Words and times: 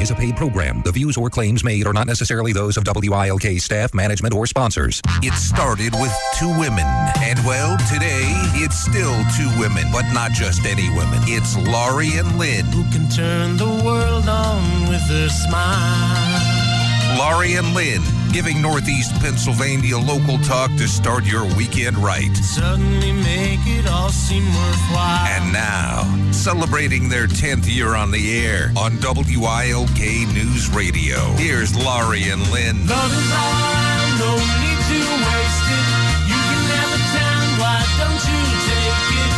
Is 0.00 0.10
a 0.10 0.14
paid 0.14 0.34
program. 0.34 0.80
The 0.82 0.92
views 0.92 1.18
or 1.18 1.28
claims 1.28 1.62
made 1.62 1.86
are 1.86 1.92
not 1.92 2.06
necessarily 2.06 2.54
those 2.54 2.78
of 2.78 2.84
WILK 2.86 3.60
staff, 3.60 3.92
management, 3.92 4.34
or 4.34 4.46
sponsors. 4.46 5.02
It 5.22 5.34
started 5.34 5.92
with 6.00 6.12
two 6.38 6.48
women. 6.58 6.86
And 7.18 7.38
well, 7.44 7.76
today 7.92 8.24
it's 8.56 8.80
still 8.80 9.14
two 9.36 9.50
women, 9.60 9.84
but 9.92 10.10
not 10.14 10.32
just 10.32 10.64
any 10.64 10.88
women. 10.90 11.20
It's 11.24 11.54
Laurie 11.56 12.16
and 12.16 12.38
Lynn. 12.38 12.64
Who 12.66 12.82
can 12.90 13.10
turn 13.10 13.58
the 13.58 13.68
world 13.84 14.26
on 14.26 14.88
with 14.88 15.02
a 15.10 15.28
smile? 15.28 17.18
Laurie 17.18 17.54
and 17.54 17.74
Lynn, 17.74 18.00
giving 18.32 18.62
Northeast 18.62 19.12
Pennsylvania 19.20 19.98
local 19.98 20.38
talk 20.38 20.70
to 20.76 20.86
start 20.86 21.24
your 21.24 21.44
weekend 21.56 21.98
right. 21.98 22.34
Suddenly 22.36 23.12
make 23.12 23.66
it 23.66 23.88
all 23.88 24.10
seem 24.10 24.44
worthwhile. 24.44 25.26
And 25.26 25.52
now, 25.52 26.04
celebrating 26.32 27.08
their 27.08 27.26
10th 27.26 27.66
year 27.72 27.94
on 27.96 28.10
the 28.10 28.46
air 28.46 28.72
on 28.76 28.98
WILK 29.00 30.00
News 30.32 30.70
Radio. 30.70 31.18
Here's 31.36 31.74
Laurie 31.76 32.28
and 32.28 32.42
Lynn. 32.50 32.86
Love 32.86 33.12
is 33.12 33.32
all 33.32 33.90
no 34.18 34.36
need 34.36 34.80
to 34.90 35.00
waste 35.26 35.68
it. 35.70 35.86
You 36.30 36.38
can 36.38 36.62
have 36.70 36.92
a 36.94 37.02
time, 37.10 37.50
why 37.58 37.82
don't 37.98 38.22
you 38.30 38.42
take 38.68 39.10
it? 39.18 39.32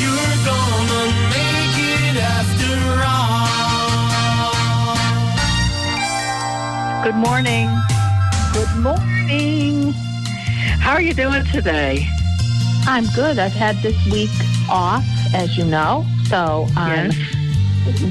You're 0.00 0.36
gonna 0.46 1.04
make 1.34 1.76
it 1.92 2.16
after 2.22 2.76
all. 3.04 3.46
Good 7.04 7.16
morning. 7.16 7.68
Good 8.74 8.82
morning. 8.82 9.92
How 10.80 10.92
are 10.92 11.00
you 11.00 11.14
doing 11.14 11.44
today? 11.46 12.06
I'm 12.86 13.06
good. 13.14 13.38
I've 13.38 13.52
had 13.52 13.76
this 13.76 13.96
week 14.06 14.30
off, 14.68 15.04
as 15.34 15.56
you 15.56 15.64
know. 15.64 16.06
So 16.28 16.66
um, 16.76 17.10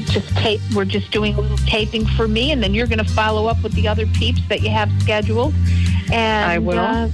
just 0.05 0.27
tape. 0.37 0.61
We're 0.75 0.85
just 0.85 1.11
doing 1.11 1.35
a 1.35 1.41
little 1.41 1.57
taping 1.57 2.05
for 2.05 2.27
me, 2.27 2.51
and 2.51 2.61
then 2.61 2.73
you're 2.73 2.87
going 2.87 3.03
to 3.03 3.11
follow 3.13 3.47
up 3.47 3.61
with 3.63 3.73
the 3.73 3.87
other 3.87 4.05
peeps 4.07 4.41
that 4.49 4.61
you 4.61 4.69
have 4.69 4.91
scheduled. 5.01 5.53
And 6.11 6.51
I 6.51 6.59
will. 6.59 6.79
Uh, 6.79 7.09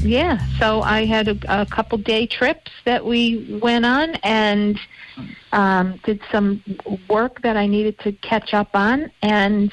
yeah. 0.00 0.44
So 0.58 0.82
I 0.82 1.04
had 1.04 1.28
a, 1.28 1.62
a 1.62 1.66
couple 1.66 1.98
day 1.98 2.26
trips 2.26 2.70
that 2.84 3.04
we 3.04 3.58
went 3.62 3.84
on, 3.84 4.14
and 4.22 4.78
um, 5.52 6.00
did 6.04 6.20
some 6.30 6.62
work 7.08 7.42
that 7.42 7.56
I 7.56 7.66
needed 7.66 7.98
to 8.00 8.12
catch 8.12 8.54
up 8.54 8.70
on, 8.74 9.10
and 9.22 9.72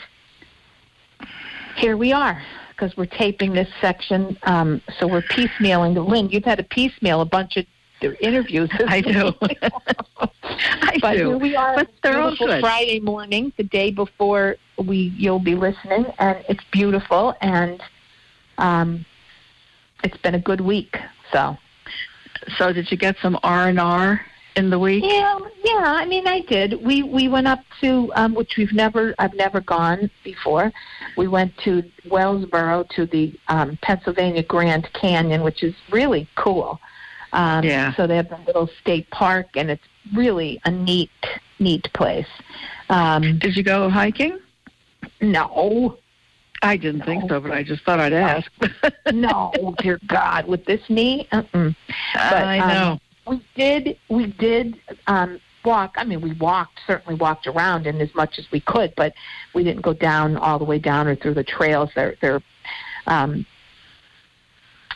here 1.75 1.97
we 1.97 2.11
are 2.13 2.41
because 2.81 2.97
we're 2.97 3.05
taping 3.05 3.53
this 3.53 3.69
section. 3.79 4.35
Um, 4.43 4.81
so 4.97 5.07
we're 5.07 5.21
piecemealing. 5.21 6.03
Lynn, 6.07 6.29
you've 6.29 6.45
had 6.45 6.57
to 6.57 6.63
piecemeal 6.63 7.21
a 7.21 7.25
bunch 7.25 7.57
of 7.57 7.65
interviews. 8.19 8.71
I 8.87 9.01
do. 9.01 9.33
I 10.43 10.97
but 10.99 11.13
do. 11.13 11.29
here 11.29 11.37
we 11.37 11.55
are. 11.55 11.75
But 11.75 11.89
they're 12.01 12.19
all 12.19 12.29
beautiful 12.29 12.47
good. 12.47 12.61
Friday 12.61 12.99
morning, 12.99 13.53
the 13.57 13.63
day 13.63 13.91
before 13.91 14.57
we 14.83 15.13
you'll 15.15 15.39
be 15.39 15.53
listening, 15.53 16.07
and 16.17 16.43
it's 16.49 16.63
beautiful, 16.71 17.35
and 17.41 17.83
um, 18.57 19.05
it's 20.03 20.17
been 20.17 20.33
a 20.33 20.39
good 20.39 20.61
week. 20.61 20.97
So 21.31 21.55
So 22.57 22.73
did 22.73 22.89
you 22.89 22.97
get 22.97 23.15
some 23.21 23.37
R 23.43 23.67
and 23.67 23.79
R 23.79 24.25
in 24.55 24.69
the 24.69 24.79
week? 24.79 25.03
yeah, 25.05 25.39
yeah. 25.63 25.83
I 25.83 26.05
mean, 26.05 26.27
I 26.27 26.41
did. 26.41 26.83
We 26.83 27.03
we 27.03 27.27
went 27.27 27.47
up 27.47 27.59
to 27.81 28.11
um, 28.15 28.33
which 28.33 28.57
we've 28.57 28.73
never 28.73 29.15
I've 29.19 29.33
never 29.33 29.61
gone 29.61 30.09
before. 30.23 30.71
We 31.17 31.27
went 31.27 31.57
to 31.59 31.83
Wellsboro 32.07 32.89
to 32.89 33.05
the 33.05 33.33
um, 33.47 33.77
Pennsylvania 33.81 34.43
Grand 34.43 34.91
Canyon, 34.93 35.43
which 35.43 35.63
is 35.63 35.75
really 35.91 36.27
cool. 36.35 36.79
Um, 37.33 37.63
Yeah. 37.63 37.93
So 37.95 38.07
they 38.07 38.17
have 38.17 38.31
a 38.31 38.41
little 38.45 38.69
state 38.81 39.09
park, 39.11 39.47
and 39.55 39.69
it's 39.69 39.83
really 40.13 40.59
a 40.65 40.71
neat 40.71 41.11
neat 41.59 41.91
place. 41.93 42.27
Um, 42.89 43.39
Did 43.39 43.55
you 43.55 43.63
go 43.63 43.89
hiking? 43.89 44.39
no, 45.21 45.97
I 46.61 46.77
didn't 46.77 47.05
think 47.05 47.29
so, 47.29 47.39
but 47.39 47.51
I 47.51 47.63
just 47.63 47.83
thought 47.83 47.99
I'd 47.99 48.13
ask. 48.13 48.51
no, 49.13 49.75
dear 49.79 49.99
God, 50.07 50.47
with 50.47 50.65
this 50.65 50.81
knee, 50.89 51.27
uh-uh. 51.31 51.71
I 52.15 52.59
um, 52.59 52.67
know. 52.69 52.99
We 53.27 53.41
did 53.55 53.97
we 54.09 54.27
did 54.27 54.79
um 55.07 55.39
walk. 55.63 55.95
I 55.97 56.03
mean 56.03 56.21
we 56.21 56.33
walked 56.33 56.79
certainly 56.87 57.15
walked 57.15 57.47
around 57.47 57.87
in 57.87 57.99
as 58.01 58.13
much 58.15 58.39
as 58.39 58.45
we 58.51 58.59
could 58.59 58.93
but 58.95 59.13
we 59.53 59.63
didn't 59.63 59.81
go 59.81 59.93
down 59.93 60.37
all 60.37 60.57
the 60.57 60.65
way 60.65 60.79
down 60.79 61.07
or 61.07 61.15
through 61.15 61.35
the 61.35 61.43
trails. 61.43 61.89
They're 61.95 62.15
they're 62.21 62.41
um 63.07 63.45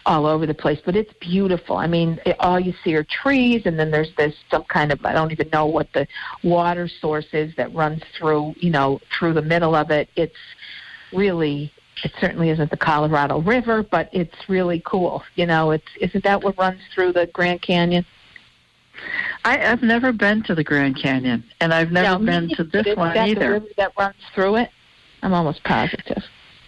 all 0.07 0.27
over 0.27 0.45
the 0.45 0.53
place 0.53 0.79
but 0.85 0.95
it's 0.95 1.13
beautiful. 1.19 1.77
I 1.77 1.87
mean 1.87 2.19
it, 2.25 2.35
all 2.39 2.59
you 2.59 2.73
see 2.83 2.95
are 2.95 3.03
trees 3.03 3.63
and 3.65 3.79
then 3.79 3.91
there's 3.91 4.13
this 4.17 4.35
some 4.51 4.63
kind 4.65 4.91
of 4.91 5.03
i 5.05 5.13
don't 5.13 5.31
even 5.31 5.49
know 5.49 5.65
what 5.65 5.91
the 5.93 6.07
water 6.43 6.87
source 6.87 7.25
is 7.33 7.55
that 7.55 7.73
runs 7.73 8.01
through 8.17 8.53
you 8.57 8.69
know 8.69 8.99
through 9.17 9.33
the 9.33 9.41
middle 9.41 9.75
of 9.75 9.91
it. 9.91 10.09
It's 10.15 10.35
really 11.13 11.71
it 12.03 12.11
certainly 12.19 12.49
isn't 12.49 12.69
the 12.71 12.77
Colorado 12.77 13.39
River, 13.41 13.83
but 13.83 14.09
it's 14.11 14.35
really 14.49 14.81
cool. 14.85 15.23
You 15.35 15.45
know, 15.45 15.71
it's 15.71 15.87
isn't 15.99 16.23
that 16.23 16.43
what 16.43 16.57
runs 16.57 16.81
through 16.93 17.13
the 17.13 17.27
Grand 17.27 17.61
Canyon? 17.61 18.05
I, 19.43 19.71
I've 19.71 19.81
never 19.83 20.11
been 20.13 20.41
to 20.43 20.55
the 20.55 20.63
Grand 20.63 21.01
Canyon, 21.01 21.43
and 21.59 21.73
I've 21.73 21.91
never 21.91 22.17
No, 22.19 22.25
been 22.25 22.49
to 22.55 22.63
this 22.63 22.95
one 22.95 23.13
that 23.13 23.25
The 23.25 23.31
either. 23.31 23.51
river 23.53 23.65
that 23.77 23.91
runs 23.97 24.15
through 24.33 24.55
it. 24.57 24.69
I'm 25.21 25.33
almost 25.33 25.63
positive. 25.63 26.23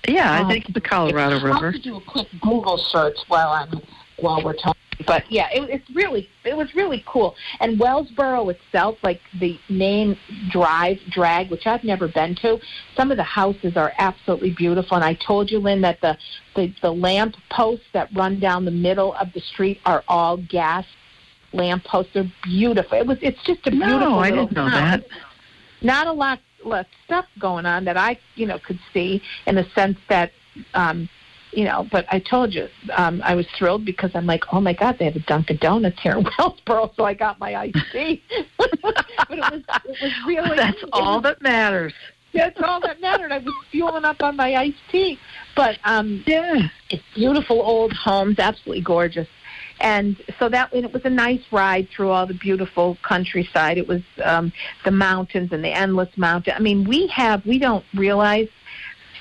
Yeah, 0.07 0.31
I 0.31 0.39
I'll 0.39 0.47
think 0.49 0.73
the 0.73 0.81
Colorado 0.81 1.35
River. 1.39 1.71
have 1.71 1.73
to 1.73 1.79
do 1.79 1.97
a 1.97 2.01
quick 2.01 2.27
Google 2.41 2.77
search 2.77 3.17
while 3.27 3.49
I'm 3.49 3.81
while 4.19 4.43
we're 4.43 4.53
talking. 4.53 4.73
But 5.05 5.31
yeah, 5.31 5.47
it, 5.51 5.69
it's 5.69 5.89
really 5.95 6.27
it 6.43 6.57
was 6.57 6.73
really 6.73 7.03
cool. 7.05 7.35
And 7.59 7.79
Wellsboro 7.79 8.49
itself, 8.51 8.97
like 9.03 9.21
the 9.39 9.59
main 9.69 10.17
drive 10.49 10.97
drag, 11.11 11.51
which 11.51 11.67
I've 11.67 11.83
never 11.83 12.07
been 12.07 12.35
to, 12.41 12.59
some 12.95 13.11
of 13.11 13.17
the 13.17 13.23
houses 13.23 13.77
are 13.77 13.93
absolutely 13.99 14.51
beautiful. 14.51 14.95
And 14.95 15.03
I 15.03 15.13
told 15.13 15.51
you, 15.51 15.59
Lynn, 15.59 15.81
that 15.81 16.01
the 16.01 16.17
the, 16.55 16.73
the 16.81 16.91
lamp 16.91 17.35
posts 17.51 17.85
that 17.93 18.09
run 18.15 18.39
down 18.39 18.65
the 18.65 18.71
middle 18.71 19.13
of 19.13 19.31
the 19.33 19.41
street 19.41 19.79
are 19.85 20.03
all 20.07 20.37
gas 20.37 20.85
lamp 21.53 21.83
posts. 21.83 22.13
They're 22.13 22.31
beautiful. 22.43 22.97
It 22.97 23.05
was 23.05 23.19
it's 23.21 23.41
just 23.43 23.67
a 23.67 23.71
beautiful. 23.71 23.99
No, 23.99 24.19
I 24.19 24.31
didn't 24.31 24.53
know 24.53 24.67
town. 24.67 25.01
that. 25.01 25.05
Not 25.83 26.07
a 26.07 26.11
lot, 26.11 26.39
lot 26.63 26.87
stuff 27.05 27.25
going 27.37 27.67
on 27.67 27.85
that 27.85 27.97
I 27.97 28.19
you 28.33 28.47
know 28.47 28.57
could 28.57 28.79
see 28.93 29.21
in 29.45 29.55
the 29.55 29.65
sense 29.75 29.97
that. 30.09 30.31
um 30.73 31.07
you 31.57 31.63
know, 31.65 31.87
but 31.91 32.05
I 32.11 32.19
told 32.19 32.53
you, 32.53 32.67
um, 32.95 33.19
I 33.25 33.33
was 33.33 33.47
thrilled 33.57 33.83
because 33.83 34.11
I'm 34.13 34.27
like, 34.27 34.43
oh 34.53 34.61
my 34.61 34.73
God, 34.73 34.97
they 34.99 35.05
have 35.05 35.15
a 35.15 35.19
Dunkin' 35.21 35.57
Donuts 35.57 35.99
here 35.99 36.11
in 36.15 36.23
Wellsboro, 36.37 36.95
so 36.95 37.03
I 37.03 37.15
got 37.15 37.39
my 37.39 37.55
iced 37.55 37.79
tea. 37.91 38.21
but 38.59 38.69
it 39.31 39.39
was, 39.39 39.61
it 39.85 39.97
was 39.99 40.11
really 40.27 40.55
That's 40.55 40.83
it 40.83 40.89
all 40.93 41.15
was- 41.15 41.23
that 41.23 41.41
matters. 41.41 41.93
that's 42.31 42.59
all 42.61 42.79
that 42.81 43.01
mattered. 43.01 43.31
I 43.31 43.39
was 43.39 43.55
fueling 43.71 44.05
up 44.05 44.21
on 44.21 44.35
my 44.35 44.53
iced 44.53 44.77
tea, 44.91 45.17
but 45.55 45.79
um, 45.83 46.23
Yeah. 46.27 46.67
it's 46.91 47.01
beautiful 47.15 47.59
old 47.59 47.91
homes, 47.91 48.37
absolutely 48.37 48.83
gorgeous. 48.83 49.27
And 49.79 50.15
so 50.37 50.49
that 50.49 50.71
and 50.73 50.85
it 50.85 50.93
was 50.93 51.05
a 51.05 51.09
nice 51.09 51.41
ride 51.51 51.87
through 51.89 52.09
all 52.11 52.27
the 52.27 52.35
beautiful 52.35 52.99
countryside. 53.01 53.79
It 53.79 53.87
was 53.87 54.01
um, 54.23 54.51
the 54.85 54.91
mountains 54.91 55.51
and 55.51 55.63
the 55.63 55.71
endless 55.75 56.15
mountain. 56.17 56.53
I 56.55 56.59
mean, 56.59 56.83
we 56.87 57.07
have 57.07 57.43
we 57.47 57.57
don't 57.57 57.85
realize 57.95 58.47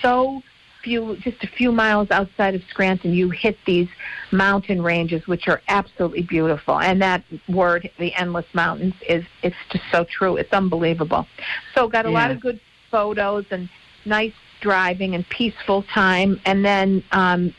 so 0.02 0.42
few 0.86 1.16
just 1.16 1.42
a 1.42 1.48
few 1.48 1.72
miles 1.72 2.12
outside 2.12 2.54
of 2.54 2.62
Scranton 2.70 3.12
you 3.12 3.28
hit 3.28 3.58
these 3.66 3.88
mountain 4.30 4.80
ranges 4.80 5.26
which 5.26 5.48
are 5.48 5.60
absolutely 5.66 6.22
beautiful. 6.22 6.78
And 6.78 7.02
that 7.02 7.24
word 7.48 7.90
the 7.98 8.14
endless 8.14 8.46
mountains 8.54 8.94
is 9.08 9.24
it's 9.42 9.56
just 9.70 9.84
so 9.90 10.04
true. 10.04 10.36
It's 10.36 10.52
unbelievable. 10.52 11.26
So 11.74 11.88
got 11.88 12.06
a 12.06 12.10
lot 12.10 12.30
of 12.30 12.40
good 12.40 12.60
photos 12.88 13.46
and 13.50 13.68
nice 14.04 14.32
driving 14.60 15.16
and 15.16 15.28
peaceful 15.28 15.82
time. 15.92 16.40
And 16.46 16.64
then 16.64 17.02
um 17.10 17.52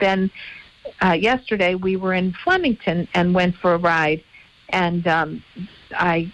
then 0.00 0.30
uh 1.02 1.16
yesterday 1.30 1.74
we 1.74 1.96
were 1.96 2.14
in 2.14 2.32
Flemington 2.44 3.08
and 3.12 3.34
went 3.34 3.56
for 3.56 3.74
a 3.74 3.78
ride. 3.78 4.22
And 4.68 5.04
um 5.08 5.42
I 5.90 6.32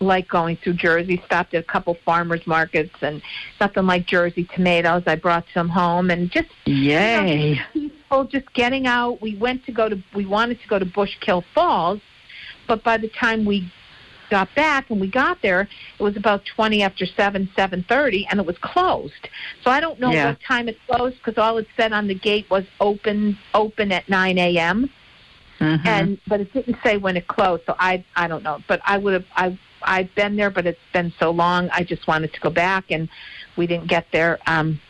like 0.00 0.26
going 0.28 0.56
through 0.56 0.74
Jersey. 0.74 1.22
Stopped 1.26 1.54
at 1.54 1.60
a 1.62 1.66
couple 1.66 1.94
farmers 2.04 2.46
markets 2.46 2.94
and 3.02 3.22
nothing 3.60 3.86
like 3.86 4.06
Jersey 4.06 4.48
tomatoes. 4.54 5.02
I 5.06 5.14
brought 5.16 5.44
some 5.52 5.68
home 5.68 6.10
and 6.10 6.30
just 6.30 6.48
Yay. 6.64 7.60
peaceful, 7.72 8.24
just 8.24 8.52
getting 8.54 8.86
out. 8.86 9.20
We 9.20 9.36
went 9.36 9.64
to 9.66 9.72
go 9.72 9.88
to 9.88 10.02
we 10.14 10.24
wanted 10.26 10.60
to 10.62 10.68
go 10.68 10.78
to 10.78 10.86
Bushkill 10.86 11.44
Falls, 11.54 12.00
but 12.66 12.82
by 12.82 12.96
the 12.96 13.08
time 13.08 13.44
we 13.44 13.70
got 14.30 14.48
back 14.54 14.88
and 14.90 15.00
we 15.00 15.10
got 15.10 15.42
there, 15.42 15.68
it 15.98 16.02
was 16.02 16.16
about 16.16 16.44
twenty 16.46 16.82
after 16.82 17.04
seven, 17.04 17.50
seven 17.54 17.84
thirty, 17.88 18.26
and 18.30 18.40
it 18.40 18.46
was 18.46 18.56
closed. 18.58 19.28
So 19.62 19.70
I 19.70 19.80
don't 19.80 20.00
know 20.00 20.12
Yeah. 20.12 20.28
what 20.28 20.40
time 20.40 20.68
it 20.68 20.78
closed 20.88 21.16
because 21.18 21.36
all 21.36 21.58
it 21.58 21.66
said 21.76 21.92
on 21.92 22.06
the 22.06 22.14
gate 22.14 22.48
was 22.48 22.64
open 22.80 23.36
open 23.54 23.92
at 23.92 24.08
nine 24.08 24.38
a.m. 24.38 24.88
Mhm. 25.58 25.86
and 25.86 26.18
but 26.26 26.40
it 26.40 26.50
didn't 26.54 26.78
say 26.82 26.96
when 26.96 27.18
it 27.18 27.26
closed. 27.26 27.64
So 27.66 27.76
I 27.78 28.02
I 28.16 28.28
don't 28.28 28.42
know, 28.42 28.60
but 28.66 28.80
I 28.86 28.96
would 28.96 29.12
have 29.12 29.26
I 29.36 29.58
I've 29.82 30.14
been 30.14 30.36
there, 30.36 30.50
but 30.50 30.66
it's 30.66 30.78
been 30.92 31.12
so 31.18 31.30
long. 31.30 31.68
I 31.72 31.84
just 31.84 32.06
wanted 32.06 32.32
to 32.34 32.40
go 32.40 32.50
back, 32.50 32.84
and 32.90 33.08
we 33.56 33.66
didn't 33.66 33.88
get 33.88 34.06
there. 34.12 34.38
Um, 34.46 34.80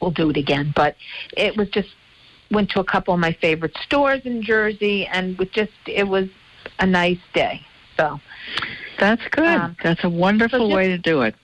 we'll 0.00 0.10
do 0.10 0.30
it 0.30 0.36
again, 0.36 0.72
but 0.74 0.96
it 1.36 1.56
was 1.56 1.68
just 1.70 1.88
went 2.50 2.70
to 2.70 2.80
a 2.80 2.84
couple 2.84 3.14
of 3.14 3.20
my 3.20 3.32
favorite 3.32 3.76
stores 3.84 4.20
in 4.24 4.42
Jersey, 4.42 5.06
and 5.06 5.38
with 5.38 5.52
just 5.52 5.72
it 5.86 6.04
was 6.06 6.28
a 6.78 6.86
nice 6.86 7.18
day. 7.32 7.60
So 7.96 8.20
That's 8.98 9.22
good. 9.30 9.44
Um, 9.46 9.76
That's 9.82 10.04
a 10.04 10.08
wonderful 10.10 10.58
so 10.58 10.66
just- 10.66 10.74
way 10.76 10.88
to 10.88 10.98
do 10.98 11.22
it. 11.22 11.34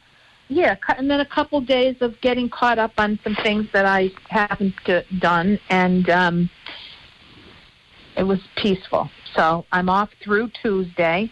yeah, 0.49 0.77
and 0.97 1.11
then 1.11 1.21
a 1.21 1.27
couple 1.27 1.61
days 1.61 1.97
of 2.01 2.21
getting 2.21 2.49
caught 2.49 2.79
up 2.79 2.93
on 2.99 3.19
some 3.25 3.37
things 3.37 3.67
that 3.73 3.87
I 3.87 4.11
haven't 4.29 4.75
uh, 4.89 5.03
done, 5.19 5.59
and 5.71 6.09
um, 6.11 6.51
it 8.17 8.25
was 8.25 8.41
peaceful. 8.57 9.11
So 9.35 9.65
I'm 9.73 9.89
off 9.89 10.11
through 10.23 10.51
Tuesday. 10.61 11.31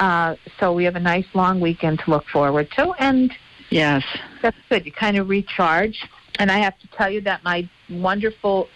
Uh, 0.00 0.34
so 0.58 0.72
we 0.72 0.84
have 0.84 0.96
a 0.96 1.00
nice 1.00 1.26
long 1.34 1.60
weekend 1.60 2.00
to 2.00 2.10
look 2.10 2.26
forward 2.28 2.70
to, 2.72 2.92
and 2.98 3.32
Yes. 3.70 4.04
that's 4.42 4.56
good. 4.68 4.84
You 4.84 4.92
kind 4.92 5.16
of 5.16 5.28
recharge. 5.28 6.06
And 6.38 6.50
I 6.50 6.58
have 6.58 6.78
to 6.80 6.86
tell 6.88 7.08
you 7.10 7.20
that 7.22 7.42
my 7.44 7.68
wonderful, 7.88 8.68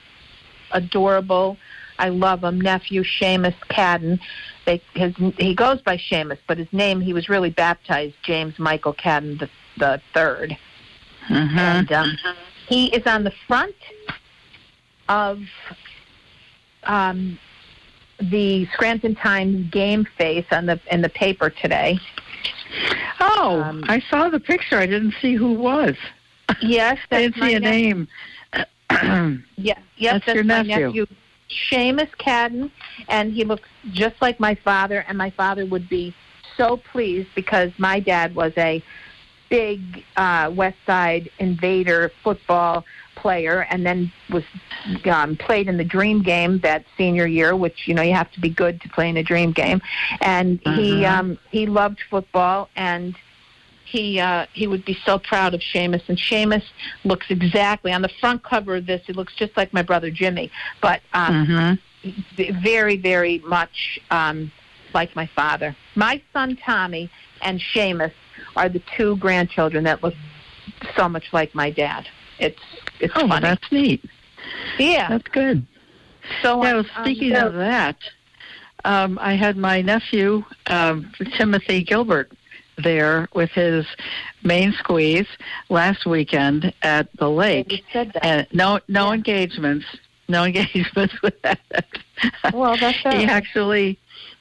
adorable, 0.73 1.57
I 1.99 2.09
love 2.09 2.45
him, 2.45 2.61
nephew 2.61 3.03
Seamus 3.03 3.55
Cadden. 3.69 4.21
They, 4.65 4.81
his, 4.95 5.15
he 5.39 5.55
goes 5.55 5.81
by 5.83 5.97
Seamus, 5.97 6.39
but 6.47 6.59
his 6.59 6.73
name 6.73 7.01
he 7.01 7.13
was 7.13 7.29
really 7.29 7.51
baptized 7.51 8.15
James 8.23 8.59
Michael 8.59 8.95
Cadden 8.95 9.39
the 9.39 9.49
the 9.79 10.01
third, 10.13 10.57
hmm 11.27 11.59
and 11.59 11.93
um, 11.93 12.19
he 12.69 12.87
is 12.95 13.07
on 13.07 13.23
the 13.25 13.33
front 13.47 13.75
of 15.09 15.41
um, 16.85 17.39
the 18.21 18.67
Scranton 18.73 19.15
Times 19.15 19.71
game 19.71 20.05
face 20.17 20.47
on 20.51 20.67
the 20.67 20.81
in 20.91 21.03
the 21.03 21.09
paper 21.09 21.51
today. 21.51 21.99
Oh, 23.21 23.63
Um, 23.65 23.85
I 23.89 24.01
saw 24.11 24.29
the 24.29 24.41
picture. 24.41 24.77
I 24.77 24.87
didn't 24.87 25.15
see 25.21 25.35
who 25.35 25.55
it 25.55 25.59
was. 25.59 25.97
Yes, 26.61 26.99
I 27.11 27.23
didn't 27.23 27.37
see 27.43 27.55
a 27.55 27.61
nep- 27.61 27.73
name. 27.73 28.09
Yeah, 29.57 29.79
yes, 29.97 30.15
That's 30.15 30.27
that's, 30.27 30.35
your 30.35 30.45
my 30.45 30.63
nephew. 30.63 30.87
nephew, 30.87 31.07
Seamus 31.71 32.11
Cadden, 32.19 32.71
and 33.09 33.33
he 33.33 33.45
looks 33.45 33.69
just 33.93 34.21
like 34.23 34.41
my 34.41 34.55
father. 34.55 35.05
And 35.09 35.17
my 35.19 35.31
father 35.31 35.67
would 35.67 35.89
be 35.89 36.15
so 36.57 36.77
pleased 36.79 37.29
because 37.35 37.71
my 37.79 38.01
dad 38.01 38.35
was 38.35 38.53
a 38.57 38.83
big 39.51 40.05
uh, 40.17 40.51
West 40.55 40.79
Side 40.87 41.31
Invader 41.39 42.11
football 42.25 42.85
player, 43.23 43.67
and 43.71 43.85
then 43.85 44.13
was 44.31 44.45
um, 45.11 45.37
played 45.37 45.69
in 45.69 45.77
the 45.77 45.85
Dream 45.85 46.23
Game 46.23 46.59
that 46.61 46.85
senior 46.97 47.27
year, 47.27 47.55
which 47.57 47.87
you 47.89 47.95
know 47.95 48.03
you 48.03 48.15
have 48.15 48.31
to 48.33 48.41
be 48.41 48.49
good 48.51 48.81
to 48.83 48.89
play 48.89 49.09
in 49.09 49.17
a 49.17 49.23
Dream 49.23 49.53
Game. 49.53 49.81
And 50.21 50.61
he 50.77 51.03
Mhm. 51.03 51.11
um, 51.11 51.39
he 51.51 51.67
loved 51.67 52.01
football 52.11 52.69
and 52.77 53.15
he 53.85 54.21
uh, 54.21 54.47
he 54.53 54.67
would 54.67 54.85
be 54.85 54.97
so 55.05 55.19
proud 55.19 55.55
of 55.55 55.61
Seamus. 55.61 56.03
And 56.09 56.19
Seamus 56.19 56.63
looks 57.05 57.27
exactly 57.31 57.93
on 57.93 58.03
the 58.03 58.13
front 58.21 58.43
cover 58.43 58.77
of 58.77 58.87
this. 58.87 59.03
He 59.07 59.13
looks 59.13 59.35
just 59.35 59.57
like 59.57 59.73
my 59.73 59.83
brother 59.83 60.11
Jimmy, 60.11 60.51
but 60.81 61.01
um, 61.13 61.47
hmm 61.47 61.75
v- 62.37 62.53
very 62.63 62.97
very 62.97 63.39
much 63.41 63.99
um, 64.11 64.53
like 64.95 65.15
my 65.17 65.27
father. 65.35 65.75
My 65.97 66.23
son 66.33 66.57
Tommy 66.65 67.11
and 67.43 67.61
Seamus 67.75 68.13
are 68.57 68.69
the 68.69 68.83
two 68.97 69.17
grandchildren 69.17 69.85
that 69.85 70.03
look 70.03 70.15
so 70.97 71.09
much 71.09 71.33
like 71.33 71.55
my 71.55 71.71
dad. 71.71 72.07
It's 72.39 72.61
it's 73.01 73.13
Oh, 73.17 73.27
funny. 73.27 73.43
that's 73.43 73.73
neat. 73.73 74.05
yeah. 74.79 75.09
That's 75.09 75.29
good. 75.29 75.67
So 76.43 76.63
Yeah, 76.63 76.71
um, 76.71 76.77
well, 76.77 76.85
speaking 77.03 77.37
um, 77.37 77.47
of 77.49 77.55
that, 77.55 77.97
um, 78.85 79.19
I 79.21 79.35
had 79.35 79.57
my 79.57 79.81
nephew 79.83 80.45
um, 80.67 81.11
Timothy 81.37 81.83
Gilbert 81.83 82.31
there 82.77 83.29
with 83.35 83.51
his 83.51 83.87
main 84.43 84.73
squeeze 84.73 85.27
last 85.69 86.07
weekend 86.07 86.73
at 86.83 87.09
the 87.19 87.29
lake, 87.29 87.85
said 87.93 88.13
that. 88.15 88.25
and 88.25 88.47
no 88.53 88.81
no 88.89 89.09
Yeah. 89.09 89.15
engagements, 89.15 89.87
no 90.29 90.45
engagements 90.49 91.21
with 91.23 91.41
that. 91.43 91.61
Well, 92.53 92.77
that's 92.77 92.99
he 93.11 93.25
actually 93.25 93.99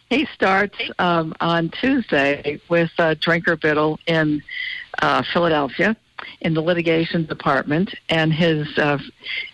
he 0.10 0.26
starts 0.34 0.78
um, 1.00 1.34
on 1.42 1.70
Tuesday 1.70 2.60
with 2.70 2.92
uh, 3.00 3.16
Drinker 3.20 3.56
Biddle 3.56 4.00
in 4.08 4.42
uh, 5.02 5.24
Philadelphia 5.34 5.96
in 6.42 6.54
the 6.54 6.62
litigation 6.62 7.26
department, 7.26 7.94
and 8.10 8.34
his 8.34 8.78
uh, 8.78 9.00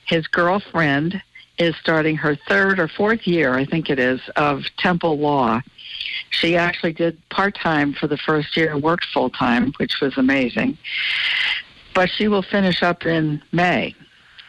his 0.05 0.27
girlfriend 0.27 1.21
is 1.57 1.75
starting 1.77 2.15
her 2.15 2.35
third 2.47 2.79
or 2.79 2.87
fourth 2.87 3.27
year, 3.27 3.53
I 3.53 3.65
think 3.65 3.89
it 3.89 3.99
is, 3.99 4.19
of 4.35 4.63
Temple 4.77 5.19
Law. 5.19 5.61
She 6.31 6.57
actually 6.57 6.93
did 6.93 7.17
part 7.29 7.55
time 7.55 7.93
for 7.93 8.07
the 8.07 8.17
first 8.17 8.57
year, 8.57 8.71
and 8.73 8.81
worked 8.81 9.05
full 9.13 9.29
time, 9.29 9.73
which 9.77 10.01
was 10.01 10.17
amazing. 10.17 10.77
But 11.93 12.09
she 12.09 12.27
will 12.27 12.41
finish 12.41 12.81
up 12.81 13.05
in 13.05 13.41
May. 13.51 13.95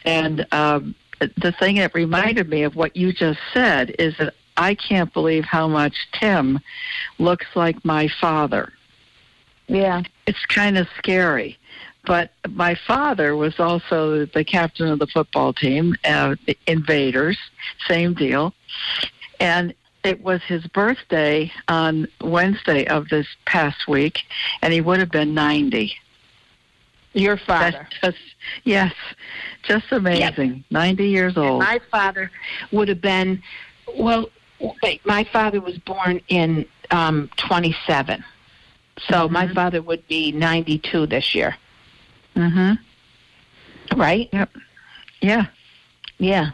And 0.03 0.47
um, 0.51 0.95
the 1.19 1.51
thing 1.51 1.75
that 1.75 1.93
reminded 1.93 2.49
me 2.49 2.63
of 2.63 2.75
what 2.75 2.95
you 2.95 3.13
just 3.13 3.39
said 3.53 3.95
is 3.99 4.17
that 4.17 4.33
I 4.57 4.75
can't 4.75 5.13
believe 5.13 5.45
how 5.45 5.67
much 5.67 5.95
Tim 6.13 6.59
looks 7.19 7.47
like 7.55 7.83
my 7.85 8.09
father. 8.19 8.71
Yeah. 9.67 10.03
It's 10.27 10.45
kind 10.47 10.77
of 10.77 10.87
scary. 10.97 11.57
But 12.05 12.31
my 12.49 12.75
father 12.75 13.35
was 13.35 13.59
also 13.59 14.25
the 14.25 14.43
captain 14.43 14.87
of 14.87 14.99
the 14.99 15.07
football 15.07 15.53
team, 15.53 15.95
uh, 16.05 16.35
the 16.45 16.57
Invaders, 16.67 17.37
same 17.87 18.13
deal. 18.13 18.53
And 19.39 19.73
it 20.03 20.21
was 20.21 20.41
his 20.43 20.65
birthday 20.67 21.51
on 21.67 22.07
Wednesday 22.21 22.85
of 22.87 23.09
this 23.09 23.27
past 23.45 23.87
week, 23.87 24.19
and 24.61 24.71
he 24.71 24.81
would 24.81 24.99
have 24.99 25.11
been 25.11 25.33
90. 25.33 25.93
Your 27.13 27.37
father. 27.37 27.87
Just, 28.03 28.17
yes, 28.65 28.93
just 29.63 29.85
amazing. 29.91 30.63
90 30.69 31.07
years 31.07 31.37
old. 31.37 31.59
My 31.59 31.79
father 31.89 32.29
would 32.71 32.89
have 32.89 33.01
been, 33.01 33.41
well, 33.97 34.29
wait, 34.83 35.05
my 35.05 35.23
father 35.23 35.61
was 35.61 35.77
born 35.79 36.21
in 36.27 36.65
um, 36.91 37.29
27. 37.37 38.23
So 39.09 39.27
my 39.27 39.47
Mhm. 39.47 39.55
father 39.55 39.81
would 39.81 40.07
be 40.07 40.31
92 40.31 41.05
this 41.07 41.33
year, 41.33 41.57
hmm 42.35 42.73
right? 43.95 44.29
Yep. 44.33 44.49
Yeah. 45.21 45.45
Yeah. 46.17 46.51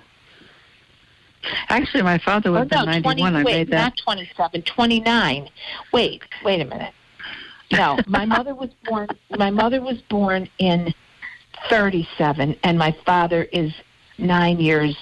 Actually, 1.70 2.04
my 2.04 2.18
father 2.20 2.52
was 2.52 2.58
Oh, 2.58 2.62
have 2.62 2.70
been 2.70 2.80
no, 2.80 3.10
91. 3.10 3.16
20, 3.16 3.24
I 3.24 3.44
wait, 3.44 3.54
made 3.54 3.68
that. 3.70 3.78
not 3.78 3.98
27, 3.98 4.62
29. 4.62 5.50
Wait, 5.92 6.22
wait 6.44 6.62
a 6.62 6.66
minute. 6.66 6.94
No, 7.72 7.98
my 8.06 8.26
mother 8.26 8.54
was 8.54 8.70
born. 8.86 9.08
My 9.38 9.50
mother 9.50 9.82
was 9.82 10.02
born 10.02 10.48
in 10.60 10.94
37, 11.70 12.56
and 12.64 12.78
my 12.78 12.96
father 13.06 13.44
is 13.46 13.74
nine 14.18 14.60
years 14.60 14.96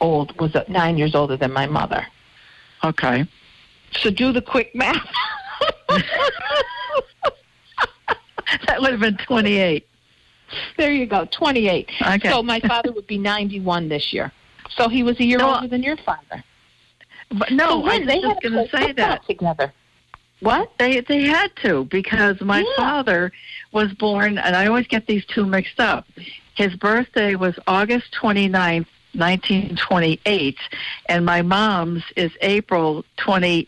old. 0.00 0.38
Was 0.40 0.56
nine 0.68 0.96
years 0.96 1.14
older 1.14 1.36
than 1.36 1.52
my 1.52 1.66
mother. 1.66 2.06
Okay. 2.82 3.26
So 3.92 4.10
do 4.10 4.32
the 4.32 4.42
quick 4.42 4.74
math. 4.74 5.06
that 8.66 8.80
would 8.80 8.90
have 8.90 9.00
been 9.00 9.16
28. 9.18 9.86
there 10.76 10.92
you 10.92 11.06
go, 11.06 11.26
28. 11.30 11.90
Okay. 12.02 12.28
So 12.28 12.42
my 12.42 12.60
father 12.60 12.92
would 12.92 13.06
be 13.06 13.18
91 13.18 13.88
this 13.88 14.12
year. 14.12 14.32
So 14.70 14.88
he 14.88 15.02
was 15.02 15.18
a 15.20 15.24
year 15.24 15.38
No, 15.38 15.54
older 15.54 15.68
than 15.68 15.82
your 15.82 15.96
father. 15.98 16.42
But 17.30 17.50
no, 17.50 17.68
so 17.68 17.84
I 17.84 17.98
was 17.98 18.06
they 18.06 18.20
just 18.20 18.34
had 18.34 18.42
going 18.52 18.68
to 18.68 18.76
say 18.76 18.92
that. 18.92 19.24
together. 19.26 19.72
What? 20.40 20.70
They 20.78 21.00
they 21.00 21.22
had 21.22 21.54
to 21.62 21.84
because 21.86 22.40
my 22.40 22.60
Yeah. 22.60 22.76
father 22.76 23.32
was 23.72 23.92
born, 23.94 24.36
and 24.38 24.54
I 24.54 24.66
always 24.66 24.86
get 24.86 25.06
these 25.06 25.24
two 25.24 25.46
mixed 25.46 25.80
up. 25.80 26.06
His 26.54 26.74
birthday 26.76 27.34
was 27.34 27.58
August 27.66 28.12
29th, 28.20 28.86
1928, 29.14 30.56
and 31.08 31.24
my 31.24 31.42
mom's 31.42 32.02
is 32.16 32.30
April 32.42 33.04
28th, 33.18 33.66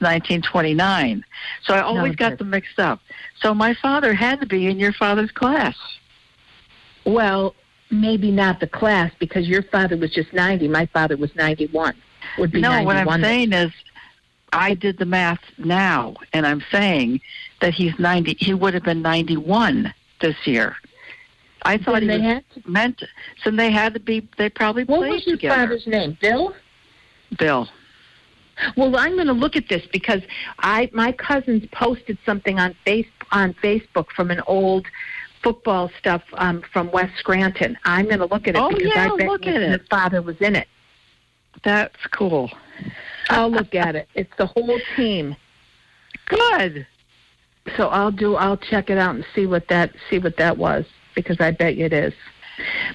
1929. 0.00 1.24
So 1.62 1.74
I 1.74 1.80
always 1.82 2.16
got 2.16 2.38
them 2.38 2.50
mixed 2.50 2.78
up. 2.78 3.00
So 3.40 3.54
my 3.54 3.74
father 3.74 4.12
had 4.12 4.40
to 4.40 4.46
be 4.46 4.66
in 4.66 4.78
your 4.78 4.92
father's 4.92 5.30
class. 5.30 5.76
Well, 7.08 7.54
maybe 7.90 8.30
not 8.30 8.60
the 8.60 8.66
class 8.66 9.10
because 9.18 9.48
your 9.48 9.62
father 9.62 9.96
was 9.96 10.12
just 10.12 10.32
90. 10.34 10.68
My 10.68 10.84
father 10.86 11.16
was 11.16 11.34
91. 11.34 11.94
Would 12.38 12.52
be 12.52 12.60
No, 12.60 12.68
91. 12.70 12.84
what 13.06 13.12
I'm 13.14 13.22
saying 13.22 13.52
is, 13.54 13.72
I 14.52 14.74
did 14.74 14.98
the 14.98 15.06
math 15.06 15.40
now, 15.56 16.14
and 16.34 16.46
I'm 16.46 16.62
saying 16.70 17.20
that 17.60 17.72
he's 17.74 17.98
90. 17.98 18.36
He 18.38 18.52
would 18.54 18.74
have 18.74 18.82
been 18.82 19.00
91 19.02 19.92
this 20.20 20.36
year. 20.46 20.76
I 21.62 21.78
thought 21.78 22.00
Then 22.00 22.02
he 22.02 22.08
was 22.18 22.20
had 22.22 22.44
to- 22.62 22.70
meant. 22.70 23.02
So 23.42 23.50
they 23.50 23.70
had 23.70 23.94
to 23.94 24.00
be. 24.00 24.28
They 24.36 24.48
probably 24.50 24.84
What 24.84 24.98
played 25.00 25.12
was 25.12 25.26
your 25.26 25.36
together. 25.36 25.54
father's 25.62 25.86
name? 25.86 26.16
Bill? 26.20 26.54
Bill. 27.38 27.68
Well, 28.76 28.96
I'm 28.96 29.14
going 29.14 29.26
to 29.28 29.32
look 29.32 29.56
at 29.56 29.68
this 29.68 29.84
because 29.92 30.20
I 30.60 30.90
my 30.92 31.12
cousins 31.12 31.66
posted 31.72 32.18
something 32.26 32.58
on 32.58 32.74
face 32.84 33.06
on 33.32 33.54
Facebook 33.54 34.10
from 34.10 34.30
an 34.30 34.40
old 34.46 34.86
football 35.42 35.90
stuff 35.98 36.22
um, 36.34 36.62
from 36.72 36.90
West 36.90 37.12
Scranton. 37.18 37.76
I'm 37.84 38.06
going 38.06 38.18
to 38.18 38.26
look 38.26 38.48
at 38.48 38.56
it 38.56 38.58
Oh, 38.60 38.68
because 38.70 38.90
yeah, 38.94 39.12
I 39.12 39.16
bet 39.16 39.26
look 39.26 39.46
at 39.46 39.62
it. 39.62 39.80
his 39.80 39.88
father 39.88 40.22
was 40.22 40.36
in 40.40 40.56
it. 40.56 40.68
That's 41.64 42.06
cool. 42.12 42.50
I'll 43.30 43.50
look 43.50 43.74
at 43.74 43.96
it. 43.96 44.08
It's 44.14 44.32
the 44.38 44.46
whole 44.46 44.78
team. 44.96 45.36
Good. 46.26 46.86
So 47.76 47.88
I'll 47.88 48.10
do. 48.12 48.36
I'll 48.36 48.56
check 48.56 48.90
it 48.90 48.98
out 48.98 49.14
and 49.14 49.24
see 49.34 49.46
what 49.46 49.68
that 49.68 49.92
see 50.08 50.18
what 50.18 50.36
that 50.38 50.56
was 50.56 50.86
because 51.14 51.40
I 51.40 51.50
bet 51.50 51.76
you 51.76 51.86
it 51.86 51.92
is. 51.92 52.14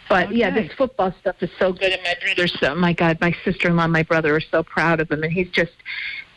But 0.10 0.34
yeah, 0.36 0.50
this 0.50 0.72
football 0.74 1.14
stuff 1.22 1.38
is 1.42 1.50
so 1.58 1.72
good, 1.72 1.92
and 1.94 2.02
my 2.04 2.16
brother's 2.22 2.58
so. 2.60 2.76
My 2.76 2.94
God, 2.94 3.18
my 3.22 3.36
sister-in-law, 3.46 3.84
and 3.84 3.94
my 3.94 4.04
brother 4.04 4.36
are 4.36 4.42
so 4.42 4.64
proud 4.64 5.00
of 5.00 5.10
him, 5.10 5.24
and 5.24 5.32
he's 5.32 5.50
just, 5.50 5.72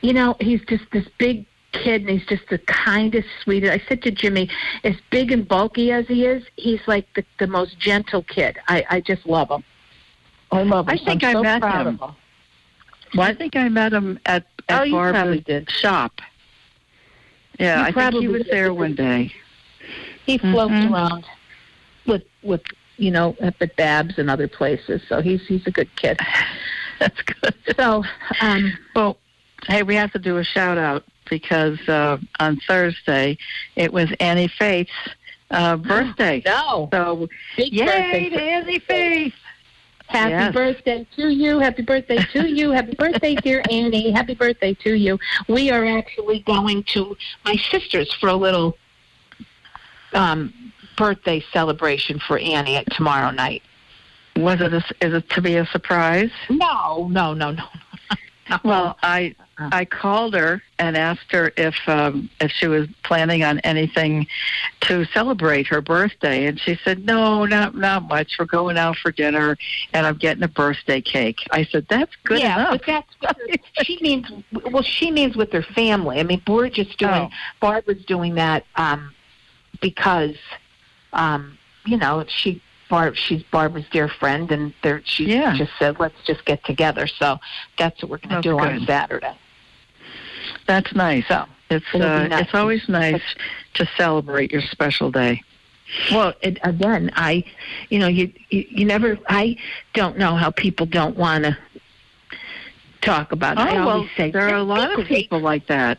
you 0.00 0.12
know, 0.12 0.36
he's 0.40 0.60
just 0.68 0.84
this 0.92 1.06
big 1.18 1.44
kid, 1.82 2.02
and 2.02 2.10
he's 2.10 2.26
just 2.26 2.48
the 2.48 2.58
kindest, 2.58 3.28
sweetest. 3.42 3.72
I 3.72 3.78
said 3.88 4.02
to 4.02 4.10
Jimmy, 4.10 4.48
as 4.84 4.94
big 5.10 5.32
and 5.32 5.46
bulky 5.46 5.92
as 5.92 6.06
he 6.06 6.24
is, 6.26 6.44
he's 6.56 6.80
like 6.86 7.06
the 7.14 7.24
the 7.38 7.46
most 7.46 7.78
gentle 7.78 8.22
kid. 8.22 8.58
I 8.68 8.84
I 8.90 9.00
just 9.00 9.26
love 9.26 9.50
him. 9.50 9.64
I 10.52 10.62
love 10.62 10.88
him. 10.88 10.94
I 11.00 11.04
think 11.04 11.24
I'm 11.24 11.30
I 11.30 11.32
so 11.34 11.42
met 11.42 11.60
proud 11.62 11.86
him. 11.86 11.94
of 12.00 12.10
him. 12.10 12.16
Well, 13.14 13.26
I 13.28 13.34
think 13.34 13.56
I 13.56 13.68
met 13.68 13.92
him 13.92 14.18
at, 14.26 14.46
at 14.68 14.80
Oh, 14.80 14.82
you 14.84 14.92
Barbara's 14.92 15.44
did. 15.44 15.70
shop. 15.70 16.20
Yeah, 17.58 17.80
You 17.80 17.86
I 17.86 17.92
think 17.92 18.14
he 18.22 18.28
was 18.28 18.42
did. 18.42 18.52
there 18.52 18.74
one 18.74 18.94
day. 18.94 19.32
He 20.26 20.38
floats 20.38 20.72
Mhm. 20.72 20.92
around 20.92 21.24
with 22.06 22.22
with 22.42 22.62
you 22.98 23.10
know 23.10 23.36
up 23.42 23.54
at 23.60 23.76
Babs 23.76 24.18
and 24.18 24.28
other 24.30 24.48
places. 24.48 25.02
So 25.08 25.20
he's 25.22 25.46
he's 25.46 25.66
a 25.66 25.70
good 25.70 25.88
kid. 25.96 26.18
That's 26.98 27.20
good. 27.22 27.54
So 27.76 28.04
um, 28.40 28.72
Well, 28.94 29.16
hey, 29.68 29.82
we 29.82 29.94
have 29.94 30.12
to 30.12 30.18
do 30.18 30.38
a 30.38 30.44
shout 30.44 30.78
out 30.78 31.04
because 31.28 31.78
uh, 31.88 32.18
on 32.40 32.58
Thursday 32.66 33.36
it 33.76 33.92
was 33.92 34.08
Annie 34.20 34.48
Faith's 34.58 34.90
uh, 35.50 35.76
birthday. 35.92 36.42
no, 36.44 36.88
So, 36.92 37.28
big 37.56 37.72
yay 37.72 37.84
birthday! 37.86 38.28
to 38.30 38.42
Annie 38.42 38.78
Faith! 38.80 39.34
Happy 40.08 40.30
Yes. 40.30 40.54
birthday 40.54 41.06
to 41.16 41.28
you! 41.30 41.58
Happy 41.58 41.82
birthday 41.82 42.18
to 42.32 42.46
you! 42.48 42.70
Happy 42.70 42.94
birthday, 42.96 43.34
dear 43.34 43.62
Annie! 43.70 44.12
Happy 44.12 44.34
birthday 44.34 44.72
to 44.74 44.94
you! 44.96 45.18
We 45.48 45.70
are 45.70 45.84
actually 45.84 46.40
going 46.40 46.84
to 46.94 47.16
my 47.44 47.56
sister's 47.70 48.12
for 48.14 48.28
a 48.28 48.34
little 48.36 48.76
um, 50.12 50.52
birthday 50.96 51.44
celebration 51.52 52.20
for 52.20 52.38
Annie 52.38 52.76
at 52.76 52.86
tomorrow 52.92 53.30
night. 53.30 53.62
Was 54.36 54.60
it 54.60 54.72
a, 54.72 54.76
is 55.00 55.14
it 55.14 55.28
to 55.30 55.40
be 55.42 55.56
a 55.56 55.66
surprise? 55.66 56.30
No, 56.50 57.08
no, 57.08 57.34
no, 57.34 57.50
no. 57.52 57.64
Well, 58.64 58.96
I 59.02 59.34
I 59.58 59.84
called 59.84 60.34
her 60.34 60.62
and 60.78 60.96
asked 60.96 61.32
her 61.32 61.52
if 61.56 61.76
um, 61.86 62.28
if 62.40 62.50
she 62.52 62.66
was 62.66 62.88
planning 63.02 63.42
on 63.42 63.58
anything 63.60 64.26
to 64.82 65.04
celebrate 65.06 65.66
her 65.68 65.80
birthday, 65.80 66.46
and 66.46 66.60
she 66.60 66.78
said 66.84 67.04
no, 67.04 67.44
not 67.44 67.74
not 67.74 68.04
much. 68.04 68.36
We're 68.38 68.44
going 68.44 68.76
out 68.76 68.96
for 68.96 69.10
dinner, 69.10 69.56
and 69.92 70.06
I'm 70.06 70.16
getting 70.16 70.42
a 70.42 70.48
birthday 70.48 71.00
cake. 71.00 71.38
I 71.50 71.64
said 71.64 71.86
that's 71.88 72.12
good 72.24 72.40
yeah, 72.40 72.70
enough. 72.70 72.80
but 72.86 73.06
that's 73.20 73.86
she 73.86 73.98
means. 74.00 74.30
Well, 74.70 74.82
she 74.82 75.10
means 75.10 75.36
with 75.36 75.52
her 75.52 75.62
family. 75.62 76.20
I 76.20 76.22
mean, 76.22 76.42
we're 76.46 76.68
just 76.68 76.98
doing. 76.98 77.12
Oh. 77.12 77.30
Barbara's 77.60 78.04
doing 78.04 78.34
that 78.34 78.64
um, 78.76 79.12
because, 79.80 80.36
um, 81.12 81.58
you 81.84 81.96
know, 81.96 82.24
she. 82.28 82.62
Barb, 82.88 83.16
she's 83.16 83.42
Barbara's 83.44 83.86
dear 83.90 84.08
friend, 84.08 84.50
and 84.52 84.72
she 85.04 85.24
Yeah. 85.26 85.54
just 85.56 85.72
said, 85.78 85.98
"Let's 85.98 86.14
just 86.24 86.44
get 86.44 86.64
together." 86.64 87.06
So 87.06 87.38
that's 87.78 88.00
what 88.02 88.10
we're 88.10 88.18
going 88.18 88.40
to 88.42 88.48
do 88.48 88.58
on. 88.58 88.86
Saturday. 88.86 89.36
That's 90.66 90.94
nice. 90.94 91.26
So 91.28 91.46
It's 91.70 91.84
uh, 91.94 92.28
nice. 92.28 92.42
it's 92.42 92.54
always 92.54 92.88
nice 92.88 93.22
to 93.74 93.88
celebrate 93.96 94.52
your 94.52 94.62
special 94.62 95.10
day. 95.10 95.42
Well, 96.10 96.32
it, 96.42 96.58
again, 96.62 97.10
I, 97.14 97.44
you 97.90 97.98
know, 97.98 98.08
you, 98.08 98.32
you 98.50 98.64
you 98.70 98.84
never. 98.84 99.18
I 99.28 99.56
don't 99.94 100.16
know 100.18 100.36
how 100.36 100.50
people 100.50 100.86
don't 100.86 101.16
want 101.16 101.44
to 101.44 101.56
talk 103.00 103.32
about 103.32 103.58
it. 103.58 103.60
I 103.60 103.70
oh 103.76 103.86
well, 103.86 103.90
always 103.90 104.10
say 104.16 104.30
there 104.30 104.48
are 104.48 104.56
a 104.56 104.62
lot 104.62 104.96
of 104.98 105.06
people 105.06 105.40
like 105.40 105.66
that. 105.66 105.98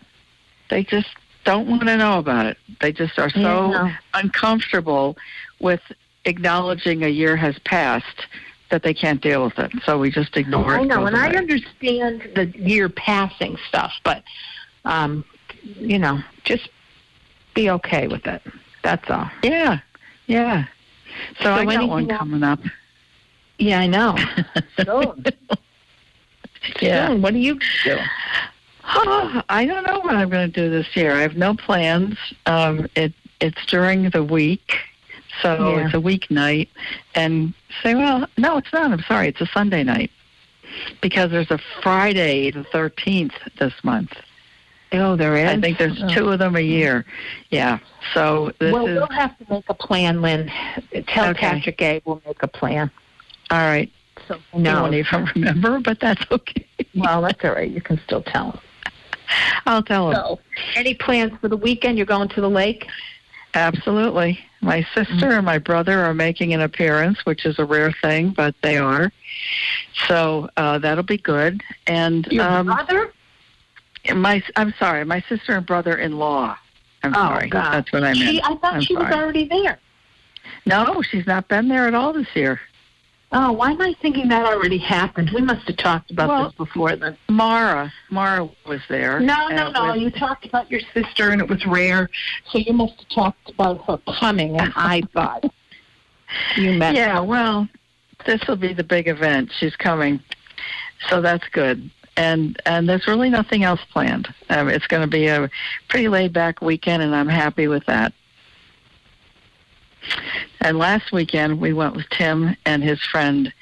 They 0.70 0.84
just 0.84 1.10
don't 1.46 1.68
want 1.68 1.84
to 1.84 1.96
know 1.98 2.20
about 2.20 2.46
it. 2.46 2.58
They 2.82 2.92
just 2.92 3.18
are 3.18 3.30
so 3.30 3.72
Yeah. 3.72 3.96
uncomfortable 4.14 5.18
with 5.60 5.82
acknowledging 6.28 7.04
a 7.04 7.08
year 7.08 7.36
has 7.36 7.58
passed 7.60 8.28
that 8.70 8.84
they 8.84 8.94
can't 8.94 9.22
deal 9.22 9.46
with 9.46 9.58
it. 9.60 9.72
So 9.86 9.98
we 9.98 10.12
just 10.12 10.36
ignore 10.36 10.76
it. 10.76 10.80
I 10.80 10.84
know, 10.84 11.06
and 11.06 11.16
I 11.16 11.30
understand 11.30 12.30
the 12.36 12.46
year 12.58 12.90
passing 12.90 13.58
stuff, 13.68 13.94
but 14.04 14.24
um, 14.86 15.24
you 15.62 15.98
know, 15.98 16.20
just 16.44 16.70
be 17.56 17.70
okay 17.70 18.08
with 18.08 18.28
it. 18.28 18.42
That's 18.84 19.10
all. 19.10 19.30
Yeah, 19.44 19.80
yeah. 20.28 20.66
So, 21.40 21.46
So 21.46 21.54
I 21.54 21.66
got 21.66 21.90
one 21.90 22.10
else? 22.10 22.20
coming 22.20 22.44
up. 22.44 22.60
Yeah, 23.58 23.80
I 23.80 23.88
know. 23.88 24.16
Soon. 24.86 25.26
Yeah. 26.82 27.08
Soon. 27.08 27.22
What 27.22 27.34
do 27.34 27.40
you 27.40 27.60
do? 27.84 27.98
Oh, 28.84 29.42
I 29.50 29.66
don't 29.66 29.86
know 29.86 30.00
what 30.00 30.16
I'm 30.16 30.30
going 30.30 30.52
to 30.52 30.62
do 30.62 30.70
this 30.70 30.96
year. 30.96 31.14
I 31.14 31.22
have 31.22 31.38
no 31.38 31.56
plans. 31.56 32.18
Um, 32.46 32.88
it 32.96 33.14
it's 33.40 33.66
during 33.68 34.10
the 34.10 34.24
week, 34.24 34.74
so 35.42 35.76
Yeah. 35.78 35.86
it's 35.86 35.94
a 35.94 35.98
weeknight. 35.98 36.68
And 37.16 37.54
say, 37.84 37.96
well, 37.96 38.28
no, 38.38 38.58
it's 38.58 38.72
not. 38.74 38.92
I'm 38.92 39.02
sorry, 39.08 39.28
it's 39.30 39.42
a 39.42 39.48
Sunday 39.48 39.84
night 39.84 40.12
because 41.02 41.32
there's 41.32 41.52
a 41.52 41.60
Friday 41.82 42.52
the 42.52 42.64
13th 42.66 43.34
this 43.60 43.74
month. 43.84 44.14
Oh, 44.94 45.16
there 45.18 45.36
is. 45.36 45.50
I 45.50 45.60
think 45.60 45.78
there's 45.78 46.02
Oh. 46.02 46.08
two 46.14 46.30
of 46.30 46.40
them 46.40 46.56
a 46.56 46.62
year. 46.62 47.06
Yeah. 47.50 47.80
So 48.14 48.52
this 48.60 48.72
well, 48.72 48.88
is 48.88 48.98
we'll 48.98 49.08
have 49.08 49.38
to 49.40 49.46
make 49.50 49.66
a 49.68 49.74
plan, 49.74 50.22
Lynn. 50.22 50.50
Tell 51.08 51.30
Okay. 51.32 51.40
Patrick 51.42 51.82
A. 51.82 52.02
We'll 52.06 52.22
make 52.26 52.42
a 52.42 52.48
plan. 52.48 52.90
all 53.52 53.58
right. 53.60 53.92
So 54.28 54.36
I 54.54 54.58
no, 54.58 54.82
won't 54.84 54.94
even 54.96 55.26
remember, 55.36 55.80
but 55.80 56.00
that's 56.00 56.24
okay. 56.32 56.66
well, 56.96 57.22
that's 57.22 57.44
all 57.46 57.52
right. 57.52 57.70
You 57.70 57.82
can 57.82 58.00
still 58.06 58.22
tell 58.24 58.52
him. 58.52 58.60
I'll 59.66 59.84
tell 59.84 60.10
him. 60.10 60.16
So, 60.16 60.40
any 60.76 60.94
plans 60.94 61.34
for 61.42 61.50
the 61.50 61.58
weekend? 61.58 61.98
You're 61.98 62.06
going 62.08 62.30
to 62.30 62.42
the 62.42 62.50
lake? 62.50 62.88
Absolutely. 63.54 64.40
My 64.62 64.86
sister 64.94 65.32
and 65.32 65.46
my 65.46 65.58
brother 65.58 66.00
are 66.04 66.14
making 66.14 66.54
an 66.54 66.62
appearance, 66.62 67.26
which 67.26 67.46
is 67.46 67.60
a 67.60 67.66
rare 67.66 67.92
thing, 68.02 68.32
but 68.32 68.56
they 68.62 68.78
are. 68.78 69.12
So 70.08 70.50
uh, 70.58 70.80
that'll 70.80 71.04
be 71.04 71.18
good. 71.18 71.62
And 71.88 72.26
Your 72.28 72.44
um, 72.46 72.66
brother? 72.68 73.14
my 74.14 74.42
I'm 74.56 74.74
sorry, 74.80 75.04
my 75.06 75.22
sister 75.28 75.54
and 75.56 75.66
brother-in-law. 75.66 76.58
I'm 77.04 77.12
Oh, 77.16 77.18
sorry. 77.18 77.50
God. 77.50 77.74
That's 77.74 77.92
what 77.92 78.04
I 78.04 78.14
meant. 78.14 78.18
She, 78.18 78.42
I 78.42 78.56
thought 78.56 78.74
I'm 78.76 78.82
she 78.82 78.96
was 78.96 79.12
already 79.12 79.46
there. 79.46 79.80
No, 80.66 81.02
she's 81.02 81.28
not 81.28 81.48
been 81.48 81.68
there 81.68 81.88
at 81.88 81.94
all 81.94 82.14
this 82.14 82.28
year. 82.36 82.60
Oh, 83.34 83.52
why 83.52 83.72
am 83.72 83.82
I 83.82 83.94
thinking 84.02 84.30
that 84.30 84.46
already 84.46 84.78
happened? 84.78 85.32
We 85.34 85.42
must 85.42 85.68
have 85.68 85.76
talked 85.78 86.12
about 86.12 86.30
Well- 86.30 86.44
this 86.46 86.54
before 86.54 86.96
then. 86.96 87.18
Mara, 87.30 87.92
Mara 88.10 88.48
was 88.66 88.80
there. 88.88 89.20
No, 89.20 89.48
no, 89.50 89.68
uh, 89.68 89.70
no. 89.72 89.92
with- 89.94 90.02
You 90.02 90.10
talked 90.12 90.46
about 90.46 90.72
your 90.72 90.80
sister, 90.94 91.32
and 91.32 91.42
it 91.42 91.50
was 91.50 91.66
rare. 91.66 92.10
So 92.52 92.60
you 92.60 92.72
must 92.74 92.94
have 93.00 93.10
talked 93.10 93.50
about 93.50 93.84
her 93.86 93.98
coming, 94.20 94.58
and 94.60 94.72
I 94.78 95.02
thought 95.14 95.44
you 96.56 96.72
meant. 96.74 96.96
Yeah, 96.96 97.20
well, 97.20 97.68
this 98.26 98.42
will 98.48 98.56
be 98.56 98.72
the 98.74 98.84
big 98.84 99.10
event. 99.10 99.52
She's 99.60 99.76
coming, 99.76 100.22
so 101.10 101.22
that's 101.22 101.48
good. 101.50 101.90
And 102.16 102.60
and 102.66 102.88
there's 102.90 103.08
really 103.08 103.30
nothing 103.30 103.64
else 103.64 103.82
planned. 103.92 104.34
Um, 104.50 104.70
it's 104.70 104.88
going 104.88 105.02
to 105.04 105.08
be 105.08 105.28
a 105.28 105.50
pretty 105.90 106.08
laid 106.08 106.32
back 106.34 106.62
weekend, 106.62 107.04
and 107.04 107.14
I'm 107.14 107.28
happy 107.28 107.68
with 107.68 107.86
that. 107.88 108.14
And 110.62 110.78
last 110.78 111.12
weekend 111.12 111.60
we 111.60 111.74
went 111.74 111.96
with 111.96 112.10
Tim 112.10 112.56
and 112.66 112.84
his 112.84 113.00
friend. 113.02 113.54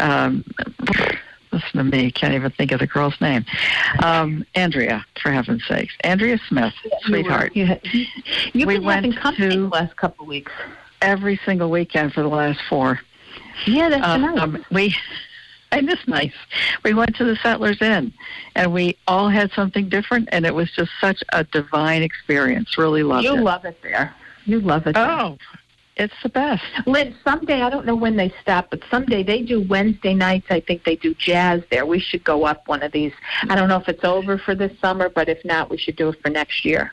Um, 0.00 0.44
listen 1.50 1.78
to 1.78 1.84
me, 1.84 2.10
can't 2.10 2.34
even 2.34 2.50
think 2.52 2.72
of 2.72 2.80
the 2.80 2.86
girl's 2.86 3.18
name. 3.20 3.44
Um, 4.02 4.44
Andrea, 4.54 5.04
for 5.20 5.32
heaven's 5.32 5.64
sakes, 5.66 5.94
Andrea 6.02 6.38
Smith, 6.48 6.74
sweetheart. 7.02 7.56
You, 7.56 7.66
have 7.66 7.80
We 8.54 8.64
been 8.64 8.84
went 8.84 9.04
having 9.06 9.12
company 9.14 9.50
to- 9.54 9.60
the 9.62 9.68
last 9.68 9.96
couple 9.96 10.24
of 10.24 10.28
weeks. 10.28 10.52
Every 11.00 11.38
single 11.44 11.70
weekend 11.70 12.12
for 12.12 12.22
the 12.22 12.28
last 12.28 12.60
four. 12.68 13.00
Yeah, 13.66 13.88
that's 13.88 14.04
Uh, 14.04 14.16
nice. 14.18 14.38
um, 14.40 14.64
we 14.70 14.94
and 15.70 15.88
it's 15.90 16.06
nice. 16.08 16.32
We 16.82 16.92
went 16.94 17.14
to 17.16 17.24
the 17.24 17.36
Settlers 17.36 17.80
Inn, 17.82 18.12
and 18.56 18.72
we 18.72 18.96
all 19.06 19.28
had 19.28 19.52
something 19.52 19.88
different, 19.88 20.28
and 20.32 20.44
it 20.46 20.54
was 20.54 20.70
just 20.72 20.90
such 21.00 21.22
a 21.32 21.44
divine 21.44 22.02
experience. 22.02 22.76
Really 22.78 23.02
loved 23.02 23.24
you 23.24 23.34
it. 23.36 23.40
love 23.42 23.64
it 23.64 23.80
there. 23.82 24.12
You 24.44 24.60
love 24.60 24.86
it. 24.86 24.94
there. 24.94 25.08
oh, 25.10 25.38
it's 25.98 26.14
the 26.22 26.28
best. 26.28 26.62
Lynn, 26.86 27.14
someday 27.24 27.62
I 27.62 27.70
don't 27.70 27.84
know 27.84 27.94
when 27.96 28.16
they 28.16 28.32
stop, 28.40 28.70
but 28.70 28.80
someday 28.90 29.22
they 29.22 29.42
do 29.42 29.60
Wednesday 29.60 30.14
nights. 30.14 30.46
I 30.50 30.60
think 30.60 30.84
they 30.84 30.96
do 30.96 31.12
jazz 31.14 31.62
there. 31.70 31.84
We 31.86 31.98
should 31.98 32.24
go 32.24 32.44
up 32.44 32.66
one 32.68 32.82
of 32.82 32.92
these. 32.92 33.12
I 33.48 33.56
don't 33.56 33.68
know 33.68 33.76
if 33.78 33.88
it's 33.88 34.04
over 34.04 34.38
for 34.38 34.54
this 34.54 34.72
summer, 34.80 35.08
but 35.08 35.28
if 35.28 35.44
not, 35.44 35.70
we 35.70 35.76
should 35.76 35.96
do 35.96 36.08
it 36.10 36.20
for 36.22 36.30
next 36.30 36.64
year. 36.64 36.92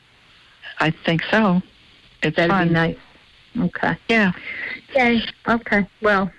I 0.80 0.90
think 0.90 1.22
so. 1.30 1.62
It's 2.22 2.36
That'd 2.36 2.50
fun. 2.50 2.68
be 2.68 2.74
nice. 2.74 2.96
Okay. 3.58 3.96
Yeah. 4.08 4.32
Okay. 4.90 5.22
Okay. 5.48 5.86
Well, 6.02 6.30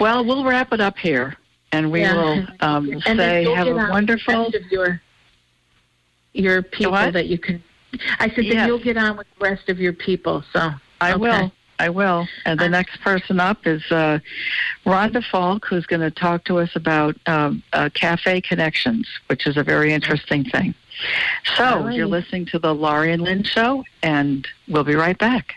Well, 0.00 0.24
we'll 0.24 0.44
wrap 0.44 0.72
it 0.72 0.80
up 0.80 0.98
here. 0.98 1.36
and 1.74 1.90
we 1.90 2.00
Yeah. 2.02 2.14
will 2.14 2.46
um, 2.60 2.90
and 3.06 3.18
say 3.18 3.44
have 3.54 3.66
a 3.66 3.74
wonderful. 3.74 4.48
of 4.48 4.54
your 4.70 5.00
your 6.34 6.60
people 6.62 6.92
what? 6.92 7.12
that 7.14 7.26
you 7.28 7.38
can. 7.38 7.62
I 8.18 8.28
said 8.30 8.44
Yes. 8.44 8.54
then 8.54 8.68
you'll 8.68 8.78
get 8.78 8.96
on 8.96 9.16
with 9.16 9.26
the 9.38 9.44
rest 9.44 9.68
of 9.68 9.78
your 9.78 9.92
people. 9.92 10.44
So 10.52 10.72
I 11.00 11.12
okay. 11.12 11.20
will. 11.20 11.52
I 11.78 11.88
will. 11.88 12.28
And 12.46 12.60
the 12.60 12.68
next 12.68 13.00
person 13.00 13.40
up 13.40 13.66
is 13.66 13.82
uh, 13.90 14.20
Rhonda 14.86 15.24
Falk, 15.24 15.66
who's 15.66 15.84
going 15.84 16.00
to 16.00 16.12
talk 16.12 16.44
to 16.44 16.60
us 16.60 16.76
about 16.76 17.16
um, 17.26 17.62
uh, 17.72 17.90
Cafe 17.92 18.40
Connections, 18.42 19.08
which 19.26 19.48
is 19.48 19.56
a 19.56 19.64
very 19.64 19.92
interesting 19.92 20.44
thing. 20.44 20.74
So 21.56 21.82
right. 21.82 21.96
you're 21.96 22.06
listening 22.06 22.46
to 22.46 22.60
the 22.60 22.72
Laurie 22.72 23.12
and 23.12 23.22
Lynn 23.22 23.42
Show, 23.42 23.84
and 24.02 24.46
we'll 24.68 24.84
be 24.84 24.94
right 24.94 25.18
back. 25.18 25.56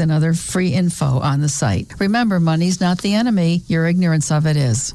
and 0.00 0.12
other 0.12 0.34
free 0.34 0.72
info 0.74 1.18
on 1.20 1.40
the 1.40 1.48
site. 1.48 1.92
Remember, 1.98 2.38
money's 2.38 2.80
not 2.80 3.02
the 3.02 3.14
enemy, 3.14 3.62
your 3.66 3.86
ignorance 3.86 4.30
of 4.30 4.46
it 4.46 4.56
is. 4.56 4.94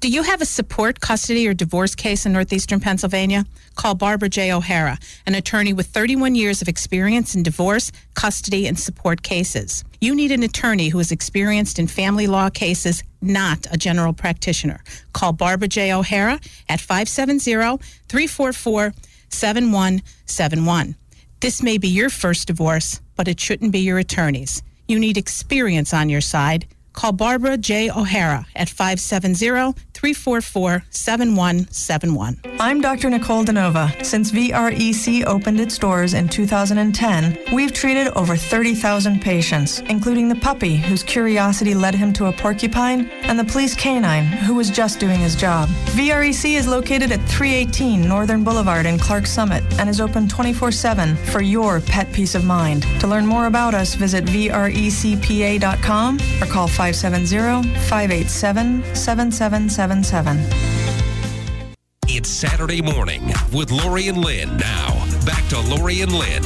Do 0.00 0.10
you 0.10 0.22
have 0.22 0.42
a 0.42 0.46
support, 0.46 1.00
custody, 1.00 1.48
or 1.48 1.54
divorce 1.54 1.94
case 1.94 2.26
in 2.26 2.32
Northeastern 2.34 2.80
Pennsylvania? 2.80 3.46
Call 3.76 3.94
Barbara 3.94 4.28
J. 4.28 4.52
O'Hara, 4.52 4.98
an 5.24 5.34
attorney 5.34 5.72
with 5.72 5.86
31 5.86 6.34
years 6.34 6.60
of 6.60 6.68
experience 6.68 7.34
in 7.34 7.42
divorce, 7.42 7.90
custody, 8.12 8.66
and 8.66 8.78
support 8.78 9.22
cases. 9.22 9.84
You 10.02 10.14
need 10.14 10.32
an 10.32 10.42
attorney 10.42 10.90
who 10.90 10.98
is 10.98 11.12
experienced 11.12 11.78
in 11.78 11.86
family 11.86 12.26
law 12.26 12.50
cases, 12.50 13.02
not 13.22 13.66
a 13.72 13.78
general 13.78 14.12
practitioner. 14.12 14.84
Call 15.14 15.32
Barbara 15.32 15.68
J. 15.68 15.94
O'Hara 15.94 16.40
at 16.68 16.80
570 16.80 17.78
344 18.08 18.92
7171. 19.30 20.94
This 21.40 21.62
may 21.62 21.78
be 21.78 21.88
your 21.88 22.10
first 22.10 22.48
divorce, 22.48 23.00
but 23.16 23.28
it 23.28 23.40
shouldn't 23.40 23.72
be 23.72 23.80
your 23.80 23.98
attorney's. 23.98 24.62
You 24.86 24.98
need 24.98 25.16
experience 25.16 25.92
on 25.92 26.08
your 26.08 26.20
side. 26.20 26.66
Call 26.96 27.12
Barbara 27.12 27.58
J. 27.58 27.90
O'Hara 27.90 28.46
at 28.56 28.70
570 28.70 29.74
344 29.92 30.84
7171. 30.90 32.40
I'm 32.58 32.80
Dr. 32.80 33.10
Nicole 33.10 33.44
Danova. 33.44 34.04
Since 34.04 34.32
VREC 34.32 35.24
opened 35.26 35.60
its 35.60 35.76
doors 35.78 36.14
in 36.14 36.28
2010, 36.28 37.38
we've 37.52 37.72
treated 37.72 38.08
over 38.16 38.34
30,000 38.36 39.20
patients, 39.20 39.80
including 39.88 40.28
the 40.28 40.36
puppy 40.36 40.76
whose 40.76 41.02
curiosity 41.02 41.74
led 41.74 41.94
him 41.94 42.14
to 42.14 42.26
a 42.26 42.32
porcupine, 42.32 43.10
and 43.24 43.38
the 43.38 43.44
police 43.44 43.74
canine 43.74 44.24
who 44.24 44.54
was 44.54 44.70
just 44.70 44.98
doing 44.98 45.20
his 45.20 45.36
job. 45.36 45.68
VREC 45.96 46.56
is 46.56 46.66
located 46.66 47.12
at 47.12 47.20
318 47.28 48.08
Northern 48.08 48.42
Boulevard 48.42 48.86
in 48.86 48.98
Clarks 48.98 49.30
Summit 49.30 49.62
and 49.78 49.90
is 49.90 50.00
open 50.00 50.28
24 50.28 50.72
7 50.72 51.14
for 51.16 51.42
your 51.42 51.80
pet 51.80 52.10
peace 52.12 52.34
of 52.34 52.44
mind. 52.44 52.84
To 53.00 53.06
learn 53.06 53.26
more 53.26 53.46
about 53.46 53.74
us, 53.74 53.94
visit 53.94 54.24
VRECPA.com 54.24 56.18
or 56.40 56.46
call 56.46 56.68
570 56.92 57.74
587 57.88 58.94
7777. 58.94 60.38
It's 62.06 62.28
Saturday 62.28 62.80
morning 62.80 63.32
with 63.52 63.72
Laurie 63.72 64.06
and 64.06 64.18
Lynn. 64.18 64.56
Now, 64.56 65.04
back 65.26 65.44
to 65.48 65.60
Laurie 65.62 66.02
and 66.02 66.12
Lynn. 66.12 66.44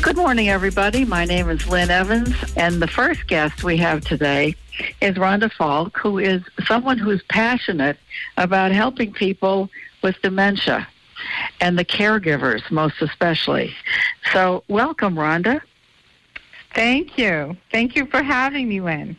Good 0.00 0.16
morning, 0.16 0.48
everybody. 0.48 1.04
My 1.04 1.24
name 1.24 1.50
is 1.50 1.66
Lynn 1.66 1.90
Evans, 1.90 2.36
and 2.56 2.80
the 2.80 2.86
first 2.86 3.26
guest 3.26 3.64
we 3.64 3.76
have 3.78 4.02
today 4.04 4.54
is 5.00 5.16
Rhonda 5.16 5.50
Falk, 5.50 5.98
who 5.98 6.18
is 6.18 6.42
someone 6.64 6.98
who's 6.98 7.22
passionate 7.24 7.98
about 8.36 8.70
helping 8.70 9.12
people 9.12 9.70
with 10.04 10.22
dementia 10.22 10.86
and 11.60 11.76
the 11.76 11.84
caregivers, 11.84 12.70
most 12.70 13.02
especially. 13.02 13.74
So, 14.32 14.62
welcome, 14.68 15.16
Rhonda. 15.16 15.62
Thank 16.74 17.16
you. 17.18 17.56
Thank 17.70 17.96
you 17.96 18.06
for 18.06 18.22
having 18.22 18.68
me, 18.68 18.80
Lynn. 18.80 19.16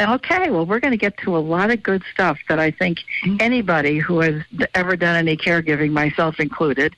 Okay, 0.00 0.48
well, 0.48 0.64
we're 0.64 0.78
going 0.78 0.92
to 0.92 0.98
get 0.98 1.18
to 1.18 1.36
a 1.36 1.40
lot 1.40 1.72
of 1.72 1.82
good 1.82 2.04
stuff 2.12 2.38
that 2.48 2.60
I 2.60 2.70
think 2.70 2.98
anybody 3.40 3.98
who 3.98 4.20
has 4.20 4.42
ever 4.72 4.94
done 4.94 5.16
any 5.16 5.36
caregiving, 5.36 5.90
myself 5.90 6.38
included, 6.38 6.94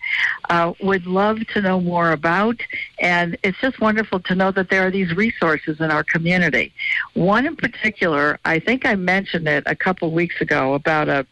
uh, 0.50 0.74
would 0.82 1.06
love 1.06 1.38
to 1.54 1.62
know 1.62 1.80
more 1.80 2.12
about. 2.12 2.60
And 2.98 3.38
it's 3.42 3.58
just 3.58 3.80
wonderful 3.80 4.20
to 4.20 4.34
know 4.34 4.52
that 4.52 4.68
there 4.68 4.86
are 4.86 4.90
these 4.90 5.16
resources 5.16 5.80
in 5.80 5.90
our 5.90 6.04
community. 6.04 6.74
One 7.14 7.46
in 7.46 7.56
particular, 7.56 8.38
I 8.44 8.58
think 8.58 8.84
I 8.84 8.96
mentioned 8.96 9.48
it 9.48 9.62
a 9.64 9.74
couple 9.74 10.10
weeks 10.12 10.38
ago 10.42 10.74
about 10.74 11.08
a 11.08 11.26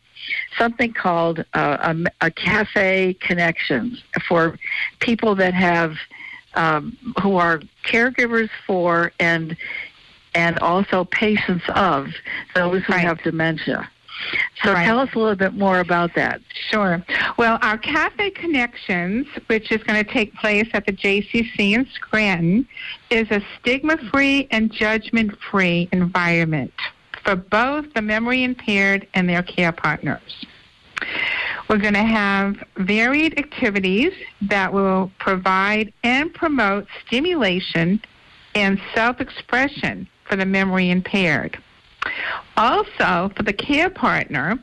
something 0.57 0.93
called 0.95 1.45
uh, 1.53 1.95
a, 2.21 2.27
a 2.27 2.31
cafe 2.31 3.15
connections 3.21 4.03
for 4.27 4.59
people 5.01 5.35
that 5.35 5.55
have 5.55 5.97
um, 6.55 6.97
who 7.23 7.37
are 7.37 7.61
caregivers 7.85 8.51
for 8.67 9.13
and 9.21 9.57
and 10.35 10.59
also 10.61 11.05
patients 11.05 11.65
of 11.75 12.09
those 12.55 12.83
who 12.85 12.93
have 12.93 13.21
dementia. 13.23 13.89
So 14.63 14.73
Right. 14.73 14.85
tell 14.85 14.99
us 14.99 15.09
a 15.15 15.19
little 15.19 15.35
bit 15.37 15.55
more 15.55 15.81
about 15.81 16.15
that. 16.15 16.41
Sure. 16.71 17.03
Well, 17.37 17.59
our 17.63 17.79
Cafe 17.79 18.31
Connections, 18.31 19.27
which 19.47 19.73
is 19.73 19.83
going 19.85 20.05
to 20.05 20.09
take 20.11 20.35
place 20.35 20.69
at 20.75 20.87
the 20.87 20.93
JCC 20.93 21.73
in 21.75 21.87
Scranton, 21.87 22.69
is 23.11 23.31
a 23.31 23.41
stigma 23.59 23.97
free 24.11 24.49
and 24.51 24.71
judgment 24.71 25.37
free 25.51 25.89
environment 25.93 26.73
for 27.25 27.37
both 27.37 27.93
the 27.95 28.03
memory 28.03 28.43
impaired 28.43 29.07
and 29.15 29.29
their 29.29 29.43
care 29.43 29.73
partners. 29.73 30.47
We're 31.69 31.79
going 31.79 31.95
to 31.95 32.03
have 32.03 32.57
varied 32.77 33.39
activities 33.39 34.13
that 34.43 34.73
will 34.73 35.13
provide 35.19 35.93
and 36.03 36.33
promote 36.33 36.87
stimulation 37.07 38.01
and 38.55 38.81
self 38.95 39.21
expression 39.21 40.09
for 40.25 40.37
the 40.37 40.47
memory 40.47 40.91
impaired. 40.91 41.59
Also, 42.57 43.31
for 43.37 43.43
the 43.43 43.53
care 43.53 43.91
partner, 43.91 44.59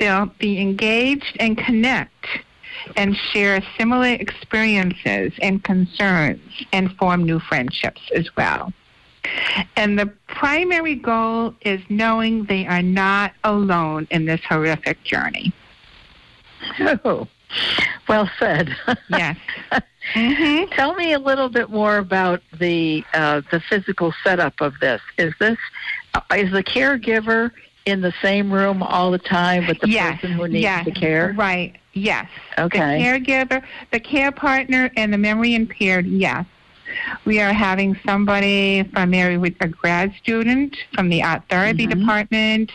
they'll 0.00 0.32
be 0.38 0.60
engaged 0.60 1.36
and 1.38 1.56
connect 1.56 2.26
and 2.96 3.16
share 3.32 3.62
similar 3.78 4.08
experiences 4.14 5.32
and 5.40 5.62
concerns 5.62 6.40
and 6.72 6.90
form 6.96 7.24
new 7.24 7.38
friendships 7.38 8.00
as 8.14 8.28
well. 8.36 8.72
And 9.76 9.96
the 9.96 10.06
primary 10.26 10.96
goal 10.96 11.54
is 11.60 11.80
knowing 11.88 12.44
they 12.46 12.66
are 12.66 12.82
not 12.82 13.32
alone 13.44 14.08
in 14.10 14.24
this 14.24 14.40
horrific 14.48 15.04
journey. 15.04 15.52
Oh, 17.04 17.28
well 18.08 18.30
said. 18.38 18.74
Yes. 19.10 19.36
Tell 20.72 20.94
me 20.94 21.12
a 21.12 21.18
little 21.18 21.48
bit 21.48 21.70
more 21.70 21.98
about 21.98 22.42
the 22.58 23.04
uh, 23.14 23.42
the 23.50 23.60
physical 23.60 24.12
setup 24.24 24.60
of 24.60 24.78
this. 24.80 25.00
Is 25.18 25.32
this 25.38 25.58
uh, 26.14 26.20
is 26.34 26.50
the 26.52 26.62
caregiver 26.62 27.50
in 27.84 28.00
the 28.00 28.12
same 28.22 28.52
room 28.52 28.82
all 28.82 29.10
the 29.10 29.18
time 29.18 29.66
with 29.66 29.78
the 29.80 29.88
yes. 29.88 30.20
person 30.20 30.32
who 30.32 30.48
needs 30.48 30.62
yes. 30.62 30.84
the 30.84 30.92
care? 30.92 31.34
Right. 31.36 31.76
Yes. 31.94 32.28
Okay. 32.58 32.98
The 32.98 33.04
caregiver, 33.04 33.62
the 33.90 34.00
care 34.00 34.32
partner, 34.32 34.90
and 34.96 35.12
the 35.12 35.18
memory 35.18 35.54
impaired. 35.54 36.06
Yes. 36.06 36.46
We 37.24 37.40
are 37.40 37.52
having 37.52 37.98
somebody 38.06 38.82
from 38.92 39.10
there 39.10 39.38
with 39.40 39.54
a 39.60 39.68
grad 39.68 40.12
student 40.22 40.76
from 40.94 41.08
the 41.08 41.22
art 41.22 41.42
therapy 41.48 41.86
Mm-hmm. 41.86 42.00
department 42.00 42.72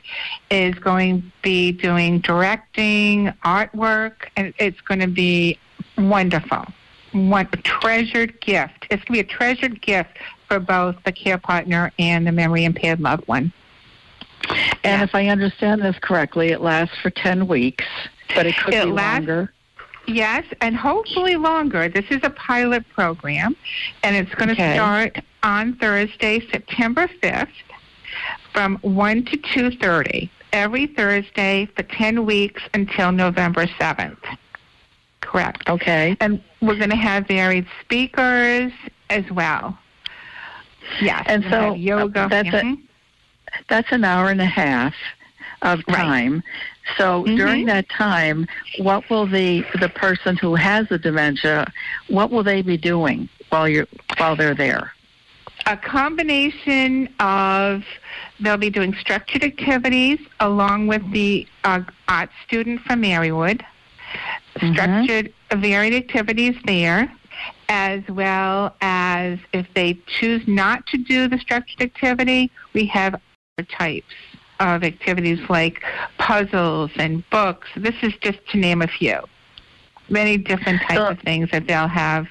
is 0.49 0.75
going 0.75 1.21
to 1.21 1.27
be 1.41 1.71
doing 1.71 2.19
directing, 2.19 3.33
artwork, 3.45 4.27
and 4.35 4.53
it's 4.59 4.79
going 4.81 4.99
to 5.01 5.07
be 5.07 5.57
wonderful. 5.97 6.65
One 7.13 7.47
a 7.53 7.57
treasured 7.57 8.39
gift. 8.41 8.85
It's 8.89 9.03
going 9.03 9.05
to 9.05 9.11
be 9.13 9.19
a 9.19 9.23
treasured 9.23 9.81
gift 9.81 10.17
for 10.47 10.59
both 10.59 10.95
the 11.05 11.11
care 11.11 11.37
partner 11.37 11.91
and 11.99 12.27
the 12.27 12.31
memory 12.31 12.65
impaired 12.65 12.99
loved 12.99 13.27
one. 13.27 13.51
And 14.83 15.01
if 15.01 15.13
I 15.15 15.27
understand 15.27 15.81
this 15.81 15.95
correctly, 16.01 16.49
it 16.49 16.61
lasts 16.61 16.95
for 17.01 17.09
10 17.09 17.47
weeks, 17.47 17.85
but 18.35 18.45
it 18.45 18.55
could 18.57 18.73
It 18.73 18.85
be 18.85 18.91
lasts- 18.91 19.27
longer. 19.27 19.53
Yes, 20.07 20.45
and 20.61 20.75
hopefully 20.75 21.35
longer. 21.35 21.89
This 21.89 22.05
is 22.09 22.19
a 22.23 22.29
pilot 22.29 22.85
program, 22.93 23.55
and 24.03 24.15
it's 24.15 24.33
going 24.35 24.47
to 24.47 24.53
Okay. 24.53 24.73
start 24.75 25.17
on 25.43 25.73
Thursday, 25.75 26.39
September 26.49 27.07
5th, 27.21 27.49
from 28.53 28.77
1 28.81 29.25
to 29.25 29.37
2.30, 29.37 30.29
every 30.53 30.87
Thursday 30.87 31.67
for 31.75 31.83
10 31.83 32.25
weeks 32.25 32.63
until 32.73 33.11
November 33.11 33.67
7th. 33.67 34.17
Correct. 35.19 35.69
Okay. 35.69 36.15
And 36.21 36.41
we're 36.61 36.77
going 36.77 36.89
to 36.89 36.95
have 36.95 37.27
varied 37.27 37.67
speakers 37.81 38.71
as 39.09 39.29
well. 39.31 39.77
Yes. 41.01 41.23
And 41.27 41.43
we'll 41.43 41.51
so 41.51 41.73
yoga. 41.73 42.27
that's 42.29 42.47
Mhm. 42.47 42.77
a, 42.77 43.63
that's 43.67 43.91
an 43.91 44.05
hour 44.05 44.29
and 44.29 44.39
a 44.39 44.45
half 44.45 44.95
of 45.63 45.85
time. 45.87 46.43
So 46.97 47.23
Mm-hmm. 47.23 47.35
during 47.35 47.65
that 47.65 47.89
time, 47.89 48.47
what 48.79 49.09
will 49.09 49.27
the 49.27 49.65
the 49.79 49.89
person 49.89 50.37
who 50.37 50.55
has 50.55 50.87
the 50.89 50.97
dementia, 50.97 51.71
what 52.07 52.31
will 52.31 52.43
they 52.43 52.61
be 52.61 52.77
doing 52.77 53.29
while 53.49 53.67
you're 53.67 53.87
while 54.17 54.35
they're 54.35 54.55
there? 54.55 54.91
a 55.65 55.75
combination 55.75 57.13
of 57.19 57.83
they'll 58.39 58.57
be 58.57 58.69
doing 58.69 58.93
structured 58.93 59.43
activities 59.43 60.19
along 60.39 60.87
with 60.87 61.03
the 61.11 61.45
uh, 61.65 61.81
art 62.07 62.29
student 62.45 62.79
from 62.81 63.01
Marywood, 63.01 63.61
structured 64.71 65.33
varied 65.53 65.93
activities 65.93 66.55
there, 66.65 67.11
as 67.67 68.01
well 68.07 68.75
as 68.81 69.39
if 69.51 69.67
they 69.73 69.99
choose 70.05 70.41
not 70.47 70.85
to 70.87 70.97
do 70.97 71.27
the 71.27 71.37
structured 71.37 71.81
activity, 71.81 72.49
we 72.73 72.85
have 72.85 73.15
other 73.57 73.67
types 73.69 74.13
of 74.59 74.83
activities 74.83 75.39
like 75.49 75.83
puzzles 76.17 76.91
and 76.95 77.27
books. 77.29 77.67
This 77.75 77.95
is 78.01 78.13
just 78.21 78.39
to 78.49 78.57
name 78.57 78.81
a 78.81 78.87
few. 78.87 79.19
Many 80.09 80.37
different 80.37 80.81
types 80.81 80.99
of 81.11 81.19
things 81.19 81.49
that 81.51 81.67
they'll 81.67 81.87
have 81.87 82.27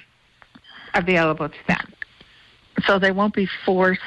available 0.95 1.49
to 1.49 1.67
them. 1.69 1.93
So 2.85 2.99
they 2.99 3.11
won't 3.11 3.35
be 3.35 3.49
forced 3.65 4.01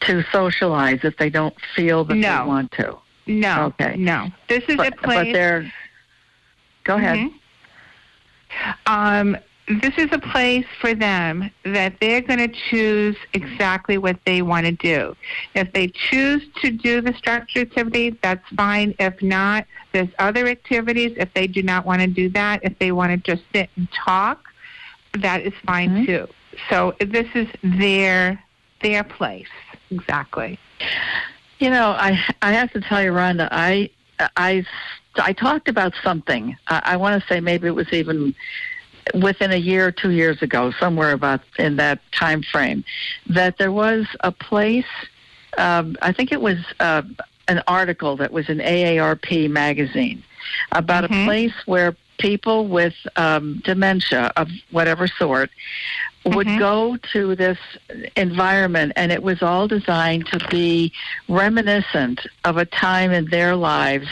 to 0.00 0.22
socialize 0.32 1.00
if 1.02 1.16
they 1.16 1.30
don't 1.30 1.54
feel 1.74 2.04
that 2.04 2.14
No. 2.14 2.38
they 2.42 2.48
want 2.48 2.72
to. 2.72 2.96
No. 3.26 3.74
Okay. 3.80 3.96
No. 3.96 4.28
This 4.48 4.64
is 4.68 4.76
but, 4.76 4.94
a 4.94 4.96
place. 4.96 5.26
But 5.26 5.32
they're. 5.32 5.72
Go 6.84 6.96
ahead. 6.96 7.18
Mhm. 7.18 7.32
Um, 8.86 9.36
this 9.68 9.96
is 9.96 10.08
a 10.12 10.18
place 10.18 10.66
for 10.80 10.94
them 10.94 11.50
that 11.64 11.94
they're 12.00 12.20
going 12.20 12.38
to 12.38 12.48
choose 12.70 13.16
exactly 13.32 13.96
what 13.96 14.18
they 14.26 14.42
want 14.42 14.66
to 14.66 14.72
do. 14.72 15.14
If 15.54 15.72
they 15.72 15.88
choose 15.88 16.42
to 16.62 16.70
do 16.70 17.00
the 17.00 17.14
structured 17.14 17.68
activity, 17.68 18.18
that's 18.22 18.46
fine. 18.56 18.94
If 18.98 19.22
not, 19.22 19.66
there's 19.92 20.08
other 20.18 20.46
activities. 20.48 21.12
If 21.16 21.32
they 21.34 21.46
do 21.46 21.62
not 21.62 21.86
want 21.86 22.00
to 22.02 22.06
do 22.08 22.28
that, 22.30 22.60
if 22.64 22.78
they 22.78 22.92
want 22.92 23.10
to 23.12 23.16
just 23.18 23.44
sit 23.54 23.70
and 23.76 23.88
talk, 23.92 24.44
that 25.20 25.42
is 25.42 25.52
fine 25.66 25.90
Mm-hmm. 25.90 26.04
too. 26.06 26.28
So 26.68 26.94
this 27.00 27.26
is 27.34 27.48
their 27.62 28.42
their 28.82 29.04
place 29.04 29.46
exactly. 29.90 30.58
You 31.58 31.70
know, 31.70 31.90
I 31.90 32.18
I 32.42 32.52
have 32.52 32.72
to 32.72 32.80
tell 32.80 33.02
you, 33.02 33.12
Rhonda, 33.12 33.48
I 33.50 33.90
I 34.36 34.64
I 35.16 35.32
talked 35.32 35.68
about 35.68 35.92
something. 36.02 36.56
I, 36.68 36.82
I 36.84 36.96
want 36.96 37.20
to 37.20 37.28
say 37.28 37.40
maybe 37.40 37.68
it 37.68 37.74
was 37.74 37.92
even 37.92 38.34
within 39.14 39.52
a 39.52 39.56
year 39.56 39.86
or 39.86 39.92
two 39.92 40.10
years 40.10 40.42
ago, 40.42 40.72
somewhere 40.72 41.12
about 41.12 41.40
in 41.58 41.76
that 41.76 42.00
time 42.12 42.42
frame, 42.42 42.84
that 43.26 43.58
there 43.58 43.72
was 43.72 44.06
a 44.20 44.32
place. 44.32 44.86
Um, 45.58 45.96
I 46.00 46.12
think 46.12 46.32
it 46.32 46.40
was 46.40 46.58
uh, 46.80 47.02
an 47.48 47.62
article 47.66 48.16
that 48.16 48.32
was 48.32 48.48
in 48.48 48.58
AARP 48.58 49.50
magazine 49.50 50.22
about 50.72 51.04
a 51.04 51.08
place 51.08 51.54
where 51.66 51.96
people 52.18 52.68
with 52.68 52.94
um, 53.16 53.60
dementia 53.64 54.32
of 54.36 54.48
whatever 54.70 55.06
sort 55.06 55.50
would 56.24 56.46
mm-hmm. 56.46 56.58
go 56.58 56.96
to 57.12 57.34
this 57.34 57.58
environment 58.16 58.92
and 58.96 59.10
it 59.10 59.22
was 59.22 59.42
all 59.42 59.66
designed 59.66 60.26
to 60.26 60.38
be 60.50 60.92
reminiscent 61.28 62.20
of 62.44 62.56
a 62.56 62.64
time 62.64 63.10
in 63.10 63.24
their 63.26 63.56
lives 63.56 64.06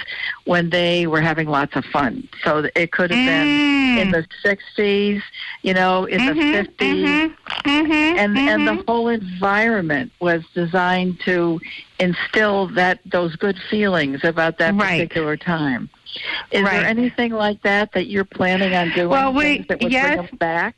when 0.44 0.70
they 0.70 1.06
were 1.06 1.20
having 1.20 1.48
lots 1.48 1.76
of 1.76 1.84
fun. 1.86 2.28
So 2.42 2.68
it 2.74 2.90
could 2.90 3.10
have 3.10 3.26
been 3.26 3.98
in 3.98 4.08
mm. 4.08 4.26
the 4.42 4.48
60s, 4.48 5.22
you 5.62 5.74
know, 5.74 6.04
in 6.06 6.26
the 6.26 6.32
mm-hmm. 6.32 6.84
50s. 6.84 7.36
Mm-hmm. 7.64 8.18
and 8.18 8.38
and 8.38 8.66
the 8.66 8.82
whole 8.86 9.08
environment 9.08 10.12
was 10.20 10.42
designed 10.54 11.20
to 11.20 11.60
instill 11.98 12.68
that 12.68 13.00
those 13.04 13.36
good 13.36 13.58
feelings 13.68 14.24
about 14.24 14.58
that 14.58 14.76
particular 14.76 15.36
time. 15.36 15.90
Is 16.50 16.62
Right. 16.62 16.80
there 16.80 16.86
anything 16.86 17.32
like 17.32 17.62
that 17.62 17.92
that 17.92 18.06
you're 18.06 18.24
planning 18.24 18.74
on 18.74 18.90
doing? 18.92 19.08
Well, 19.08 19.32
we- 19.32 19.64
that 19.68 19.80
would 19.80 19.92
yes. 19.92 20.16
bring 20.16 20.26
them 20.26 20.36
back? 20.36 20.76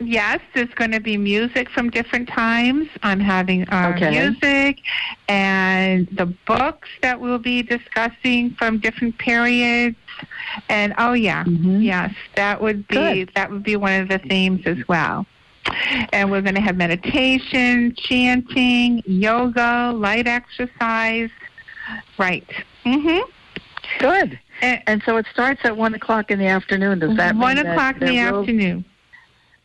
Yes, 0.00 0.40
there's 0.54 0.72
going 0.74 0.90
to 0.90 1.00
be 1.00 1.16
music 1.16 1.70
from 1.70 1.88
different 1.88 2.28
times. 2.28 2.88
I'm 3.02 3.20
having 3.20 3.66
uh, 3.68 3.92
Okay. 3.94 4.10
music 4.10 4.80
and 5.28 6.08
the 6.12 6.26
books 6.46 6.88
that 7.00 7.20
we'll 7.20 7.38
be 7.38 7.62
discussing 7.62 8.50
from 8.58 8.78
different 8.78 9.16
periods. 9.18 9.96
And 10.68 10.94
oh 10.98 11.12
yeah, 11.12 11.44
mhm 11.44 11.82
yes, 11.82 12.12
that 12.34 12.60
would 12.60 12.86
be 12.88 12.96
Good. 12.96 13.32
that 13.34 13.50
would 13.50 13.62
be 13.62 13.76
one 13.76 14.00
of 14.00 14.08
the 14.08 14.18
themes 14.18 14.62
as 14.66 14.78
well. 14.88 15.26
And 16.12 16.30
we're 16.30 16.42
going 16.42 16.54
to 16.56 16.60
have 16.60 16.76
meditation, 16.76 17.94
chanting, 17.96 19.02
yoga, 19.06 19.92
light 19.94 20.26
exercise. 20.26 21.30
Right. 22.18 22.48
Mhm. 22.84 23.22
Good. 23.98 24.38
And, 24.60 25.02
so 25.04 25.16
it 25.18 25.26
starts 25.32 25.60
at 25.64 25.76
one 25.76 25.94
o'clock 25.94 26.30
in 26.30 26.38
the 26.38 26.46
afternoon. 26.46 27.00
Does 27.00 27.16
that 27.16 27.36
One 27.36 27.56
mean 27.56 27.64
that 27.64 27.72
o'clock 27.72 28.00
in 28.00 28.08
the 28.08 28.18
afternoon. 28.18 28.84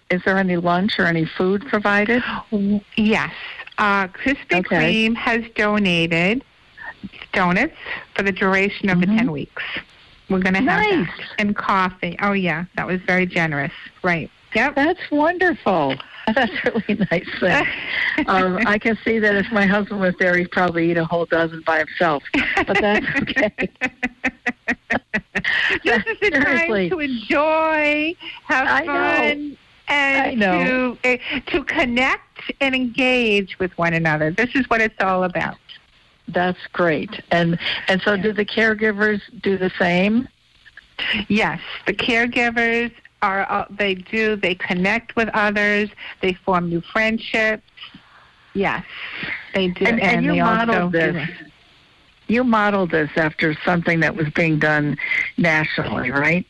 Is 0.10 0.22
there 0.26 0.38
any 0.38 0.58
lunch 0.58 0.98
or 1.00 1.06
any 1.06 1.26
food 1.26 1.66
provided? 1.68 2.24
Yes. 2.98 3.32
Uh, 3.78 4.08
Krispy 4.08 4.60
Okay. 4.60 5.06
Kreme 5.08 5.16
has 5.16 5.44
donated 5.56 6.44
donuts 7.32 7.76
for 8.16 8.24
the 8.24 8.32
duration 8.32 8.90
of 8.90 9.00
the 9.00 9.06
10 9.06 9.32
weeks. 9.32 9.64
We're 10.30 10.40
going 10.40 10.56
to 10.56 10.62
have 10.62 10.84
Mm-hmm. 10.86 11.00
Nice. 11.02 11.18
that. 11.18 11.36
And 11.40 11.56
coffee. 11.56 12.18
Oh, 12.22 12.34
yeah. 12.34 12.66
That 12.76 12.88
was 12.88 13.00
very 13.02 13.26
generous. 13.26 13.72
Right. 14.04 14.30
Yep. 14.56 14.76
That's 14.76 15.12
wonderful. 15.12 15.96
That's 16.36 16.52
really 16.66 17.06
nice 17.12 17.28
thing. 17.40 17.68
um, 18.28 18.60
I 18.68 18.78
can 18.78 18.98
see 19.04 19.18
that 19.20 19.36
if 19.36 19.52
my 19.52 19.66
husband 19.66 20.00
was 20.02 20.14
there, 20.20 20.36
he'd 20.38 20.52
probably 20.52 20.92
eat 20.92 20.98
a 20.98 21.06
whole 21.06 21.26
dozen 21.26 21.62
by 21.66 21.80
himself. 21.80 22.24
But 22.56 22.78
that's 22.80 23.06
okay. 23.22 23.52
this 25.84 26.04
is 26.06 26.20
the 26.20 26.30
time 26.32 26.90
to 26.90 27.00
enjoy, 27.00 28.16
have 28.46 28.68
I 28.68 28.86
know. 28.86 29.56
And 29.90 30.40
to 30.40 30.98
uh, 31.04 31.18
to 31.48 31.64
connect 31.64 32.52
and 32.62 32.76
engage 32.76 33.58
with 33.60 33.78
one 33.78 33.94
another. 33.94 34.32
This 34.32 34.50
is 34.56 34.70
what 34.70 34.82
it's 34.82 35.02
all 35.02 35.24
about. 35.24 35.58
That's 36.28 36.60
great. 36.74 37.22
And 37.32 37.60
and 37.88 38.02
so 38.02 38.16
do 38.16 38.32
the 38.34 38.46
caregivers 38.46 39.22
do 39.42 39.58
the 39.58 39.72
same? 39.80 40.28
Yes, 41.28 41.60
the 41.88 41.94
caregivers 41.94 42.92
are 43.22 43.50
uh, 43.50 43.66
they 43.70 43.96
do 43.96 44.36
they 44.36 44.56
connect 44.56 45.16
with 45.16 45.30
others, 45.34 45.90
they 46.22 46.34
form 46.34 46.70
new 46.70 46.82
friendships. 46.82 47.64
Yes, 48.54 48.84
they 49.54 49.70
do, 49.70 49.86
And, 49.86 50.02
and 50.02 50.26
you 50.26 50.34
they 50.34 50.40
also 50.40 50.66
modeled 50.66 50.92
this. 50.94 51.30
You 52.28 52.44
modeled 52.44 52.92
this 52.92 53.10
after 53.16 53.56
something 53.66 54.02
that 54.02 54.16
was 54.16 54.30
being 54.30 54.60
done 54.60 54.98
nationally, 55.38 56.12
right? 56.12 56.46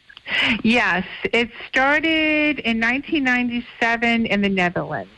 Yes, 0.64 1.06
it 1.34 1.50
started 1.68 2.60
in 2.60 2.80
1997 2.80 4.26
in 4.26 4.42
the 4.42 4.50
Netherlands. 4.50 5.10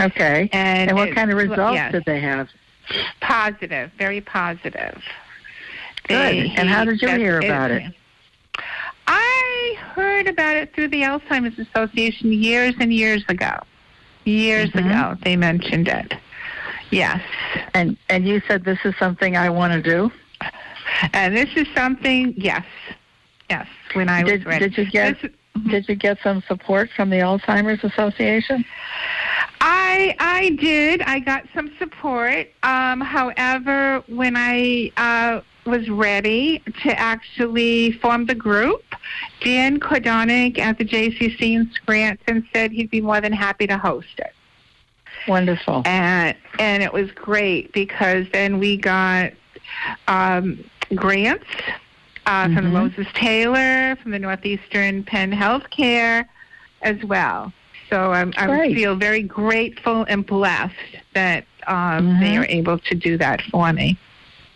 Okay. 0.00 0.48
And, 0.52 0.90
And 0.90 0.96
what 0.96 1.08
it- 1.08 1.14
kind 1.14 1.30
of 1.30 1.36
results 1.38 1.74
yes. 1.74 1.92
did 1.92 2.04
they 2.04 2.20
have? 2.20 2.48
Positive, 3.20 3.90
very 3.98 4.20
positive. 4.20 5.02
Good. 6.08 6.16
They- 6.34 6.52
And 6.56 6.68
how 6.68 6.84
did 6.84 7.00
you 7.00 7.08
hear 7.08 7.38
about 7.38 7.70
it? 7.70 7.84
I 9.06 9.76
heard 9.94 10.28
about 10.28 10.56
it 10.56 10.74
through 10.74 10.88
the 10.88 11.02
Alzheimer's 11.02 11.58
Association 11.58 12.32
years 12.32 12.74
and 12.80 12.92
years 12.92 13.24
ago. 13.28 13.58
Years 14.24 14.70
Mhm. 14.70 14.86
ago, 14.86 15.18
they 15.22 15.36
mentioned 15.36 15.88
it. 15.88 16.14
Yes. 16.90 17.20
And 17.74 17.96
and 18.08 18.26
you 18.28 18.42
said 18.46 18.64
this 18.64 18.78
is 18.84 18.94
something 18.98 19.36
I 19.36 19.48
want 19.50 19.72
to 19.72 19.82
do. 19.82 20.12
And 21.12 21.36
this 21.36 21.48
is 21.56 21.66
something, 21.74 22.34
yes, 22.36 22.64
yes. 23.50 23.66
When 23.92 24.08
I 24.08 24.22
did, 24.22 24.40
was 24.40 24.46
ready, 24.46 24.68
did 24.68 24.78
you 24.78 24.90
get 24.90 25.20
This- 25.20 25.32
did 25.68 25.88
you 25.88 25.96
get 25.96 26.18
some 26.22 26.42
support 26.46 26.90
from 26.94 27.10
the 27.10 27.16
Alzheimer's 27.16 27.82
Association? 27.82 28.64
I 29.60 30.14
I 30.18 30.50
did. 30.50 31.02
I 31.02 31.18
got 31.18 31.44
some 31.54 31.72
support. 31.78 32.48
Um, 32.62 33.00
however, 33.00 34.02
when 34.06 34.36
I 34.36 34.92
uh, 34.96 35.40
was 35.68 35.88
ready 35.90 36.62
to 36.82 36.98
actually 36.98 37.92
form 37.92 38.26
the 38.26 38.34
group, 38.34 38.82
Dan 39.42 39.80
Kodonik 39.80 40.58
at 40.58 40.78
the 40.78 40.84
JCC 40.84 41.54
in 41.56 41.70
Scranton 41.72 42.48
said 42.54 42.70
he'd 42.70 42.90
be 42.90 43.00
more 43.00 43.20
than 43.20 43.32
happy 43.32 43.66
to 43.66 43.76
host 43.76 44.18
it. 44.18 44.32
Wonderful. 45.28 45.82
And 45.84 46.36
and 46.58 46.82
it 46.82 46.92
was 46.92 47.10
great 47.10 47.72
because 47.72 48.26
then 48.32 48.58
we 48.58 48.76
got 48.76 49.32
um, 50.08 50.64
grants 50.94 51.44
uh, 52.26 52.44
from 52.46 52.64
the. 52.64 52.70
Moses 52.70 53.06
Taylor, 53.14 53.96
from 53.96 54.10
the 54.12 54.18
Northeastern 54.18 55.04
Penn 55.04 55.32
Healthcare, 55.32 56.26
as 56.82 57.02
well. 57.04 57.52
So 57.88 58.12
I'm, 58.12 58.32
I 58.36 58.72
feel 58.72 58.94
very 58.94 59.22
grateful 59.22 60.04
and 60.08 60.24
blessed 60.24 60.74
that 61.14 61.44
um, 61.66 62.20
they 62.20 62.34
Mhm. 62.34 62.40
are 62.42 62.46
able 62.46 62.78
to 62.78 62.94
do 62.94 63.18
that 63.18 63.42
for 63.50 63.72
me. 63.72 63.98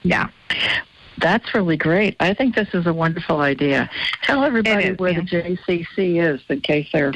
Yeah. 0.02 0.28
That's 1.18 1.52
really 1.54 1.76
great. 1.76 2.16
I 2.20 2.34
think 2.34 2.54
this 2.54 2.68
is 2.74 2.86
a 2.86 2.92
wonderful 2.92 3.40
idea. 3.40 3.90
Tell 4.22 4.44
everybody 4.44 4.84
is, 4.84 4.98
where 4.98 5.12
yeah. 5.12 5.20
the 5.20 5.26
JCC 5.26 6.20
is 6.22 6.40
in 6.48 6.60
case 6.60 6.88
they're 6.92 7.12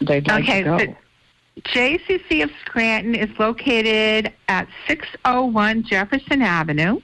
they'd 0.00 0.26
like 0.28 0.44
okay, 0.44 0.62
to 0.62 0.64
go. 0.64 0.78
the 0.78 1.62
JCC 1.62 2.42
of 2.42 2.50
Scranton 2.64 3.14
is 3.14 3.28
located 3.38 4.32
at 4.48 4.68
601 4.86 5.82
Jefferson 5.84 6.42
Avenue. 6.42 7.00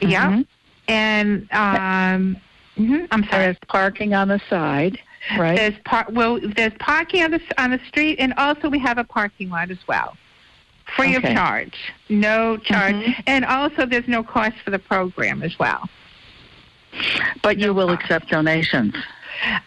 Yeah. 0.00 0.42
And 0.88 1.48
um, 1.52 2.36
mhm, 2.76 3.06
I'm 3.10 3.24
sorry. 3.24 3.44
There's 3.44 3.56
parking 3.68 4.14
on 4.14 4.28
the 4.28 4.40
side, 4.50 4.98
right? 5.38 5.56
There's 5.56 5.78
par- 5.84 6.08
well, 6.10 6.40
there's 6.56 6.72
parking 6.80 7.22
on 7.22 7.30
the 7.32 7.40
on 7.58 7.70
the 7.70 7.80
street, 7.88 8.16
and 8.18 8.34
also 8.34 8.68
we 8.68 8.78
have 8.80 8.98
a 8.98 9.04
parking 9.04 9.48
lot 9.50 9.70
as 9.70 9.78
well, 9.86 10.16
free 10.96 11.16
Okay. 11.16 11.28
of 11.30 11.34
charge, 11.36 11.76
no 12.08 12.56
charge, 12.56 12.94
Mhm. 12.96 13.22
and 13.26 13.44
also 13.44 13.86
there's 13.86 14.08
no 14.08 14.22
cost 14.22 14.56
for 14.64 14.70
the 14.70 14.78
program 14.78 15.42
as 15.42 15.58
well. 15.58 15.88
but 17.42 17.58
you 17.58 17.72
will 17.72 17.88
cost. 17.88 18.02
accept 18.02 18.28
donations. 18.28 18.94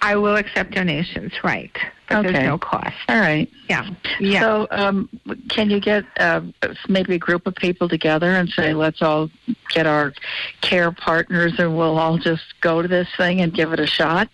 I 0.02 0.16
will 0.16 0.36
accept 0.36 0.72
donations, 0.72 1.34
right? 1.44 1.76
But 2.08 2.20
Okay. 2.20 2.34
there's 2.34 2.46
no 2.46 2.58
cost. 2.58 2.96
All 3.10 3.20
right. 3.20 3.50
Yeah, 3.68 3.90
yeah. 4.20 4.40
So, 4.42 4.68
um, 4.72 5.10
can 5.50 5.70
you 5.70 5.80
get 5.80 6.06
uh, 6.20 6.42
maybe 6.88 7.16
a 7.16 7.18
group 7.20 7.48
of 7.48 7.56
people 7.56 7.90
together 7.90 8.30
and 8.36 8.48
say, 8.50 8.74
let's 8.74 9.02
all 9.02 9.30
get 9.70 9.88
our 9.88 10.14
care 10.62 10.92
partners 10.92 11.54
and 11.58 11.76
we'll 11.76 11.98
all 11.98 12.18
just 12.18 12.44
go 12.62 12.82
to 12.82 12.88
this 12.88 13.08
thing 13.18 13.42
and 13.42 13.54
give 13.54 13.74
it 13.74 13.80
a 13.80 13.88
shot? 13.88 14.30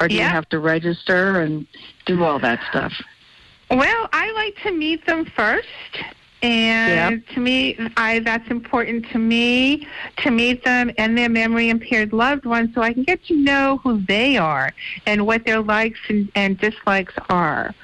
Or 0.00 0.08
do 0.08 0.14
you 0.14 0.22
have 0.22 0.48
to 0.50 0.58
register 0.60 1.40
and 1.40 1.66
do 2.06 2.22
all 2.24 2.38
that 2.38 2.60
stuff? 2.70 2.92
Well, 3.70 4.08
I 4.12 4.30
like 4.32 4.56
to 4.62 4.72
meet 4.72 5.04
them 5.06 5.24
first. 5.26 5.66
And 6.40 7.26
to 7.28 7.40
me, 7.40 7.76
I 7.96 8.20
that's 8.20 8.48
important 8.48 9.08
to 9.10 9.18
me 9.18 9.86
to 10.18 10.30
meet 10.30 10.64
them 10.64 10.90
and 10.96 11.18
their 11.18 11.28
memory 11.28 11.68
impaired 11.68 12.12
loved 12.12 12.46
ones 12.46 12.74
so 12.74 12.82
I 12.82 12.92
can 12.92 13.02
get 13.02 13.24
to 13.24 13.34
know 13.34 13.80
who 13.82 14.00
they 14.02 14.36
are 14.36 14.72
and 15.06 15.26
what 15.26 15.44
their 15.44 15.60
likes 15.60 15.98
and, 16.08 16.30
and 16.36 16.56
dislikes 16.58 17.14
are 17.28 17.74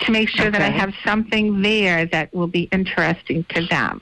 to 0.00 0.12
make 0.12 0.28
sure 0.28 0.50
that 0.50 0.62
I 0.62 0.70
have 0.70 0.94
something 1.04 1.62
there 1.62 2.06
that 2.06 2.32
will 2.32 2.46
be 2.46 2.68
interesting 2.72 3.44
to 3.50 3.66
them 3.66 4.00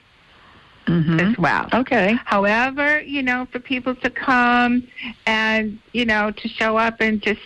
Mm-hmm. 0.87 1.21
as 1.21 1.39
well. 1.39 1.69
Okay. 1.73 2.19
However, 2.25 3.01
you 3.03 3.23
know, 3.23 3.47
for 3.53 3.61
people 3.61 3.95
to 3.95 4.11
come 4.11 4.87
and, 5.27 5.79
you 5.93 6.05
know, 6.05 6.33
to 6.33 6.49
show 6.49 6.77
up 6.77 7.01
and 7.01 7.23
just 7.23 7.41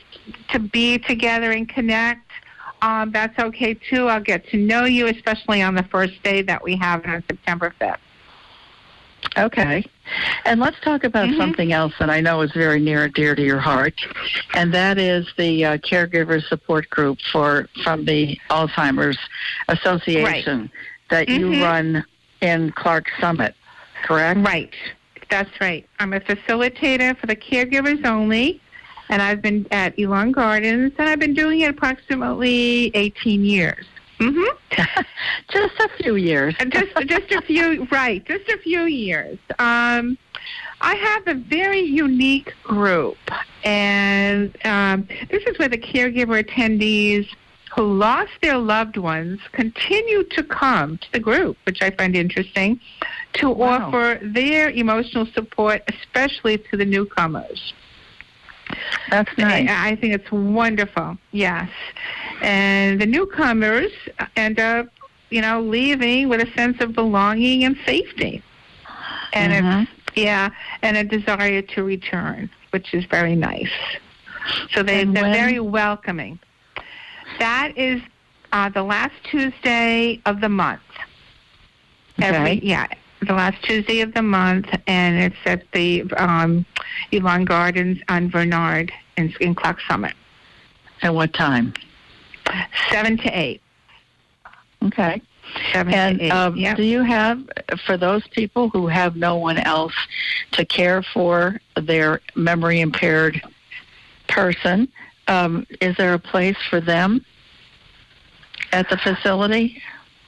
to 0.52 0.58
be 0.58 0.96
together 0.98 1.52
and 1.52 1.68
connect, 1.68 2.25
um, 2.86 3.10
that's 3.10 3.36
okay 3.38 3.74
too. 3.74 4.06
I'll 4.06 4.20
get 4.20 4.46
to 4.50 4.56
know 4.56 4.84
you, 4.84 5.08
especially 5.08 5.60
on 5.60 5.74
the 5.74 5.82
first 5.84 6.22
day 6.22 6.42
that 6.42 6.62
we 6.62 6.76
have 6.76 7.04
on 7.04 7.22
September 7.28 7.74
5th. 7.80 7.96
Okay. 9.36 9.84
And 10.44 10.60
let's 10.60 10.78
talk 10.80 11.02
about 11.02 11.28
Mhm. 11.28 11.36
something 11.36 11.72
else 11.72 11.92
that 11.98 12.10
I 12.10 12.20
know 12.20 12.42
is 12.42 12.52
very 12.52 12.78
near 12.78 13.04
and 13.04 13.12
dear 13.12 13.34
to 13.34 13.42
your 13.42 13.58
heart, 13.58 13.94
and 14.54 14.72
that 14.72 14.98
is 14.98 15.26
the 15.36 15.64
uh, 15.64 15.78
caregiver 15.78 16.40
support 16.46 16.88
group 16.90 17.18
for 17.32 17.68
from 17.82 18.04
the 18.04 18.38
Alzheimer's 18.50 19.18
Association 19.68 20.70
that 21.10 21.28
you 21.28 21.50
Mhm. 21.50 21.62
run 21.62 22.04
in 22.40 22.70
Clarks 22.72 23.10
Summit, 23.20 23.56
correct? 24.04 24.38
Right. 24.40 24.72
That's 25.28 25.50
right. 25.60 25.84
I'm 25.98 26.12
a 26.12 26.20
facilitator 26.20 27.16
for 27.18 27.26
the 27.26 27.34
caregivers 27.34 28.06
only, 28.06 28.60
and 29.08 29.22
I've 29.22 29.42
been 29.42 29.66
at 29.70 29.98
Elan 29.98 30.32
Gardens, 30.32 30.92
and 30.98 31.08
I've 31.08 31.18
been 31.20 31.34
doing 31.34 31.60
it 31.60 31.70
approximately 31.70 32.90
18 32.94 33.44
years. 33.44 33.86
hmm 34.18 34.44
Just 35.50 35.78
a 35.80 35.88
few 35.98 36.16
years. 36.16 36.54
just 36.70 36.96
just 37.06 37.30
a 37.32 37.40
few 37.42 37.84
right 37.92 38.24
just 38.24 38.48
a 38.48 38.58
few 38.58 38.84
years 38.84 39.38
um 39.58 40.16
i 40.80 40.94
have 40.94 41.26
a 41.28 41.34
very 41.34 41.80
unique 41.80 42.52
group 42.62 43.16
and 43.64 44.56
um 44.64 45.06
this 45.30 45.42
is 45.46 45.58
where 45.58 45.68
the 45.68 45.78
caregiver 45.78 46.42
attendees 46.42 47.26
who 47.74 47.82
lost 47.94 48.32
their 48.42 48.56
loved 48.58 48.96
ones 48.96 49.38
continue 49.52 50.24
to 50.24 50.42
come 50.42 50.96
to 50.98 51.06
the 51.12 51.20
group 51.20 51.56
which 51.66 51.82
i 51.82 51.90
find 51.90 52.16
interesting 52.16 52.80
to 53.34 53.50
Wow. 53.50 53.88
offer 53.90 54.18
their 54.22 54.70
emotional 54.70 55.26
support 55.34 55.82
especially 55.88 56.56
to 56.70 56.76
the 56.76 56.84
newcomers 56.84 57.74
That's 59.10 59.36
nice. 59.38 59.68
I, 59.70 59.90
I 59.90 59.96
think 59.96 60.14
it's 60.14 60.30
wonderful. 60.32 61.16
Yes, 61.32 61.68
and 62.42 63.00
the 63.00 63.06
newcomers 63.06 63.92
end 64.36 64.58
up, 64.58 64.86
you 65.30 65.40
know, 65.40 65.60
leaving 65.60 66.28
with 66.28 66.40
a 66.40 66.50
sense 66.54 66.80
of 66.80 66.92
belonging 66.94 67.64
and 67.64 67.76
safety, 67.86 68.42
and 69.32 69.52
Mhm. 69.52 69.82
it's 69.82 69.90
yeah, 70.16 70.50
and 70.82 70.96
a 70.96 71.04
desire 71.04 71.60
to 71.62 71.84
return, 71.84 72.48
which 72.70 72.94
is 72.94 73.04
very 73.04 73.36
nice. 73.36 73.70
So 74.72 74.82
they 74.82 75.02
And 75.02 75.14
they're 75.14 75.24
when- 75.24 75.32
very 75.32 75.60
welcoming. 75.60 76.38
That 77.38 77.72
is 77.76 78.00
uh, 78.52 78.68
the 78.70 78.82
last 78.82 79.12
Tuesday 79.24 80.20
of 80.24 80.40
the 80.40 80.48
month. 80.48 80.80
Every 82.22 82.52
Okay. 82.56 82.60
yeah, 82.62 82.86
the 83.22 83.32
last 83.32 83.62
Tuesday 83.62 84.00
of 84.00 84.12
the 84.14 84.22
month, 84.22 84.66
and 84.86 85.16
it's 85.16 85.36
at 85.46 85.62
the 85.72 86.02
um, 86.16 86.64
Elan 87.12 87.44
Gardens 87.44 87.98
on 88.08 88.28
Bernard 88.28 88.92
in, 89.16 89.34
in 89.40 89.54
Clarks 89.54 89.82
Summit, 89.88 90.14
At 91.02 91.14
what 91.14 91.32
time? 91.32 91.72
seven 92.90 93.16
to 93.18 93.28
eight. 93.38 93.60
Okay. 94.84 95.20
Seven 95.72 95.92
And 95.94 96.18
to 96.18 96.24
eight. 96.26 96.30
um, 96.30 96.56
yep. 96.56 96.76
do 96.76 96.82
you 96.82 97.02
have, 97.02 97.42
for 97.86 97.96
those 97.96 98.26
people 98.28 98.68
who 98.68 98.86
have 98.86 99.16
no 99.16 99.36
one 99.36 99.58
else 99.58 99.94
to 100.52 100.64
care 100.64 101.02
for 101.02 101.58
their 101.76 102.20
memory 102.34 102.80
impaired 102.80 103.40
person, 104.28 104.88
um, 105.28 105.66
is 105.80 105.96
there 105.96 106.14
a 106.14 106.18
place 106.18 106.56
for 106.70 106.80
them 106.80 107.24
at 108.72 108.88
the 108.90 108.96
facility? 108.98 109.82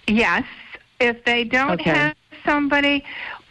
Yes, 0.09 0.44
if 1.01 1.22
they 1.24 1.44
don't 1.44 1.81
Okay. 1.81 1.90
have 1.90 2.16
somebody, 2.48 3.04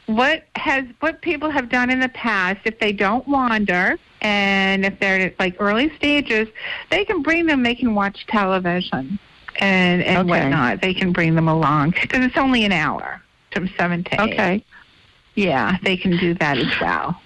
what 0.07 0.45
has 0.55 0.85
what 1.01 1.21
people 1.21 1.49
have 1.49 1.69
done 1.69 1.89
in 1.89 1.99
the 1.99 2.09
past, 2.09 2.59
if 2.65 2.79
they 2.79 2.91
don't 2.91 3.27
wander 3.27 3.97
and 4.21 4.85
if 4.85 4.99
they're 4.99 5.19
at 5.27 5.39
like 5.39 5.55
early 5.59 5.95
stages, 5.95 6.47
they 6.89 7.05
can 7.05 7.21
bring 7.21 7.45
them. 7.45 7.61
They 7.63 7.75
can 7.75 7.93
watch 7.93 8.25
television 8.27 9.19
and 9.59 10.01
and 10.03 10.29
Okay. 10.29 10.41
whatnot. 10.43 10.81
They 10.81 10.93
can 10.93 11.11
bring 11.11 11.35
them 11.35 11.47
along 11.47 11.91
because 11.91 12.25
it's 12.25 12.37
only 12.37 12.63
an 12.65 12.71
hour 12.71 13.21
from 13.51 13.69
seven 13.77 14.03
to 14.05 14.13
eight. 14.23 14.33
Okay. 14.33 14.63
Yeah, 15.35 15.77
they 15.83 15.97
can 15.97 16.17
do 16.17 16.33
that 16.35 16.57
as 16.57 16.73
well. 16.81 17.21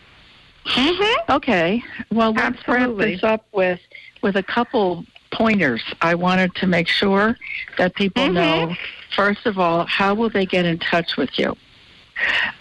Mm-hmm. 0.65 1.31
Okay. 1.31 1.81
Well, 2.11 2.33
let's 2.33 2.57
Absolutely. 2.57 3.05
wrap 3.05 3.13
this 3.13 3.23
up 3.23 3.45
with 3.53 3.79
with 4.21 4.35
a 4.35 4.43
couple 4.43 5.05
pointers. 5.41 5.81
I 6.01 6.13
wanted 6.13 6.53
to 6.55 6.67
make 6.67 6.87
sure 6.87 7.35
that 7.77 7.95
people 7.95 8.27
Mhm. 8.27 8.33
know. 8.33 8.75
First 9.15 9.45
of 9.47 9.57
all, 9.57 9.85
how 9.87 10.13
will 10.13 10.29
they 10.29 10.45
get 10.45 10.65
in 10.65 10.77
touch 10.77 11.17
with 11.17 11.37
you? 11.39 11.57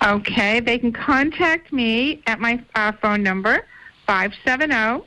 Okay, 0.02 0.60
they 0.60 0.78
can 0.78 0.90
contact 0.92 1.72
me 1.72 2.22
at 2.26 2.40
my 2.40 2.58
uh, 2.74 2.92
phone 3.02 3.22
number, 3.22 3.56
oh, 3.58 3.66
570 4.06 5.02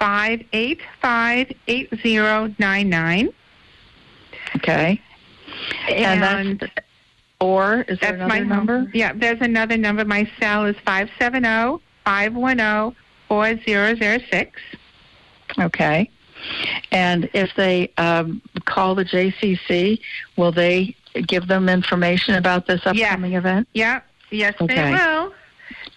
585 0.00 1.52
8099. 1.68 3.28
Okay. 4.56 5.00
And 5.88 6.58
that's 6.60 6.72
or 7.40 7.84
is 7.88 7.98
there 8.00 8.16
that's 8.16 8.28
my 8.28 8.38
another 8.38 8.54
number? 8.54 8.90
Yeah, 8.92 9.12
there's 9.14 9.40
another 9.40 9.76
number. 9.76 10.04
My 10.04 10.28
cell 10.40 10.64
is 10.66 10.74
oh, 10.78 10.84
570 10.84 11.80
510 12.04 12.96
4006. 13.28 14.60
Okay. 15.58 16.10
And 16.92 17.28
if 17.32 17.54
they 17.56 17.92
um, 17.96 18.42
call 18.64 18.94
the 18.94 19.04
JCC, 19.04 20.00
will 20.36 20.52
they 20.52 20.94
give 21.26 21.48
them 21.48 21.68
information 21.68 22.34
about 22.34 22.66
this 22.66 22.80
upcoming 22.86 23.34
event? 23.34 23.68
Yeah, 23.74 24.00
yes, 24.30 24.54
they 24.58 24.64
Okay. 24.64 24.92
will. 24.92 25.32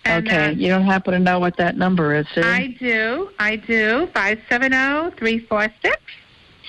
And, 0.05 0.27
okay. 0.27 0.47
uh, 0.47 0.51
you 0.51 0.67
don't 0.67 0.85
happen 0.85 1.13
to 1.13 1.19
know 1.19 1.39
what 1.39 1.57
that 1.57 1.77
number 1.77 2.13
is, 2.15 2.27
do? 2.35 2.41
I 2.43 2.67
do. 2.79 3.29
I 3.39 3.55
do. 3.55 4.07
570 4.13 5.15
346 5.17 5.97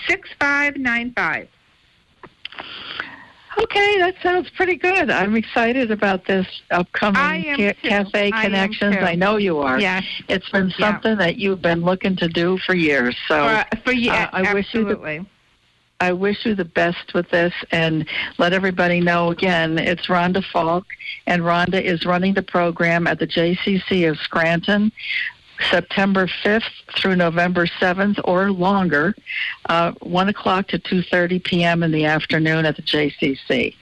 6595. 0.07 1.49
Okay, 3.63 3.99
that 3.99 4.15
sounds 4.23 4.51
pretty 4.51 4.77
good. 4.77 5.11
I'm 5.11 5.37
excited 5.37 5.91
about 5.91 6.27
this 6.27 6.47
upcoming 6.71 7.45
ca- 7.57 7.75
Cafe 7.83 8.31
Connections. 8.33 8.97
I 9.01 9.15
know 9.15 9.37
you 9.37 9.59
are. 9.59 9.79
Yes. 9.81 10.05
It's 10.29 10.49
been 10.51 10.71
Yeah. 10.71 10.91
something 10.93 11.17
that 11.19 11.37
you've 11.37 11.63
been 11.63 11.83
looking 11.83 12.17
to 12.17 12.29
do 12.29 12.59
for 12.59 12.75
years. 12.75 13.17
So 13.29 13.65
for, 13.73 13.77
for 13.79 13.93
yeah, 13.93 14.25
uh, 14.33 14.39
I 14.45 14.55
wish 14.55 14.75
you 14.75 14.85
the 14.85 14.91
absolutely. 14.91 15.27
I 16.01 16.13
wish 16.13 16.45
you 16.45 16.55
the 16.57 16.65
best 16.65 17.15
with 17.15 17.31
this 17.31 17.55
and 17.71 18.07
let 18.39 18.53
everybody 18.53 19.01
know 19.01 19.31
again 19.31 19.79
it's 19.79 20.09
Rhonda 20.09 20.45
Falk, 20.53 20.85
and 21.27 21.43
Rhonda 21.43 21.81
is 21.81 22.05
running 22.05 22.35
the 22.35 22.43
program 22.43 23.07
at 23.07 23.21
the 23.21 23.27
JCC 23.27 24.11
of 24.11 24.19
Scranton. 24.19 24.91
September 25.71 26.27
5th 26.27 26.63
through 26.97 27.17
November 27.17 27.67
7th 27.67 28.21
or 28.25 28.51
longer, 28.51 29.15
uh, 29.69 29.93
1 30.01 30.29
o'clock 30.29 30.69
to 30.69 30.79
2.30 30.79 31.43
p.m. 31.45 31.83
in 31.83 31.93
the 31.93 32.05
afternoon 32.05 32.67
at 32.67 32.77
the 32.77 32.83
JCC. 32.83 33.75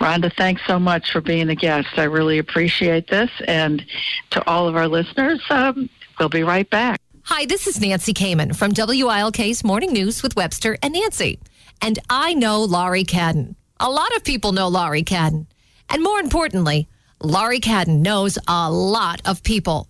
Rhonda, 0.00 0.32
thanks 0.34 0.62
so 0.66 0.78
much 0.78 1.12
for 1.12 1.20
being 1.20 1.50
a 1.50 1.54
guest. 1.54 1.88
I 1.96 2.04
really 2.04 2.38
appreciate 2.38 3.08
this. 3.08 3.30
And 3.46 3.84
to 4.30 4.46
all 4.48 4.66
of 4.66 4.74
our 4.74 4.88
listeners, 4.88 5.42
um, 5.50 5.90
we'll 6.18 6.30
be 6.30 6.42
right 6.42 6.68
back. 6.70 7.00
Hi, 7.24 7.44
this 7.44 7.66
is 7.66 7.80
Nancy 7.80 8.14
Kamen 8.14 8.56
from 8.56 8.72
WILK's 8.72 9.62
Morning 9.62 9.92
News 9.92 10.22
with 10.22 10.36
Webster 10.36 10.78
and 10.82 10.94
Nancy. 10.94 11.38
And 11.82 11.98
I 12.08 12.32
know 12.32 12.62
Laurie 12.62 13.04
Cadden. 13.04 13.56
A 13.78 13.90
lot 13.90 14.14
of 14.16 14.24
people 14.24 14.52
know 14.52 14.68
Laurie 14.68 15.04
Cadden. 15.04 15.46
And 15.90 16.02
more 16.02 16.18
importantly, 16.18 16.88
Laurie 17.22 17.60
Cadden 17.60 18.00
knows 18.00 18.38
a 18.48 18.70
lot 18.70 19.20
of 19.26 19.42
people. 19.42 19.89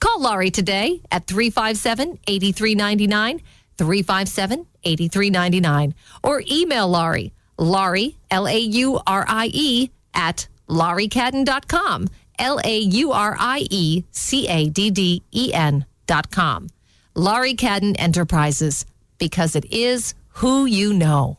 Call 0.00 0.20
Laurie 0.20 0.50
today 0.50 1.02
at 1.10 1.26
357 1.26 2.18
8399, 2.26 3.40
357 3.76 4.66
8399, 4.84 5.94
or 6.22 6.42
email 6.50 6.88
Laurie, 6.88 7.32
Laurie, 7.58 8.16
L 8.30 8.46
A 8.46 8.58
U 8.58 9.00
R 9.06 9.24
I 9.28 9.50
E, 9.52 9.90
at 10.14 10.48
lauriecadden.com, 10.68 12.08
L 12.38 12.60
A 12.64 12.78
U 12.78 13.12
R 13.12 13.36
I 13.38 13.66
E 13.70 14.04
C 14.12 14.46
A 14.48 14.68
D 14.68 14.90
D 14.90 15.22
E 15.32 15.52
N.com. 15.52 16.68
Laurie 17.14 17.54
Cadden 17.54 17.96
Enterprises, 17.98 18.86
because 19.18 19.56
it 19.56 19.64
is 19.72 20.14
who 20.34 20.66
you 20.66 20.92
know. 20.94 21.38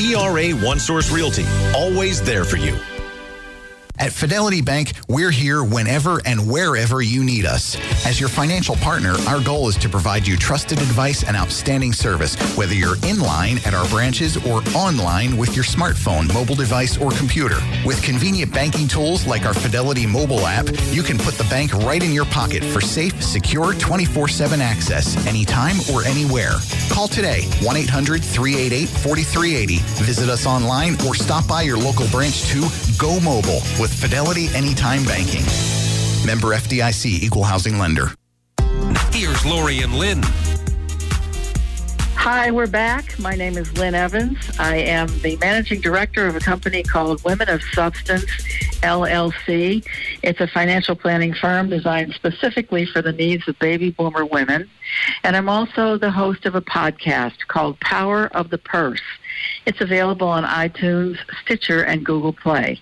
ERA 0.00 0.50
One 0.52 0.78
Source 0.78 1.10
Realty, 1.10 1.46
always 1.74 2.22
there 2.22 2.44
for 2.44 2.56
you. 2.56 2.78
At 3.96 4.12
Fidelity 4.12 4.60
Bank, 4.60 4.92
we're 5.08 5.30
here 5.30 5.62
whenever 5.62 6.20
and 6.26 6.50
wherever 6.50 7.00
you 7.00 7.22
need 7.22 7.46
us. 7.46 7.76
As 8.04 8.18
your 8.18 8.28
financial 8.28 8.74
partner, 8.76 9.14
our 9.28 9.40
goal 9.40 9.68
is 9.68 9.76
to 9.76 9.88
provide 9.88 10.26
you 10.26 10.36
trusted 10.36 10.78
advice 10.78 11.22
and 11.22 11.36
outstanding 11.36 11.92
service, 11.92 12.34
whether 12.56 12.74
you're 12.74 12.96
in 13.04 13.20
line 13.20 13.58
at 13.64 13.72
our 13.72 13.88
branches 13.88 14.36
or 14.48 14.62
online 14.74 15.36
with 15.36 15.54
your 15.54 15.64
smartphone, 15.64 16.32
mobile 16.34 16.56
device, 16.56 16.98
or 16.98 17.12
computer. 17.12 17.58
With 17.86 18.02
convenient 18.02 18.52
banking 18.52 18.88
tools 18.88 19.28
like 19.28 19.46
our 19.46 19.54
Fidelity 19.54 20.06
mobile 20.06 20.44
app, 20.44 20.66
you 20.90 21.04
can 21.04 21.16
put 21.16 21.34
the 21.34 21.46
bank 21.48 21.72
right 21.72 22.02
in 22.02 22.12
your 22.12 22.26
pocket 22.26 22.64
for 22.64 22.80
safe, 22.80 23.22
secure 23.22 23.74
24 23.74 24.26
7 24.26 24.60
access 24.60 25.24
anytime 25.24 25.76
or 25.92 26.02
anywhere. 26.02 26.56
Call 26.90 27.06
today 27.06 27.42
1 27.62 27.76
800 27.76 28.24
388 28.24 28.88
4380. 28.88 29.76
Visit 30.02 30.28
us 30.28 30.46
online 30.46 30.94
or 31.06 31.14
stop 31.14 31.46
by 31.46 31.62
your 31.62 31.78
local 31.78 32.08
branch 32.08 32.42
to 32.50 32.60
go 32.98 33.20
mobile 33.20 33.60
with 33.84 34.00
Fidelity 34.00 34.48
Anytime 34.54 35.04
Banking. 35.04 35.44
Member 36.24 36.56
FDIC 36.56 37.04
Equal 37.22 37.44
Housing 37.44 37.78
Lender. 37.78 38.12
Here's 39.10 39.44
Laurie 39.44 39.80
and 39.80 39.94
Lynn. 39.96 40.22
Hi, 42.14 42.50
we're 42.50 42.66
back. 42.66 43.18
My 43.18 43.34
name 43.34 43.58
is 43.58 43.70
Lynn 43.76 43.94
Evans. 43.94 44.38
I 44.58 44.76
am 44.76 45.08
the 45.20 45.36
managing 45.36 45.82
director 45.82 46.26
of 46.26 46.34
a 46.34 46.40
company 46.40 46.82
called 46.82 47.22
Women 47.24 47.50
of 47.50 47.62
Substance 47.74 48.24
LLC. 48.80 49.86
It's 50.22 50.40
a 50.40 50.46
financial 50.46 50.96
planning 50.96 51.34
firm 51.34 51.68
designed 51.68 52.14
specifically 52.14 52.86
for 52.86 53.02
the 53.02 53.12
needs 53.12 53.46
of 53.48 53.58
baby 53.58 53.90
boomer 53.90 54.24
women. 54.24 54.70
And 55.24 55.36
I'm 55.36 55.50
also 55.50 55.98
the 55.98 56.10
host 56.10 56.46
of 56.46 56.54
a 56.54 56.62
podcast 56.62 57.46
called 57.48 57.78
Power 57.80 58.28
of 58.28 58.48
the 58.48 58.56
Purse. 58.56 59.02
It's 59.66 59.82
available 59.82 60.28
on 60.28 60.44
iTunes, 60.44 61.18
Stitcher, 61.42 61.82
and 61.82 62.02
Google 62.02 62.32
Play. 62.32 62.80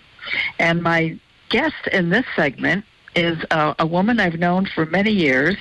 And 0.58 0.82
my 0.82 1.18
guest 1.48 1.86
in 1.92 2.10
this 2.10 2.24
segment 2.34 2.84
is 3.14 3.38
a, 3.50 3.74
a 3.78 3.86
woman 3.86 4.20
I've 4.20 4.38
known 4.38 4.66
for 4.66 4.86
many 4.86 5.10
years 5.10 5.56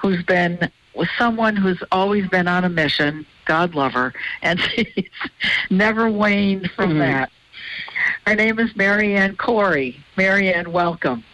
who's 0.00 0.22
been 0.24 0.70
with 0.94 1.08
someone 1.18 1.56
who's 1.56 1.82
always 1.92 2.28
been 2.28 2.48
on 2.48 2.64
a 2.64 2.68
mission. 2.68 3.26
God 3.44 3.74
love 3.74 3.92
her. 3.92 4.12
And 4.42 4.60
she's 4.74 5.08
never 5.70 6.10
waned 6.10 6.70
from 6.72 6.90
mm-hmm. 6.90 6.98
that. 7.00 7.30
Her 8.26 8.34
name 8.34 8.58
is 8.58 8.74
Marianne 8.76 9.36
Corey. 9.36 9.96
Marianne, 10.16 10.72
welcome. 10.72 11.24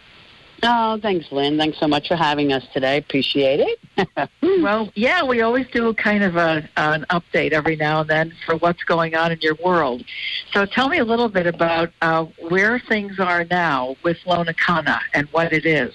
Oh, 0.65 0.97
thanks, 1.01 1.29
Lynn. 1.29 1.57
Thanks 1.57 1.77
so 1.77 1.89
much 1.89 2.07
for 2.07 2.15
having 2.15 2.53
us 2.53 2.63
today. 2.73 2.97
Appreciate 2.97 3.59
it. 3.59 4.29
well, 4.61 4.89
yeah, 4.95 5.21
we 5.21 5.41
always 5.41 5.67
do 5.67 5.93
kind 5.93 6.23
of 6.23 6.37
a, 6.37 6.67
an 6.77 7.05
update 7.09 7.51
every 7.51 7.75
now 7.75 7.99
and 7.99 8.09
then 8.09 8.33
for 8.45 8.55
what's 8.55 8.81
going 8.85 9.13
on 9.13 9.33
in 9.33 9.41
your 9.41 9.55
world. 9.55 10.05
So 10.53 10.65
tell 10.65 10.87
me 10.87 10.99
a 10.99 11.03
little 11.03 11.27
bit 11.27 11.47
about 11.47 11.91
uh, 12.01 12.23
where 12.47 12.79
things 12.79 13.19
are 13.19 13.43
now 13.43 13.97
with 14.03 14.17
Lonakana 14.25 14.99
and 15.13 15.27
what 15.33 15.51
it 15.51 15.65
is. 15.65 15.93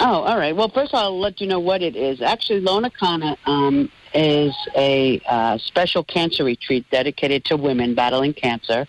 Oh, 0.00 0.22
all 0.22 0.38
right. 0.38 0.56
Well, 0.56 0.70
first 0.70 0.94
of 0.94 0.98
all, 0.98 1.04
I'll 1.04 1.20
let 1.20 1.42
you 1.42 1.46
know 1.46 1.60
what 1.60 1.82
it 1.82 1.94
is. 1.94 2.22
Actually, 2.22 2.62
Lonakana 2.62 3.36
um, 3.44 3.92
is 4.14 4.54
a 4.74 5.20
uh, 5.28 5.58
special 5.58 6.02
cancer 6.02 6.42
retreat 6.42 6.86
dedicated 6.90 7.44
to 7.46 7.56
women 7.58 7.94
battling 7.94 8.32
cancer. 8.32 8.88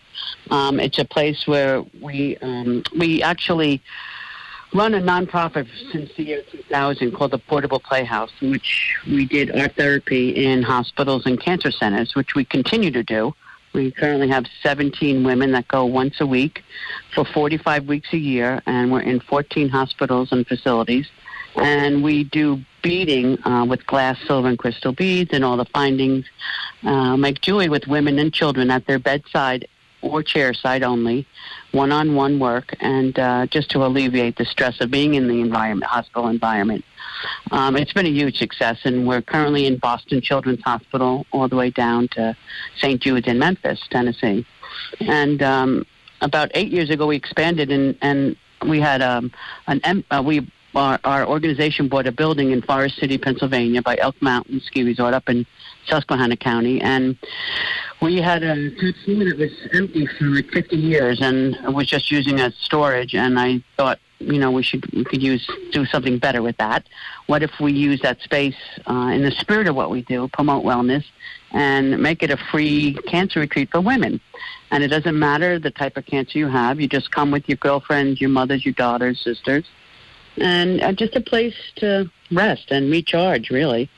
Um, 0.49 0.79
it's 0.79 0.99
a 0.99 1.05
place 1.05 1.45
where 1.45 1.83
we 2.01 2.37
um, 2.37 2.83
we 2.97 3.21
actually 3.21 3.83
run 4.73 4.93
a 4.93 4.99
nonprofit 5.01 5.67
since 5.91 6.11
the 6.15 6.23
year 6.23 6.43
2000 6.51 7.11
called 7.11 7.31
the 7.31 7.37
Portable 7.37 7.79
Playhouse, 7.79 8.31
in 8.41 8.51
which 8.51 8.97
we 9.07 9.25
did 9.25 9.55
art 9.57 9.75
therapy 9.75 10.45
in 10.45 10.63
hospitals 10.63 11.25
and 11.25 11.39
cancer 11.39 11.71
centers, 11.71 12.15
which 12.15 12.35
we 12.35 12.45
continue 12.45 12.91
to 12.91 13.03
do. 13.03 13.33
We 13.73 13.91
currently 13.91 14.29
have 14.29 14.45
17 14.63 15.23
women 15.23 15.51
that 15.51 15.67
go 15.67 15.85
once 15.85 16.21
a 16.21 16.25
week 16.25 16.63
for 17.13 17.25
45 17.25 17.87
weeks 17.87 18.13
a 18.13 18.17
year, 18.17 18.61
and 18.65 18.91
we're 18.91 19.01
in 19.01 19.19
14 19.19 19.67
hospitals 19.69 20.31
and 20.31 20.47
facilities. 20.47 21.07
And 21.57 22.03
we 22.03 22.23
do 22.23 22.61
beading 22.81 23.41
uh, 23.45 23.65
with 23.65 23.85
glass, 23.85 24.17
silver, 24.27 24.47
and 24.47 24.57
crystal 24.57 24.93
beads, 24.93 25.31
and 25.33 25.43
all 25.43 25.57
the 25.57 25.65
findings. 25.65 26.25
Uh, 26.83 27.17
make 27.17 27.41
jewelry 27.41 27.69
with 27.69 27.87
women 27.87 28.19
and 28.19 28.33
children 28.33 28.71
at 28.71 28.87
their 28.87 28.99
bedside 28.99 29.67
or 30.01 30.21
chair 30.23 30.53
side 30.53 30.83
only, 30.83 31.25
one 31.75 31.91
on 31.91 32.15
one 32.15 32.39
work, 32.39 32.73
and 32.79 33.19
uh, 33.19 33.45
just 33.47 33.69
to 33.71 33.85
alleviate 33.85 34.37
the 34.37 34.45
stress 34.45 34.79
of 34.79 34.89
being 34.89 35.13
in 35.13 35.27
the 35.27 35.41
environment, 35.41 35.83
hospital 35.83 36.29
environment. 36.29 36.83
Um, 37.51 37.75
it's 37.75 37.93
been 37.93 38.05
a 38.05 38.09
huge 38.09 38.37
success, 38.37 38.79
and 38.85 39.05
we're 39.05 39.21
currently 39.21 39.65
in 39.67 39.77
Boston 39.77 40.21
Children's 40.21 40.63
Hospital 40.63 41.25
all 41.31 41.47
the 41.47 41.55
way 41.55 41.69
down 41.69 42.07
to 42.13 42.35
St. 42.77 43.01
Jude's 43.01 43.27
in 43.27 43.37
Memphis, 43.37 43.79
Tennessee. 43.91 44.45
And 45.01 45.43
um, 45.43 45.85
about 46.21 46.49
eight 46.53 46.71
years 46.71 46.89
ago, 46.89 47.07
we 47.07 47.17
expanded 47.17 47.71
and 47.71 47.97
and 48.01 48.37
we 48.67 48.79
had 48.79 49.01
um, 49.01 49.31
an 49.67 49.81
em- 49.83 50.05
uh, 50.09 50.23
we 50.25 50.49
our, 50.75 50.99
our 51.03 51.25
organization 51.25 51.87
bought 51.87 52.07
a 52.07 52.11
building 52.11 52.51
in 52.51 52.61
Forest 52.61 52.97
City, 52.97 53.17
Pennsylvania, 53.17 53.81
by 53.81 53.97
Elk 53.97 54.21
Mountain 54.21 54.61
Ski 54.61 54.83
Resort 54.83 55.13
up 55.13 55.29
in 55.29 55.45
Susquehanna 55.87 56.37
County, 56.37 56.81
and 56.81 57.17
we 58.01 58.17
had 58.17 58.43
a 58.43 58.69
floor 59.03 59.25
that 59.25 59.37
was 59.37 59.51
empty 59.73 60.05
for 60.05 60.25
like 60.25 60.49
50 60.49 60.75
years 60.75 61.19
and 61.21 61.57
was 61.73 61.87
just 61.87 62.11
using 62.11 62.39
as 62.39 62.55
storage. 62.55 63.15
And 63.15 63.39
I 63.39 63.63
thought, 63.77 63.99
you 64.19 64.39
know, 64.39 64.51
we 64.51 64.63
should 64.63 64.85
we 64.93 65.03
could 65.03 65.21
use 65.21 65.49
do 65.71 65.85
something 65.85 66.17
better 66.17 66.41
with 66.41 66.57
that. 66.57 66.85
What 67.27 67.43
if 67.43 67.51
we 67.59 67.73
use 67.73 68.01
that 68.01 68.21
space 68.21 68.55
uh, 68.87 69.11
in 69.13 69.23
the 69.23 69.31
spirit 69.31 69.67
of 69.67 69.75
what 69.75 69.89
we 69.89 70.03
do, 70.03 70.27
promote 70.29 70.63
wellness, 70.63 71.03
and 71.51 72.01
make 72.01 72.23
it 72.23 72.31
a 72.31 72.37
free 72.37 72.93
cancer 73.07 73.41
retreat 73.41 73.69
for 73.71 73.81
women? 73.81 74.21
And 74.71 74.83
it 74.83 74.87
doesn't 74.87 75.17
matter 75.17 75.59
the 75.59 75.71
type 75.71 75.97
of 75.97 76.05
cancer 76.05 76.37
you 76.37 76.47
have. 76.47 76.79
You 76.79 76.87
just 76.87 77.11
come 77.11 77.31
with 77.31 77.47
your 77.47 77.57
girlfriends, 77.57 78.21
your 78.21 78.29
mothers, 78.29 78.65
your 78.65 78.73
daughters, 78.73 79.21
sisters, 79.21 79.65
and 80.37 80.81
uh, 80.81 80.93
just 80.93 81.15
a 81.15 81.21
place 81.21 81.55
to 81.77 82.09
rest 82.31 82.71
and 82.71 82.91
recharge, 82.91 83.49
really. 83.49 83.89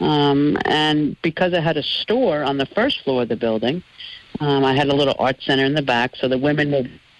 Um, 0.00 0.56
and 0.64 1.20
because 1.22 1.54
I 1.54 1.60
had 1.60 1.76
a 1.76 1.82
store 1.82 2.42
on 2.42 2.58
the 2.58 2.66
first 2.66 3.02
floor 3.02 3.22
of 3.22 3.28
the 3.28 3.36
building, 3.36 3.82
um, 4.40 4.64
I 4.64 4.74
had 4.74 4.88
a 4.88 4.94
little 4.94 5.16
art 5.18 5.40
center 5.40 5.64
in 5.64 5.74
the 5.74 5.82
back, 5.82 6.16
so 6.16 6.28
the 6.28 6.38
women 6.38 6.70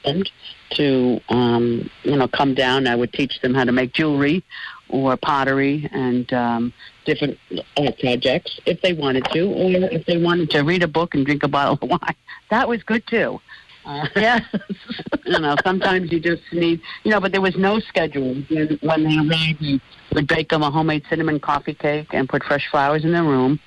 welcomed 0.05 0.31
to, 0.71 1.21
um, 1.29 1.91
you 2.05 2.17
know, 2.17 2.29
come 2.29 2.55
down. 2.55 2.87
I 2.87 2.95
would 2.95 3.13
teach 3.13 3.41
them 3.41 3.55
how 3.55 3.65
to 3.65 3.73
make 3.73 3.93
jewelry 3.93 4.45
or 4.89 5.17
pottery 5.17 5.89
and 5.93 6.33
um, 6.33 6.73
different 7.05 7.39
art 7.77 7.99
projects 7.99 8.59
if 8.67 8.81
they 8.83 8.93
wanted 8.93 9.25
to, 9.33 9.47
or 9.47 9.71
if 9.93 10.07
they 10.07 10.19
wanted 10.19 10.51
to 10.51 10.61
read 10.63 10.83
a 10.83 10.89
book 10.89 11.15
and 11.15 11.25
drink 11.25 11.43
a 11.43 11.49
bottle 11.49 11.79
of 11.81 11.83
wine. 11.89 12.15
That 12.51 12.69
was 12.69 12.83
good 12.83 13.07
too. 13.07 13.41
Uh, 13.85 14.07
yeah. 14.17 14.41
you 15.25 15.39
know, 15.39 15.57
sometimes 15.65 16.13
you 16.13 16.21
just 16.21 16.43
need, 16.53 16.81
you 17.05 17.11
know, 17.11 17.21
but 17.21 17.33
there 17.33 17.41
was 17.41 17.57
no 17.57 17.79
schedule. 17.81 18.35
When, 18.49 18.79
when 18.83 19.05
they 19.05 19.17
arrived, 19.17 19.61
we 19.61 19.81
would 20.13 20.27
bake 20.27 20.51
them 20.51 20.63
a 20.63 20.71
homemade 20.71 21.05
cinnamon 21.09 21.41
coffee 21.41 21.75
cake 21.75 22.09
and 22.13 22.29
put 22.29 22.45
fresh 22.45 22.69
flowers 22.71 23.05
in 23.05 23.13
their 23.13 23.25
room. 23.25 23.59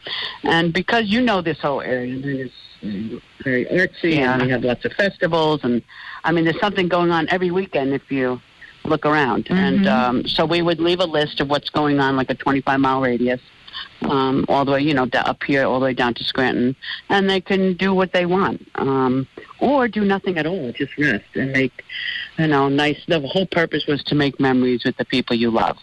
And 0.43 0.73
because 0.73 1.07
you 1.07 1.21
know 1.21 1.41
this 1.41 1.59
whole 1.59 1.81
area, 1.81 2.45
it's 2.45 2.53
uh, 2.83 3.19
very 3.43 3.65
artsy, 3.65 4.17
and 4.17 4.41
we 4.41 4.49
have 4.49 4.63
lots 4.63 4.85
of 4.85 4.93
festivals, 4.93 5.61
and 5.63 5.81
I 6.23 6.31
mean, 6.31 6.45
there's 6.45 6.59
something 6.59 6.87
going 6.87 7.11
on 7.11 7.27
every 7.29 7.51
weekend 7.51 7.93
if 7.93 8.11
you 8.11 8.41
look 8.83 9.05
around. 9.05 9.47
And 9.49 9.87
um, 9.87 10.27
so 10.27 10.45
we 10.45 10.61
would 10.61 10.79
leave 10.79 10.99
a 10.99 11.05
list 11.05 11.39
of 11.39 11.49
what's 11.49 11.69
going 11.69 11.99
on, 11.99 12.15
like 12.15 12.29
a 12.29 12.35
25 12.35 12.79
mile 12.79 13.01
radius. 13.01 13.41
Um, 14.03 14.45
all 14.49 14.65
the 14.65 14.71
way, 14.71 14.81
you 14.81 14.93
know, 14.93 15.07
up 15.13 15.43
here, 15.43 15.65
all 15.65 15.79
the 15.79 15.85
way 15.85 15.93
down 15.93 16.15
to 16.15 16.23
Scranton, 16.23 16.75
and 17.09 17.29
they 17.29 17.39
can 17.39 17.75
do 17.75 17.93
what 17.93 18.13
they 18.13 18.25
want, 18.25 18.67
um, 18.75 19.27
or 19.59 19.87
do 19.87 20.03
nothing 20.03 20.37
at 20.39 20.47
all, 20.47 20.71
just 20.71 20.97
rest 20.97 21.23
and 21.35 21.51
make, 21.51 21.83
you 22.39 22.47
know, 22.47 22.67
nice. 22.67 22.99
The 23.07 23.19
whole 23.19 23.45
purpose 23.45 23.85
was 23.87 24.03
to 24.05 24.15
make 24.15 24.39
memories 24.39 24.83
with 24.83 24.97
the 24.97 25.05
people 25.05 25.35
you 25.35 25.51
love. 25.51 25.77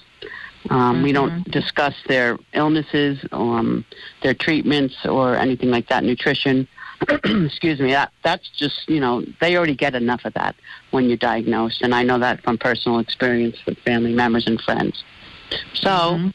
Um, 0.71 1.03
We 1.03 1.13
don't 1.13 1.49
discuss 1.51 1.95
their 2.07 2.39
illnesses, 2.53 3.25
um, 3.33 3.85
their 4.23 4.35
treatments, 4.35 4.97
or 5.07 5.37
anything 5.37 5.71
like 5.71 5.89
that. 5.89 6.05
Nutrition. 6.05 6.69
Excuse 7.25 7.79
me. 7.79 7.93
That 7.93 8.11
that's 8.25 8.49
just 8.51 8.89
you 8.89 9.01
know 9.01 9.25
they 9.41 9.57
already 9.57 9.77
get 9.77 9.95
enough 9.95 10.25
of 10.25 10.35
that 10.35 10.57
when 10.91 11.05
you're 11.05 11.17
diagnosed, 11.17 11.83
and 11.83 11.95
I 11.95 12.03
know 12.03 12.19
that 12.19 12.43
from 12.43 12.59
personal 12.59 12.99
experience 12.99 13.57
with 13.67 13.79
family 13.79 14.13
members 14.13 14.47
and 14.47 14.61
friends. 14.61 15.05
So 15.75 16.33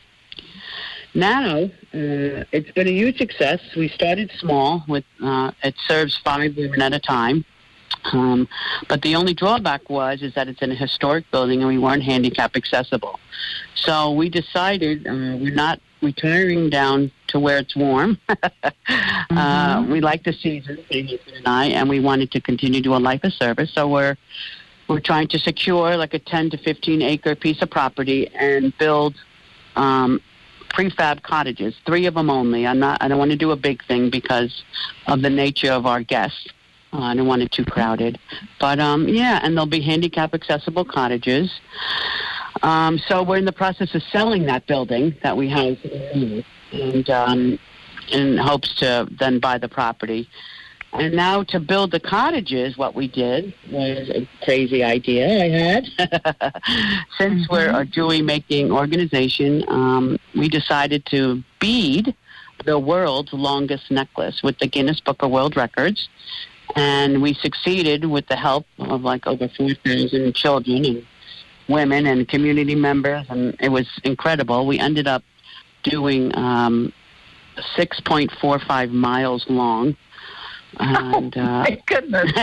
now 1.13 1.63
uh, 1.63 2.43
it's 2.51 2.71
been 2.71 2.87
a 2.87 2.91
huge 2.91 3.17
success. 3.17 3.59
We 3.75 3.87
started 3.89 4.31
small 4.39 4.83
with 4.87 5.05
uh, 5.21 5.51
it 5.63 5.75
serves 5.87 6.17
five 6.17 6.57
women 6.57 6.81
at 6.81 6.93
a 6.93 6.99
time. 6.99 7.45
Um, 8.11 8.49
but 8.89 9.01
the 9.01 9.15
only 9.15 9.33
drawback 9.33 9.89
was 9.89 10.21
is 10.21 10.33
that 10.33 10.47
it's 10.47 10.61
in 10.61 10.71
a 10.71 10.75
historic 10.75 11.29
building 11.31 11.61
and 11.61 11.69
we 11.69 11.77
weren't 11.77 12.03
handicap 12.03 12.55
accessible. 12.55 13.19
So 13.75 14.11
we 14.11 14.29
decided 14.29 15.07
uh, 15.07 15.37
we're 15.39 15.53
not 15.53 15.79
retiring 16.01 16.69
down 16.69 17.11
to 17.27 17.39
where 17.39 17.57
it's 17.57 17.75
warm. 17.75 18.17
uh, 19.29 19.85
we 19.89 20.01
like 20.01 20.23
the 20.23 20.33
season, 20.33 20.83
and 20.89 21.47
I, 21.47 21.67
and 21.67 21.89
we 21.89 21.99
wanted 21.99 22.31
to 22.31 22.41
continue 22.41 22.79
to 22.79 22.83
do 22.83 22.95
a 22.95 22.97
life 22.97 23.23
of 23.23 23.33
service. 23.33 23.71
So 23.71 23.87
we're 23.87 24.17
we're 24.87 24.99
trying 24.99 25.29
to 25.29 25.39
secure 25.39 25.95
like 25.95 26.13
a 26.13 26.19
10 26.19 26.49
to 26.51 26.57
15 26.57 27.01
acre 27.01 27.35
piece 27.35 27.61
of 27.61 27.69
property 27.69 28.27
and 28.35 28.77
build 28.77 29.15
um, 29.75 30.21
prefab 30.73 31.21
cottages, 31.23 31.75
three 31.85 32.05
of 32.05 32.15
them 32.15 32.29
only. 32.29 32.67
I'm 32.67 32.79
not. 32.79 33.01
I 33.01 33.07
don't 33.07 33.19
want 33.19 33.31
to 33.31 33.37
do 33.37 33.51
a 33.51 33.55
big 33.55 33.85
thing 33.85 34.09
because 34.09 34.63
of 35.07 35.21
the 35.21 35.29
nature 35.29 35.71
of 35.71 35.85
our 35.85 36.01
guests. 36.03 36.47
Uh, 36.91 37.01
I 37.01 37.15
don't 37.15 37.27
want 37.27 37.41
it 37.41 37.51
too 37.51 37.65
crowded. 37.65 38.19
But 38.59 38.79
um, 38.79 39.07
yeah, 39.07 39.39
and 39.41 39.55
they'll 39.55 39.65
be 39.65 39.81
handicap 39.81 40.33
accessible 40.33 40.85
cottages. 40.85 41.51
Um, 42.61 42.99
so 43.07 43.23
we're 43.23 43.37
in 43.37 43.45
the 43.45 43.51
process 43.51 43.95
of 43.95 44.03
selling 44.03 44.45
that 44.45 44.67
building 44.67 45.15
that 45.23 45.35
we 45.35 45.49
have, 45.49 45.77
and 46.71 47.09
um, 47.09 47.59
in 48.11 48.37
hopes 48.37 48.75
to 48.79 49.07
then 49.19 49.39
buy 49.39 49.57
the 49.57 49.69
property. 49.69 50.29
And 50.93 51.15
now 51.15 51.43
to 51.43 51.59
build 51.59 51.91
the 51.91 51.99
cottages, 51.99 52.77
what 52.77 52.93
we 52.93 53.07
did 53.07 53.53
was 53.71 54.09
a 54.09 54.29
crazy 54.43 54.83
idea 54.83 55.25
I 55.43 55.49
had. 55.49 56.61
Since 57.17 57.49
we're 57.49 57.75
a 57.75 57.83
jewelry 57.83 58.21
making 58.21 58.71
organization, 58.71 59.65
um, 59.69 60.19
we 60.35 60.49
decided 60.49 61.05
to 61.07 61.43
bead 61.59 62.15
the 62.65 62.77
world's 62.77 63.33
longest 63.33 63.89
necklace 63.89 64.43
with 64.43 64.59
the 64.59 64.67
Guinness 64.67 64.99
Book 64.99 65.23
of 65.23 65.31
World 65.31 65.57
Records. 65.57 66.09
And 66.75 67.21
we 67.21 67.33
succeeded 67.33 68.05
with 68.05 68.27
the 68.27 68.35
help 68.35 68.65
of 68.77 69.01
like 69.01 69.25
over 69.25 69.47
4,000 69.47 70.35
children 70.35 70.85
and 70.85 71.05
women 71.67 72.05
and 72.05 72.27
community 72.27 72.75
members, 72.75 73.25
and 73.29 73.55
it 73.59 73.69
was 73.69 73.87
incredible. 74.03 74.65
We 74.65 74.79
ended 74.79 75.07
up 75.07 75.23
doing 75.83 76.35
um, 76.37 76.93
6.45 77.77 78.91
miles 78.91 79.45
long. 79.49 79.95
And, 80.79 81.37
uh, 81.37 81.41
My 81.41 81.81
goodness. 81.85 82.31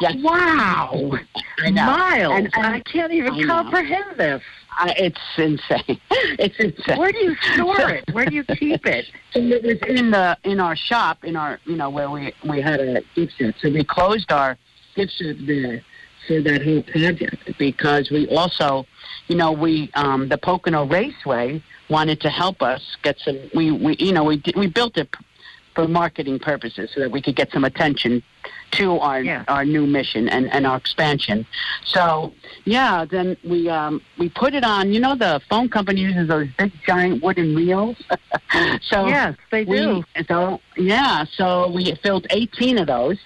Yes. 0.00 0.16
Wow. 0.22 1.12
I 1.60 1.70
know. 1.70 1.86
Miles. 1.86 2.32
And- 2.34 2.50
and- 2.54 2.66
I 2.66 2.80
can't 2.80 3.12
even 3.12 3.32
I 3.34 3.44
comprehend 3.44 4.16
this. 4.16 4.42
I, 4.78 4.94
it's 4.96 5.20
insane. 5.36 6.00
It's 6.38 6.56
insane. 6.58 6.98
Where 6.98 7.10
do 7.12 7.18
you 7.18 7.34
store 7.54 7.90
it? 7.90 8.04
Where 8.12 8.24
do 8.26 8.34
you 8.34 8.44
keep 8.58 8.86
it? 8.86 9.06
It 9.34 9.62
was 9.64 9.78
in 9.88 10.10
the 10.10 10.36
in 10.44 10.60
our 10.60 10.76
shop, 10.76 11.24
in 11.24 11.36
our 11.36 11.58
you 11.64 11.76
know 11.76 11.90
where 11.90 12.10
we 12.10 12.32
we 12.48 12.60
had 12.60 12.80
a 12.80 13.02
gift 13.14 13.32
shop. 13.38 13.54
So 13.60 13.70
we 13.70 13.82
closed 13.84 14.30
our 14.30 14.56
gift 14.94 15.12
shop 15.12 15.36
there 15.46 15.82
for 16.26 16.40
that 16.42 16.62
whole 16.62 16.82
project 16.82 17.58
because 17.58 18.10
we 18.10 18.28
also, 18.28 18.86
you 19.28 19.36
know, 19.36 19.50
we 19.50 19.90
um, 19.94 20.28
the 20.28 20.38
Pocono 20.38 20.86
Raceway 20.86 21.62
wanted 21.90 22.20
to 22.20 22.28
help 22.30 22.62
us 22.62 22.96
get 23.02 23.18
some. 23.18 23.38
We 23.54 23.72
we 23.72 23.96
you 23.98 24.12
know 24.12 24.24
we 24.24 24.36
did, 24.36 24.54
we 24.56 24.68
built 24.68 24.96
it 24.96 25.08
for 25.78 25.86
marketing 25.86 26.40
purposes 26.40 26.90
so 26.92 26.98
that 26.98 27.12
we 27.12 27.22
could 27.22 27.36
get 27.36 27.52
some 27.52 27.62
attention 27.64 28.20
to 28.72 28.98
our 28.98 29.22
our 29.46 29.64
new 29.64 29.86
mission 29.86 30.28
and, 30.28 30.52
and 30.52 30.66
our 30.66 30.76
expansion. 30.76 31.46
So 31.84 32.34
yeah, 32.64 33.04
then 33.04 33.36
we 33.44 33.68
um, 33.68 34.02
we 34.18 34.28
put 34.28 34.54
it 34.54 34.64
on. 34.64 34.92
You 34.92 34.98
know, 34.98 35.14
the 35.14 35.40
phone 35.48 35.68
company 35.68 36.00
uses 36.00 36.26
those 36.26 36.48
big 36.58 36.72
giant 36.84 37.22
wooden 37.22 37.54
reels. 37.54 37.96
so 38.90 39.06
Yes, 39.06 39.36
they 39.52 39.64
we- 39.64 39.76
do. 39.78 40.02
So 40.26 40.60
yeah, 40.76 41.24
so 41.32 41.70
we 41.70 41.94
filled 42.02 42.26
18 42.30 42.78
of 42.78 42.88
those. 42.88 43.18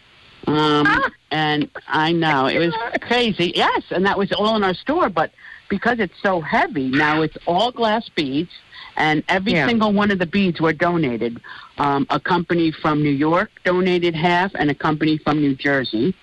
Um, 0.47 0.85
Ah. 0.87 1.09
and 1.31 1.71
I 1.87 2.13
know 2.13 2.47
it 2.49 2.59
was 2.59 2.75
crazy. 3.01 3.53
Yes, 3.55 3.85
and 3.91 4.05
that 4.05 4.19
was 4.19 4.31
all 4.33 4.57
in 4.57 4.63
our 4.65 4.75
store, 4.75 5.09
but 5.09 5.31
because 5.71 6.01
it's 6.01 6.21
so 6.23 6.41
heavy, 6.43 6.89
now 6.91 7.23
it's 7.23 7.37
all 7.47 7.71
glass 7.73 8.09
beads, 8.11 8.51
and 8.97 9.23
every 9.29 9.53
Yeah. 9.53 9.67
single 9.67 9.93
one 9.93 10.11
of 10.11 10.19
the 10.19 10.27
beads 10.27 10.61
were 10.61 10.73
donated. 10.73 11.41
Um, 11.79 12.07
a 12.11 12.21
company 12.21 12.71
from 12.71 13.03
New 13.03 13.11
York 13.11 13.51
donated 13.65 14.15
half, 14.15 14.53
and 14.55 14.71
a 14.71 14.75
company 14.75 15.19
from 15.19 15.41
New 15.41 15.55
Jersey, 15.55 16.15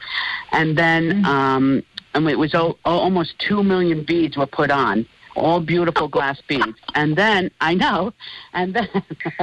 and 0.52 0.78
then 0.78 1.26
um, 1.26 1.84
and 2.14 2.28
it 2.30 2.38
was 2.38 2.54
o- 2.56 2.78
almost 2.86 3.38
two 3.40 3.64
million 3.64 4.04
beads 4.04 4.38
were 4.38 4.46
put 4.48 4.72
on. 4.72 5.06
All 5.36 5.62
beautiful 5.62 6.08
glass 6.10 6.42
beads, 6.48 6.78
and 6.96 7.16
then 7.16 7.50
I 7.62 7.74
know, 7.74 8.14
and 8.54 8.74
then 8.74 8.90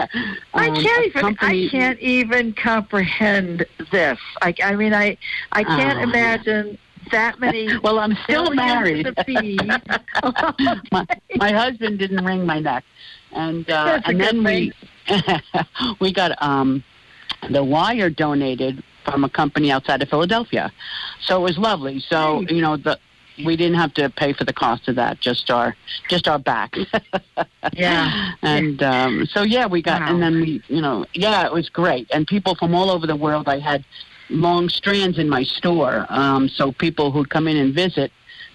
I 0.55 0.69
um, 0.69 0.75
can't 0.75 1.07
even. 1.07 1.21
company- 1.23 1.67
I 1.67 1.71
can't 1.71 1.99
even 2.01 2.53
comprehend 2.53 3.65
this. 3.93 4.19
I, 4.43 4.53
I 4.63 4.75
mean, 4.77 4.93
I, 4.93 5.17
I 5.53 5.65
can't 5.65 5.99
Oh. 6.01 6.03
imagine 6.03 6.77
that 7.11 7.39
many. 7.41 7.77
Well, 7.79 7.99
I'm 7.99 8.17
still 8.25 8.53
married. 8.55 9.07
my, 10.93 11.07
my 11.37 11.53
husband 11.53 11.99
didn't 11.99 12.25
wring 12.25 12.45
my 12.47 12.61
neck, 12.61 12.85
and 13.33 13.69
uh, 13.71 14.01
and 14.05 14.21
then 14.21 14.43
good 14.43 14.45
we 14.45 14.73
we 16.01 16.13
got 16.13 16.41
um, 16.43 16.83
the 17.51 17.63
wire 17.63 18.11
donated 18.11 18.83
from 19.05 19.25
a 19.25 19.29
company 19.29 19.71
outside 19.71 20.03
of 20.03 20.09
Philadelphia, 20.09 20.73
so 21.21 21.41
it 21.41 21.43
was 21.43 21.59
lovely. 21.59 22.01
So 22.01 22.41
you 22.43 22.61
know 22.61 22.77
the. 22.77 22.99
We 23.45 23.55
didn't 23.55 23.77
have 23.77 23.93
to 23.95 24.09
pay 24.09 24.33
for 24.33 24.45
the 24.45 24.53
cost 24.55 24.89
of 24.89 24.97
that, 24.97 25.21
just 25.21 25.51
our 25.51 25.77
just 26.09 26.27
our 26.27 26.39
back 26.39 26.75
Yeah. 27.75 28.33
and 28.41 28.83
um, 28.83 29.27
so 29.27 29.43
yeah, 29.43 29.67
we 29.67 29.83
got, 29.83 30.01
and 30.09 30.23
then 30.23 30.41
we, 30.41 30.63
you 30.69 30.81
know, 30.81 31.05
yeah, 31.13 31.45
it 31.45 31.53
was 31.53 31.69
great. 31.69 32.09
And 32.11 32.27
people 32.27 32.55
from 32.55 32.75
all 32.75 32.91
over 32.91 33.07
the 33.07 33.15
world. 33.15 33.47
I 33.47 33.59
had 33.59 33.85
long 34.31 34.69
strands 34.69 35.19
in 35.19 35.29
my 35.29 35.43
store. 35.45 36.07
Um, 36.09 36.49
so 36.49 36.73
people 36.73 37.11
who'd 37.11 37.31
come 37.31 37.47
in 37.49 37.57
and 37.57 37.75
visit 37.75 38.11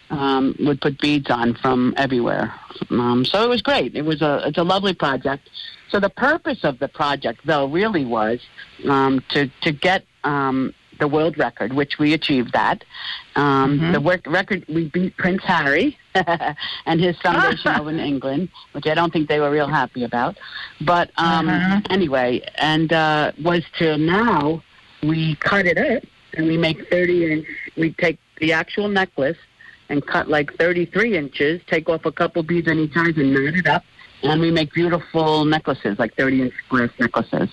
um, 0.10 0.56
would 0.60 0.82
put 0.82 1.00
beads 1.00 1.30
on 1.30 1.54
from 1.56 1.94
everywhere. 1.98 2.54
Um, 2.90 3.24
so 3.26 3.44
it 3.44 3.50
was 3.50 3.62
great. 3.62 3.96
It 3.96 4.04
was 4.04 4.22
a 4.22 4.42
it's 4.48 4.58
a 4.58 4.64
lovely 4.64 4.94
project. 4.94 5.50
So 5.90 6.00
the 6.00 6.10
purpose 6.10 6.64
of 6.64 6.80
the 6.80 6.88
project, 6.88 7.42
though, 7.46 7.66
really 7.68 8.06
was 8.06 8.40
um, 8.88 9.24
to 9.30 9.50
to 9.62 9.72
get 9.72 10.04
um, 10.24 10.74
the 11.00 11.08
world 11.08 11.38
record, 11.38 11.74
which 11.74 11.98
we 11.98 12.14
achieved 12.14 12.54
that. 12.54 12.84
Um, 13.36 13.92
The 13.92 14.00
work, 14.02 14.22
record 14.28 14.66
we 14.68 14.90
beat 14.90 15.18
Prince 15.18 15.44
Harry 15.44 15.98
and 16.86 17.00
his 17.02 17.18
foundation 17.22 17.72
over 17.76 17.90
in 17.90 18.00
England, 18.12 18.50
which 18.74 18.86
I 18.88 18.94
don't 18.94 19.12
think 19.12 19.28
they 19.28 19.40
were 19.40 19.50
real 19.50 19.68
happy 19.68 20.04
about. 20.04 20.38
But 20.82 21.10
um, 21.18 21.50
Uh-huh. 21.50 21.82
anyway, 21.90 22.42
and 22.56 22.92
uh, 22.94 23.32
was 23.42 23.64
to 23.80 23.98
now 23.98 24.62
we 25.04 25.36
cut 25.36 25.66
it 25.66 25.78
up 25.78 26.04
and 26.34 26.48
we 26.48 26.58
make 26.58 26.88
30 26.90 27.32
inch. 27.34 27.48
We 27.78 27.92
take 27.94 28.20
the 28.40 28.54
actual 28.54 28.88
necklace 28.88 29.38
and 29.90 30.06
cut 30.06 30.30
like 30.30 30.54
33 30.56 31.18
inches, 31.18 31.62
take 31.68 31.90
off 31.90 32.06
a 32.06 32.12
couple 32.12 32.44
beads 32.44 32.68
on 32.70 32.80
each 32.80 32.94
side 32.94 33.18
and 33.18 33.34
knot 33.34 33.56
it 33.56 33.68
up, 33.68 33.84
and 34.24 34.40
we 34.40 34.50
make 34.52 34.72
beautiful 34.74 35.44
necklaces, 35.46 36.00
like 36.00 36.16
30 36.16 36.44
inch 36.44 36.54
glass 36.70 36.90
necklaces. 37.00 37.50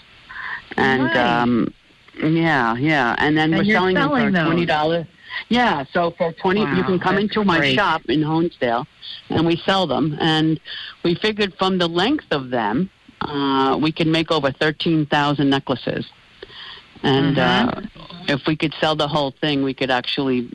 And 0.77 1.03
Nice. 1.05 1.17
um, 1.17 1.75
yeah, 2.23 2.77
yeah, 2.77 3.15
and 3.19 3.37
then 3.37 3.53
And 3.55 3.67
we're 3.67 3.73
selling, 3.75 3.97
selling 3.97 4.25
them 4.27 4.33
for 4.33 4.33
those. 4.33 4.47
twenty 4.47 4.67
dollars. 4.67 5.07
Yeah, 5.49 5.85
so 5.93 6.11
for 6.13 6.33
twenty, 6.33 6.61
you 6.61 6.83
can 6.85 6.99
come 6.99 7.17
into 7.19 7.45
my 7.45 7.59
great. 7.59 7.75
shop 7.77 8.03
in 8.09 8.21
Honesdale, 8.23 8.87
and 9.31 9.47
we 9.47 9.57
sell 9.57 9.87
them. 9.87 10.17
And 10.21 10.59
we 11.05 11.15
figured 11.15 11.55
from 11.59 11.79
the 11.79 11.87
length 11.89 12.27
of 12.33 12.51
them, 12.51 12.91
uh, 13.23 13.79
we 13.81 13.93
can 13.93 14.11
make 14.11 14.31
over 14.31 14.51
thirteen 14.53 15.07
thousand 15.07 15.49
necklaces. 15.51 16.07
And 17.03 17.37
Mhm. 17.37 17.77
uh, 17.77 18.03
if 18.29 18.47
we 18.47 18.57
could 18.57 18.75
sell 18.81 18.97
the 18.97 19.09
whole 19.09 19.31
thing, 19.41 19.63
we 19.63 19.75
could 19.75 19.91
actually 19.91 20.49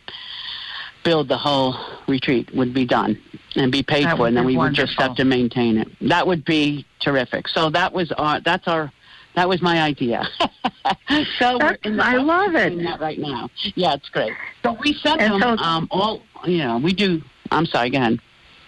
build 1.03 1.27
the 1.27 1.37
whole 1.37 1.75
retreat. 2.07 2.53
Would 2.55 2.73
be 2.73 2.85
done 2.85 3.17
and 3.55 3.71
be 3.71 3.83
paid 3.83 4.05
That 4.05 4.17
for, 4.17 4.27
and 4.27 4.35
then 4.37 4.45
we 4.45 4.57
would 4.57 4.73
just 4.73 4.99
have 4.99 5.15
to 5.15 5.25
maintain 5.25 5.77
it. 5.77 5.87
That 6.01 6.27
would 6.27 6.45
be 6.45 6.85
terrific. 6.99 7.47
So 7.47 7.69
that 7.71 7.93
was 7.93 8.11
our. 8.13 8.39
That's 8.39 8.67
our. 8.67 8.91
That 9.35 9.49
was 9.49 9.61
my 9.63 9.81
idea. 9.81 10.27
so 11.39 11.57
we're 11.59 11.77
in 11.83 11.97
the 11.97 12.05
I 12.05 12.17
love 12.17 12.53
it. 12.55 12.69
doing 12.69 12.85
that 12.85 12.99
right 13.01 13.17
now. 13.17 13.49
Yeah, 13.75 13.93
it's 13.95 14.07
great. 14.09 14.31
So 14.63 14.73
we 14.73 14.93
sent 14.93 15.21
And 15.21 15.41
them 15.41 15.57
so- 15.57 15.63
um, 15.63 15.87
all. 15.91 16.21
Yeah, 16.45 16.77
we 16.77 16.93
do. 16.93 17.21
I'm 17.51 17.65
sorry. 17.65 17.89
Go 17.89 17.97
ahead. 17.99 18.19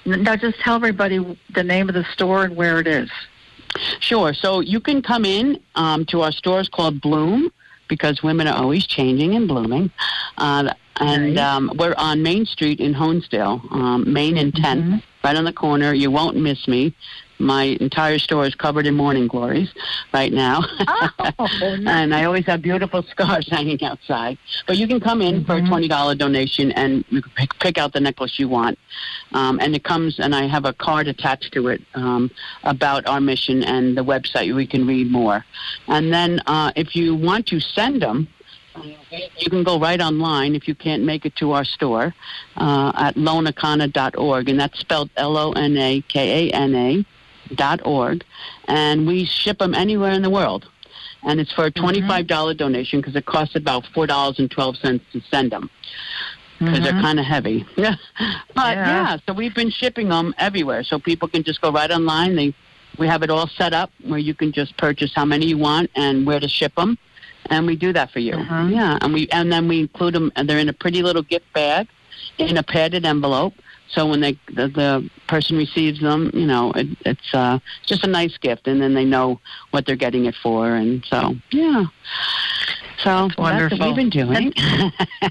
Now, 0.05 0.35
just 0.35 0.59
tell 0.59 0.75
everybody 0.75 1.19
the 1.53 1.63
name 1.63 1.89
of 1.89 1.95
the 1.95 2.03
store 2.13 2.43
and 2.45 2.55
where 2.55 2.79
it 2.79 2.87
is. 2.87 3.09
Sure. 3.99 4.33
So 4.33 4.59
you 4.59 4.79
can 4.79 5.01
come 5.01 5.25
in 5.25 5.59
um, 5.75 6.05
to 6.05 6.21
our 6.21 6.31
stores 6.31 6.69
called 6.69 7.01
Bloom 7.01 7.51
because 7.87 8.23
women 8.23 8.47
are 8.47 8.57
always 8.57 8.85
changing 8.87 9.35
and 9.35 9.47
blooming. 9.47 9.91
Uh, 10.37 10.73
and 10.97 11.37
um, 11.37 11.71
we're 11.77 11.95
on 11.97 12.23
Main 12.23 12.45
Street 12.45 12.79
in 12.79 12.93
Honesdale, 12.93 13.59
um, 13.71 14.11
Main 14.11 14.37
and 14.37 14.53
10th, 14.53 15.03
right 15.23 15.35
on 15.35 15.43
the 15.43 15.53
corner. 15.53 15.93
You 15.93 16.09
won't 16.09 16.37
miss 16.37 16.67
me. 16.67 16.95
My 17.39 17.77
entire 17.81 18.19
store 18.19 18.45
is 18.45 18.55
covered 18.55 18.85
in 18.87 18.95
morning 18.95 19.27
glories 19.27 19.73
right 20.13 20.31
now. 20.31 20.63
and 21.39 22.13
I 22.13 22.23
always 22.23 22.45
have 22.45 22.61
beautiful 22.61 23.03
scarves 23.03 23.47
hanging 23.51 23.83
outside. 23.83 24.37
But 24.67 24.77
you 24.77 24.87
can 24.87 24.99
come 24.99 25.21
in 25.21 25.43
for 25.43 25.57
a 25.57 25.61
$20 25.61 26.17
donation 26.17 26.71
and 26.71 27.03
you 27.09 27.21
can 27.21 27.31
pick, 27.35 27.59
pick 27.59 27.77
out 27.77 27.93
the 27.93 27.99
necklace 27.99 28.39
you 28.39 28.47
want. 28.47 28.79
Um, 29.33 29.59
and 29.59 29.75
it 29.75 29.83
comes, 29.83 30.19
and 30.19 30.33
I 30.33 30.47
have 30.47 30.65
a 30.65 30.73
card 30.73 31.07
attached 31.07 31.53
to 31.53 31.67
it 31.67 31.81
um, 31.93 32.31
about 32.63 33.05
our 33.07 33.19
mission 33.19 33.63
and 33.63 33.97
the 33.97 34.03
website. 34.03 34.47
where 34.47 34.55
We 34.55 34.67
can 34.67 34.87
read 34.87 35.11
more. 35.11 35.45
And 35.87 36.13
then 36.13 36.41
uh, 36.47 36.71
if 36.75 36.95
you 36.95 37.15
want 37.15 37.47
to 37.47 37.59
send 37.59 38.01
them, 38.01 38.27
you 39.37 39.49
can 39.49 39.63
go 39.63 39.79
right 39.79 40.01
online 40.01 40.55
if 40.55 40.67
you 40.67 40.75
can't 40.75 41.03
make 41.03 41.25
it 41.25 41.35
to 41.37 41.53
our 41.53 41.63
store 41.63 42.13
uh, 42.57 42.91
at 42.95 43.15
lonakana.org, 43.15 44.49
and 44.49 44.59
that's 44.59 44.79
spelled 44.79 45.09
L 45.15 45.37
O 45.37 45.51
N 45.53 45.77
A 45.77 46.01
K 46.01 46.49
A 46.49 46.53
N 46.53 46.75
A 46.75 47.05
org, 47.83 48.23
and 48.67 49.05
we 49.07 49.25
ship 49.25 49.59
them 49.59 49.73
anywhere 49.73 50.11
in 50.11 50.21
the 50.21 50.29
world. 50.29 50.67
And 51.23 51.39
it's 51.39 51.51
for 51.51 51.65
a 51.65 51.71
twenty-five 51.71 52.27
dollar 52.27 52.53
donation 52.53 52.99
because 53.01 53.15
it 53.15 53.25
costs 53.25 53.55
about 53.55 53.85
four 53.93 54.05
dollars 54.07 54.39
and 54.39 54.49
twelve 54.49 54.77
cents 54.77 55.03
to 55.13 55.21
send 55.31 55.51
them 55.51 55.69
because 56.59 56.81
they're 56.81 56.93
Mhm. 56.93 57.01
kind 57.01 57.19
of 57.19 57.25
heavy. 57.25 57.65
Yeah, 57.75 57.95
but 58.53 58.75
Yeah. 58.77 58.87
yeah, 58.87 59.17
so 59.25 59.33
we've 59.33 59.53
been 59.55 59.71
shipping 59.71 60.09
them 60.09 60.33
everywhere, 60.37 60.83
so 60.83 60.99
people 60.99 61.27
can 61.27 61.43
just 61.43 61.61
go 61.61 61.71
right 61.71 61.89
online. 61.91 62.35
They 62.35 62.53
we 62.97 63.07
have 63.07 63.23
it 63.23 63.29
all 63.29 63.47
set 63.47 63.73
up 63.73 63.91
where 64.03 64.19
you 64.19 64.33
can 64.33 64.51
just 64.53 64.77
purchase 64.77 65.11
how 65.13 65.25
many 65.25 65.47
you 65.47 65.57
want 65.57 65.89
and 65.95 66.25
where 66.25 66.39
to 66.39 66.47
ship 66.47 66.75
them, 66.75 66.97
and 67.49 67.65
we 67.65 67.75
do 67.75 67.91
that 67.91 68.11
for 68.11 68.19
you. 68.19 68.37
Yeah, 68.69 68.97
and 69.01 69.11
we 69.13 69.27
and 69.31 69.51
then 69.51 69.67
we 69.67 69.79
include 69.79 70.13
them, 70.13 70.31
and 70.35 70.47
they're 70.47 70.59
in 70.59 70.69
a 70.69 70.73
pretty 70.73 71.01
little 71.01 71.23
gift 71.23 71.51
bag, 71.53 71.87
in 72.37 72.55
a 72.57 72.63
padded 72.63 73.03
envelope. 73.05 73.53
So 73.87 74.07
when 74.07 74.19
they 74.19 74.37
the, 74.47 74.67
the 74.67 75.09
person 75.27 75.57
receives 75.57 76.01
them, 76.01 76.31
you 76.33 76.45
know, 76.45 76.71
it, 76.73 76.87
it's 77.05 77.33
uh, 77.33 77.59
just 77.85 78.03
a 78.03 78.07
nice 78.07 78.37
gift, 78.37 78.67
and 78.67 78.81
then 78.81 78.93
they 78.93 79.05
know 79.05 79.39
what 79.71 79.85
they're 79.85 79.95
getting 79.95 80.25
it 80.25 80.35
for, 80.35 80.75
and 80.75 81.05
so 81.05 81.35
yeah. 81.51 81.85
So 83.03 83.27
that's, 83.27 83.37
what 83.37 83.53
wonderful. 83.53 83.87
we've 83.87 83.95
been 83.95 84.09
doing. 84.09 84.53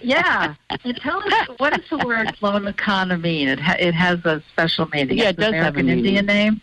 yeah. 0.03 0.55
And 0.85 0.97
tell 0.99 1.19
us, 1.19 1.49
what 1.59 1.73
does 1.73 1.89
the 1.91 2.07
word 2.07 2.29
Lonakana 2.41 3.21
mean? 3.21 3.49
It, 3.49 3.59
ha- 3.59 3.77
it 3.79 3.95
has 3.95 4.25
a 4.25 4.43
special 4.53 4.87
meaning. 4.93 5.19
Yeah, 5.19 5.31
It's 5.31 5.39
it 5.39 5.41
does 5.41 5.55
an 5.55 5.63
have 5.63 5.77
an 5.77 5.89
Indian 5.89 6.27
name? 6.27 6.61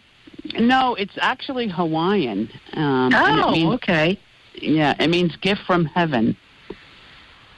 No, 0.57 0.95
it's 0.95 1.17
actually 1.19 1.67
Hawaiian. 1.67 2.49
Um, 2.73 3.11
Oh, 3.13 3.51
means- 3.51 3.73
okay. 3.75 4.19
Yeah, 4.55 4.95
it 4.99 5.07
means 5.09 5.35
gift 5.37 5.61
from 5.65 5.85
heaven. 5.85 6.35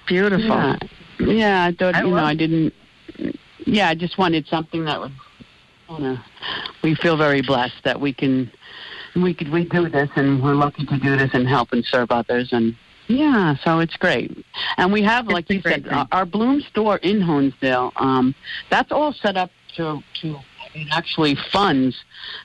Beautiful. 0.08 0.48
Yeah, 0.48 0.78
yeah 1.20 1.66
I 1.66 1.72
thought 1.72 1.96
I 1.96 2.04
you 2.04 2.12
know 2.12 2.18
I 2.18 2.36
didn't. 2.36 2.74
Yeah, 3.66 3.90
I 3.90 3.96
just 3.96 4.18
wanted 4.18 4.48
something 4.48 4.86
that 4.86 5.00
would. 5.00 5.12
You 5.90 6.00
know, 6.00 6.18
we 6.82 6.96
feel 6.96 7.18
very 7.18 7.42
blessed 7.42 7.84
that 7.84 8.00
we 8.00 8.14
can, 8.14 8.52
we 9.16 9.34
could 9.34 9.52
we 9.52 9.66
do 9.66 9.90
this, 9.90 10.10
and 10.16 10.42
we're 10.42 10.56
lucky 10.56 10.86
to 10.86 10.98
do 10.98 11.18
this 11.18 11.32
and 11.34 11.48
help 11.48 11.72
and 11.72 11.86
serve 11.86 12.10
others, 12.10 12.50
and 12.52 12.76
yeah, 13.08 13.56
so 13.64 13.80
it's 13.80 13.96
great. 13.98 14.46
And 14.78 14.92
we 14.92 15.04
have, 15.04 15.28
like 15.28 15.50
you 15.50 15.62
said, 15.62 15.88
our, 15.90 16.08
our 16.12 16.26
Bloom 16.26 16.62
store 16.62 16.98
in 16.98 17.20
Honesdale. 17.20 17.92
Um, 17.98 18.34
that's 18.70 18.92
all 18.92 19.14
set 19.14 19.36
up 19.36 19.52
to 19.76 20.02
to 20.22 20.40
it 20.76 20.88
actually 20.92 21.36
funds 21.52 21.96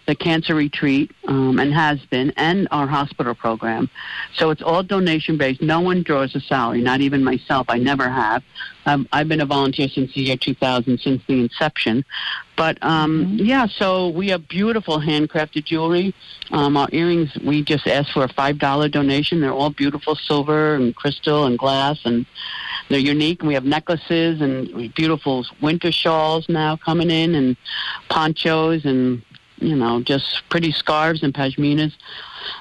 the 0.07 0.15
cancer 0.15 0.55
retreat 0.55 1.11
um, 1.27 1.59
and 1.59 1.73
has 1.73 1.99
been, 2.07 2.33
and 2.37 2.69
our 2.71 2.87
hospital 2.87 3.35
program. 3.35 3.89
So 4.35 4.51
it's 4.51 4.63
all 4.63 4.83
donation 4.83 5.39
based. 5.39 5.63
No 5.63 5.81
one 5.81 6.03
draws 6.03 6.35
a 6.35 6.41
salary, 6.41 6.81
not 6.81 7.01
even 7.01 7.25
myself. 7.25 7.67
I 7.69 7.79
never 7.79 8.09
have. 8.09 8.43
Um, 8.87 9.07
I've 9.13 9.29
been 9.29 9.41
a 9.41 9.47
volunteer 9.47 9.89
since 9.89 10.15
the 10.15 10.23
year 10.23 10.37
2000, 10.37 10.99
since 11.01 11.23
the 11.27 11.41
inception. 11.41 12.05
But 12.57 12.83
um, 12.83 13.37
yeah, 13.39 13.67
so 13.67 14.09
we 14.09 14.29
have 14.29 14.49
beautiful 14.49 14.99
handcrafted 14.99 15.65
jewelry. 15.65 16.15
Um, 16.51 16.77
our 16.77 16.89
earrings, 16.93 17.37
we 17.45 17.63
just 17.63 17.87
ask 17.87 18.13
for 18.13 18.25
a 18.25 18.33
five 18.33 18.59
dollar 18.59 18.89
donation. 18.89 19.41
They're 19.41 19.53
all 19.53 19.71
beautiful 19.71 20.17
silver 20.17 20.75
and 20.75 20.95
crystal 20.97 21.45
and 21.45 21.59
glass, 21.59 22.01
and 22.05 22.27
they're 22.89 22.99
unique. 22.99 23.43
We 23.43 23.55
have 23.55 23.65
necklaces 23.65 24.41
and 24.41 24.95
beautiful 24.95 25.47
winter 25.61 25.93
shawls 25.93 26.49
now 26.49 26.77
coming 26.77 27.11
in, 27.11 27.35
and 27.35 27.57
ponchos, 28.09 28.85
and 28.85 29.23
you 29.61 29.75
know, 29.75 30.01
just 30.03 30.43
pretty 30.49 30.71
scarves 30.73 31.23
and 31.23 31.35
pashminas. 31.35 31.93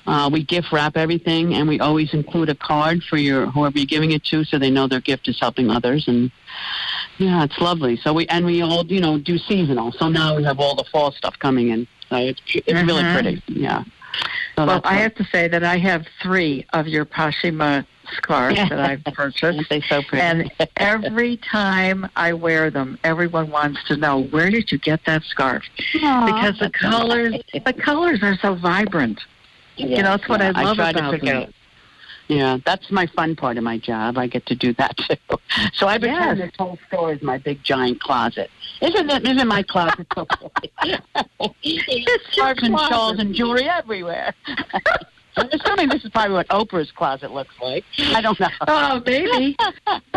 Uh, 0.06 0.30
we 0.32 0.44
gift 0.44 0.72
wrap 0.72 0.98
everything, 0.98 1.54
and 1.54 1.68
we 1.68 1.80
always 1.80 2.14
include 2.14 2.50
a 2.50 2.56
card 2.56 3.04
for 3.04 3.18
your 3.18 3.46
whoever 3.48 3.78
you're 3.78 3.86
giving 3.86 4.12
it 4.12 4.24
to, 4.26 4.44
so 4.44 4.58
they 4.58 4.70
know 4.72 4.88
their 4.88 5.00
gift 5.00 5.28
is 5.28 5.40
helping 5.40 5.70
others. 5.70 6.08
And 6.08 6.32
yeah, 7.20 7.44
it's 7.44 7.58
lovely. 7.60 7.98
So 7.98 8.14
we 8.14 8.28
and 8.28 8.46
we 8.46 8.62
all 8.62 8.86
you 8.86 9.00
know 9.00 9.18
do 9.18 9.38
seasonal. 9.38 9.92
So 9.94 10.10
now 10.10 10.36
we 10.36 10.44
have 10.44 10.60
all 10.60 10.76
the 10.76 10.84
fall 10.86 11.12
stuff 11.12 11.38
coming 11.40 11.70
in. 11.70 11.88
So 12.10 12.18
it's 12.18 12.42
it's 12.48 12.84
really 12.84 13.04
Mhm. 13.04 13.14
pretty. 13.14 13.42
Yeah. 13.48 13.84
So 14.56 14.66
well, 14.66 14.82
I 14.84 14.96
have 14.96 15.14
to 15.16 15.24
say 15.26 15.48
that 15.48 15.64
I 15.64 15.78
have 15.78 16.08
three 16.22 16.66
of 16.74 16.88
your 16.88 17.06
Pashima 17.06 17.86
scarves 18.16 18.56
that 18.56 18.80
I've 18.80 19.04
purchased. 19.14 19.70
they 19.70 19.82
so 19.82 20.02
pretty? 20.04 20.22
And 20.22 20.52
every 20.78 21.38
time 21.38 22.10
I 22.16 22.34
wear 22.34 22.70
them, 22.70 22.98
everyone 23.04 23.50
wants 23.50 23.84
to 23.88 23.98
know 23.98 24.24
where 24.24 24.50
did 24.50 24.72
you 24.72 24.78
get 24.78 25.02
that 25.06 25.24
scarf? 25.24 25.64
because 25.94 26.58
the 26.60 26.70
colors, 26.74 27.36
the 27.54 27.74
colors 27.74 28.20
are 28.24 28.38
so 28.38 28.56
vibrant. 28.56 29.20
you 29.76 29.90
know, 29.90 30.04
that's 30.18 30.28
what 30.30 30.40
Yeah, 30.42 30.52
I 30.56 30.64
love 30.64 30.78
try 30.78 30.90
about 30.92 31.12
to 31.12 31.18
them. 31.18 31.38
out. 31.44 31.54
Yeah, 32.30 32.58
that's 32.66 32.92
my 32.92 33.06
fun 33.08 33.38
part 33.38 33.58
of 33.58 33.64
my 33.64 33.78
job. 33.78 34.18
I 34.18 34.28
get 34.28 34.46
to 34.48 34.56
do 34.56 34.74
that 34.74 34.98
too. 34.98 35.16
So 35.74 35.88
I 35.88 35.98
pretend 35.98 36.40
Yes. 36.40 36.48
this 36.50 36.56
whole 36.60 36.78
store 36.88 37.14
is 37.14 37.22
my 37.22 37.38
big 37.38 37.64
giant 37.64 38.02
closet. 38.02 38.50
Isn't 38.82 39.10
it? 39.10 39.26
Isn't 39.26 39.48
my 39.48 39.64
closet 39.64 40.06
so 40.14 40.26
pretty? 40.76 42.06
Scarves 42.32 42.64
and 42.64 42.78
shawls 42.78 43.20
and 43.20 43.34
jewelry 43.34 43.64
everywhere. 43.70 44.34
I'm 45.38 45.50
assuming 45.52 45.90
this 45.90 46.04
is 46.04 46.10
probably 46.12 46.34
what 46.34 46.48
Oprah's 46.50 46.92
closet 46.92 47.32
looks 47.32 47.54
like. 47.62 47.86
I 48.00 48.22
don't 48.22 48.40
know. 48.40 48.48
Oh, 48.68 49.02
maybe. 49.06 49.56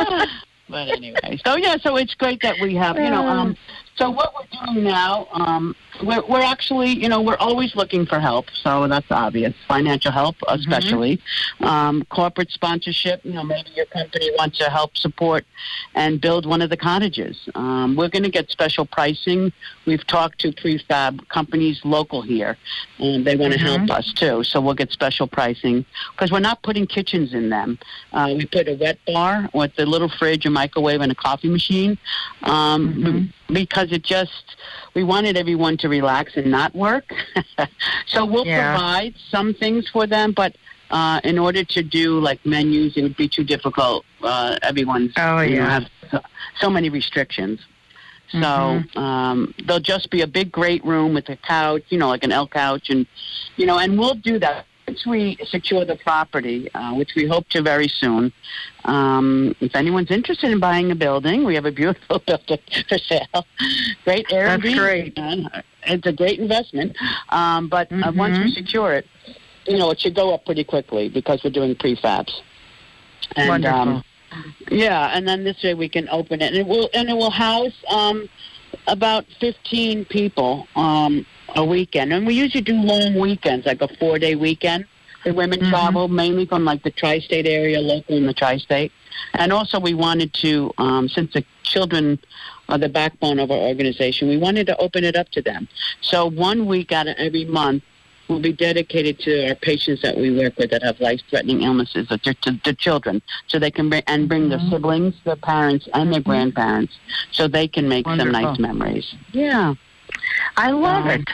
but 0.68 0.88
anyway, 0.88 1.38
so 1.44 1.56
yeah, 1.56 1.76
so 1.82 1.96
it's 1.96 2.14
great 2.14 2.40
that 2.42 2.56
we 2.60 2.74
have, 2.74 2.96
you 2.96 3.10
know, 3.10 3.26
um, 3.26 3.56
so 3.96 4.10
what 4.10 4.32
we're 4.34 4.66
doing 4.66 4.84
now, 4.84 5.28
um, 5.32 5.76
we're, 6.02 6.24
we're 6.26 6.42
actually, 6.42 6.90
you 6.90 7.08
know, 7.08 7.20
we're 7.20 7.36
always 7.36 7.76
looking 7.76 8.06
for 8.06 8.18
help. 8.18 8.46
So 8.50 8.88
that's 8.88 9.10
obvious. 9.10 9.54
Financial 9.68 10.10
help, 10.10 10.36
especially. 10.48 11.20
Um, 11.60 12.04
corporate 12.04 12.50
sponsorship, 12.50 13.22
you 13.24 13.32
know, 13.32 13.44
maybe 13.44 13.70
your 13.74 13.86
company 13.86 14.30
wants 14.38 14.58
to 14.58 14.70
help 14.70 14.96
support 14.96 15.44
and 15.94 16.20
build 16.20 16.46
one 16.46 16.62
of 16.62 16.70
the 16.70 16.76
cottages. 16.76 17.48
Um, 17.54 17.96
we're 17.96 18.08
going 18.08 18.22
to 18.22 18.30
get 18.30 18.50
special 18.50 18.86
pricing. 18.86 19.52
We've 19.86 20.06
talked 20.06 20.40
to 20.40 20.52
prefab 20.52 21.28
companies 21.28 21.80
local 21.84 22.22
here, 22.22 22.56
and 22.98 23.26
they 23.26 23.36
want 23.36 23.52
to 23.52 23.58
help 23.58 23.90
us 23.90 24.12
too. 24.14 24.44
So 24.44 24.60
we'll 24.60 24.74
get 24.74 24.92
special 24.92 25.26
pricing 25.26 25.84
because 26.12 26.32
we're 26.32 26.40
not 26.40 26.62
putting 26.62 26.86
kitchens 26.86 27.34
in 27.34 27.50
them. 27.50 27.78
Uh, 28.12 28.34
we 28.36 28.46
put 28.46 28.68
a 28.68 28.74
wet 28.74 28.98
bar 29.06 29.50
with 29.52 29.78
a 29.78 29.84
little 29.84 30.08
fridge, 30.08 30.46
a 30.46 30.50
microwave, 30.50 31.00
and 31.00 31.12
a 31.12 31.14
coffee 31.14 31.48
machine 31.48 31.98
um, 32.42 33.32
because 33.52 33.92
it 33.92 34.02
just 34.02 34.56
we 34.94 35.02
wanted 35.02 35.36
everyone 35.36 35.76
to 35.78 35.88
relax 35.88 36.32
and 36.36 36.50
not 36.50 36.74
work. 36.74 37.12
so 38.06 38.24
we'll 38.24 38.46
Yeah. 38.46 38.72
provide 38.72 39.14
some 39.30 39.54
things 39.54 39.88
for 39.88 40.06
them, 40.06 40.32
but 40.32 40.56
uh, 40.90 41.20
in 41.22 41.38
order 41.38 41.62
to 41.64 41.82
do 41.82 42.18
like 42.20 42.44
menus, 42.44 42.96
it 42.96 43.02
would 43.02 43.16
be 43.16 43.28
too 43.28 43.44
difficult. 43.44 44.04
Uh, 44.22 44.58
everyone's 44.62 45.12
Oh, 45.16 45.40
you 45.40 45.56
know, 45.56 45.66
have 45.66 45.86
so, 46.10 46.20
so 46.60 46.70
many 46.70 46.88
restrictions. 46.90 47.60
So 48.32 48.38
Mhm. 48.38 48.96
um, 48.96 49.54
there'll 49.64 49.80
just 49.80 50.10
be 50.10 50.20
a 50.22 50.26
big, 50.26 50.52
great 50.52 50.84
room 50.84 51.14
with 51.14 51.28
a 51.28 51.36
couch, 51.36 51.82
you 51.88 51.98
know, 51.98 52.08
like 52.08 52.22
an 52.24 52.32
L 52.32 52.46
couch, 52.46 52.88
and 52.88 53.06
you 53.56 53.66
know, 53.66 53.78
and 53.78 53.98
we'll 53.98 54.14
do 54.14 54.38
that 54.38 54.66
once 54.90 55.06
we 55.06 55.36
secure 55.44 55.84
the 55.84 55.94
property, 55.94 56.68
uh, 56.74 56.92
which 56.94 57.14
we 57.14 57.24
hope 57.24 57.48
to 57.48 57.62
very 57.62 57.86
soon. 57.86 58.32
Um, 58.84 59.54
if 59.60 59.76
anyone's 59.76 60.10
interested 60.10 60.50
in 60.50 60.58
buying 60.58 60.90
a 60.90 60.96
building, 60.96 61.44
we 61.44 61.54
have 61.54 61.64
a 61.64 61.70
beautiful 61.70 62.18
building 62.26 62.58
for 62.88 62.98
sale. 62.98 63.46
Great 64.04 64.26
Airbnb. 64.28 64.62
That's 64.62 64.74
great. 64.74 65.12
Uh, 65.16 65.62
it's 65.84 66.06
a 66.08 66.12
great 66.12 66.40
investment. 66.40 66.96
Um, 67.28 67.68
but 67.68 67.86
uh, 67.92 68.10
once 68.16 68.36
we 68.38 68.50
secure 68.50 68.92
it, 68.94 69.06
you 69.64 69.78
know, 69.78 69.90
it 69.90 70.00
should 70.00 70.16
go 70.16 70.34
up 70.34 70.44
pretty 70.44 70.64
quickly 70.64 71.08
because 71.08 71.44
we're 71.44 71.50
doing 71.50 71.76
prefabs. 71.76 72.32
And, 73.36 73.48
Wonderful. 73.48 73.78
Um, 73.78 74.04
yeah, 74.72 75.12
and 75.14 75.26
then 75.28 75.44
this 75.44 75.62
way 75.62 75.74
we 75.74 75.88
can 75.88 76.08
open 76.08 76.42
it, 76.42 76.48
and 76.52 76.56
it 76.56 76.66
will 76.66 76.90
and 76.94 77.08
it 77.08 77.14
will 77.14 77.30
house 77.30 77.76
um, 77.90 78.28
about 78.88 79.24
fifteen 79.38 80.04
people 80.04 80.66
um, 80.74 81.26
a 81.56 81.64
weekend, 81.64 82.12
and 82.12 82.26
we 82.26 82.34
usually 82.34 82.62
do 82.62 82.74
long 82.74 83.14
weekends, 83.14 83.66
like 83.66 83.82
a 83.82 83.88
four-day 83.96 84.34
weekend. 84.36 84.86
The 85.24 85.34
women 85.34 85.60
mm-hmm. 85.60 85.70
travel 85.70 86.08
mainly 86.08 86.46
from 86.46 86.64
like 86.64 86.82
the 86.82 86.90
tri-state 86.90 87.46
area, 87.46 87.80
local 87.80 88.16
in 88.16 88.26
the 88.26 88.32
tri-state, 88.32 88.92
and 89.34 89.52
also 89.52 89.78
we 89.78 89.92
wanted 89.92 90.32
to, 90.34 90.72
um, 90.78 91.08
since 91.08 91.32
the 91.34 91.44
children 91.62 92.18
are 92.68 92.78
the 92.78 92.88
backbone 92.88 93.38
of 93.38 93.50
our 93.50 93.58
organization, 93.58 94.28
we 94.28 94.38
wanted 94.38 94.66
to 94.68 94.76
open 94.78 95.04
it 95.04 95.16
up 95.16 95.28
to 95.30 95.42
them. 95.42 95.68
So 96.00 96.26
one 96.26 96.66
week 96.66 96.92
out 96.92 97.06
of 97.06 97.16
every 97.18 97.44
month 97.44 97.82
will 98.28 98.40
be 98.40 98.52
dedicated 98.52 99.18
to 99.18 99.48
our 99.48 99.56
patients 99.56 100.00
that 100.02 100.16
we 100.16 100.30
work 100.30 100.56
with 100.56 100.70
that 100.70 100.82
have 100.84 101.00
life-threatening 101.00 101.62
illnesses, 101.62 102.06
or 102.10 102.18
to, 102.18 102.32
to 102.32 102.52
the 102.64 102.72
children, 102.72 103.20
so 103.48 103.58
they 103.58 103.72
can 103.72 103.90
bring 103.90 104.04
and 104.06 104.28
bring 104.28 104.48
their 104.48 104.58
mm-hmm. 104.58 104.70
siblings, 104.70 105.14
their 105.24 105.36
parents, 105.36 105.88
and 105.92 106.12
their 106.12 106.20
mm-hmm. 106.20 106.30
grandparents, 106.30 106.96
so 107.32 107.48
they 107.48 107.66
can 107.66 107.88
make 107.88 108.06
some 108.06 108.30
nice 108.30 108.58
memories. 108.58 109.14
Yeah, 109.32 109.74
I 110.56 110.70
love 110.70 111.04
Um, 111.06 111.10
it. 111.10 111.28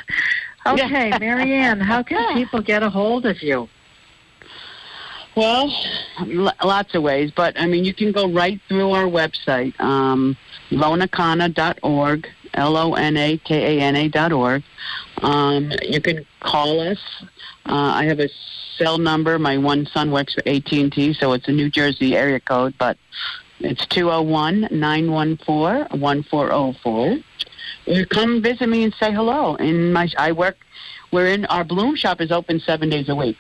Okay, 0.67 1.11
Marianne, 1.19 1.81
how 1.81 2.03
can 2.03 2.35
people 2.39 2.61
get 2.61 2.83
a 2.83 2.91
hold 2.91 3.25
of 3.27 3.43
you? 3.43 3.69
Well, 5.37 5.71
l- 6.21 6.53
lots 6.65 6.95
of 6.95 7.03
ways, 7.03 7.31
but 7.31 7.59
I 7.61 7.67
mean, 7.67 7.85
you 7.85 7.93
can 7.95 8.11
go 8.11 8.27
right 8.29 8.59
through 8.69 8.91
our 8.93 9.05
website, 9.05 9.79
um, 9.81 10.37
lonakana.org, 10.71 12.27
L 12.55 12.77
O 12.77 12.95
N 12.95 13.17
A 13.19 13.37
K 13.39 13.79
A 13.79 13.83
N 13.83 13.97
A 13.97 14.09
dot 14.09 14.33
org. 14.33 14.63
Um, 15.23 15.71
you 15.83 16.01
can 16.01 16.25
call 16.41 16.81
us. 16.81 16.99
Uh, 17.67 17.75
I 17.75 18.05
have 18.05 18.19
a 18.19 18.29
cell 18.79 18.97
number. 18.99 19.39
My 19.39 19.59
one 19.59 19.87
son 19.87 20.11
works 20.11 20.35
for 20.35 20.43
AT 20.47 20.73
and 20.73 20.91
T, 20.93 21.13
so 21.13 21.33
it's 21.35 21.47
a 21.49 21.53
New 21.53 21.69
Jersey 21.71 22.17
area 22.17 22.41
code, 22.41 22.75
but 22.79 22.97
it's 23.61 23.85
201-914-1404. 23.87 26.85
Or 26.85 27.19
come 28.11 28.43
visit 28.43 28.69
me 28.69 28.85
and 28.85 28.95
say 28.95 29.13
hello. 29.13 29.55
In 29.57 29.93
my, 29.93 30.09
I 30.19 30.33
work. 30.33 30.57
We're 31.13 31.29
in 31.29 31.47
our 31.47 31.65
Bloom 31.65 31.95
shop 31.95 32.21
is 32.21 32.33
open 32.33 32.61
seven 32.61 32.91
days 32.91 33.09
a 33.09 33.15
week, 33.15 33.39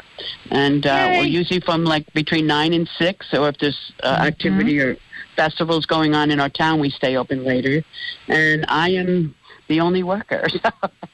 and 0.50 0.86
uh, 0.86 1.08
we're 1.18 1.24
usually 1.24 1.60
from 1.60 1.84
like 1.84 2.10
between 2.14 2.46
nine 2.46 2.72
and 2.72 2.88
six. 2.98 3.26
Or 3.34 3.48
if 3.48 3.58
there's 3.58 3.92
uh, 4.02 4.18
activity 4.20 4.80
or 4.80 4.96
festivals 5.34 5.84
going 5.84 6.14
on 6.14 6.30
in 6.30 6.40
our 6.40 6.48
town, 6.48 6.80
we 6.80 6.90
stay 6.90 7.16
open 7.16 7.44
later. 7.44 7.82
And 8.28 8.64
I 8.68 8.90
am 8.90 9.34
the 9.68 9.80
only 9.80 10.02
worker. 10.02 10.46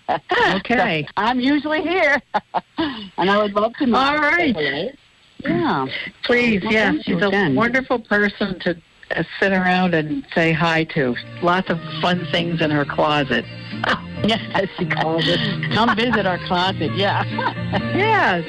So, 0.08 0.56
Okay. 0.56 1.04
So 1.06 1.12
I'm 1.16 1.40
usually 1.40 1.80
here, 1.80 2.20
and 3.16 3.30
I 3.30 3.38
would 3.38 3.54
love 3.54 3.72
to. 3.78 3.86
meet 3.86 3.94
All 3.94 4.18
right. 4.18 4.94
Yeah. 5.38 5.86
Please, 6.24 6.62
Well, 6.62 6.72
yes, 6.72 6.96
she's 7.04 7.22
a 7.22 7.54
wonderful 7.54 8.00
person 8.00 8.58
to 8.60 8.70
uh, 8.70 8.74
Uh, 9.14 9.22
sit 9.40 9.52
around 9.52 9.94
and 9.94 10.24
say 10.34 10.52
hi 10.52 10.84
to. 10.84 11.14
Lots 11.42 11.68
of 11.70 11.78
fun 12.00 12.26
things 12.30 12.60
in 12.60 12.70
her 12.70 12.84
closet. 12.84 13.44
Yes, 14.24 14.68
she 14.78 14.86
calls 14.86 15.24
it. 15.26 15.40
Come 15.74 15.96
visit 15.96 16.26
our 16.26 16.38
closet. 16.46 16.94
Yeah. 16.94 17.24
Yes. 17.96 18.44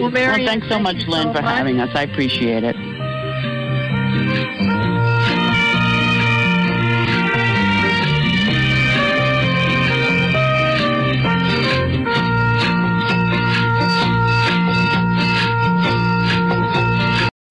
Well, 0.00 0.10
Mary, 0.10 0.38
Well, 0.38 0.46
thanks 0.46 0.66
so 0.68 0.76
thank 0.76 0.82
much, 0.84 1.06
Lynn, 1.06 1.24
so 1.28 1.34
for 1.34 1.42
much. 1.42 1.54
having 1.54 1.80
us. 1.80 1.90
I 1.94 2.04
appreciate 2.04 2.64
it. 2.64 2.74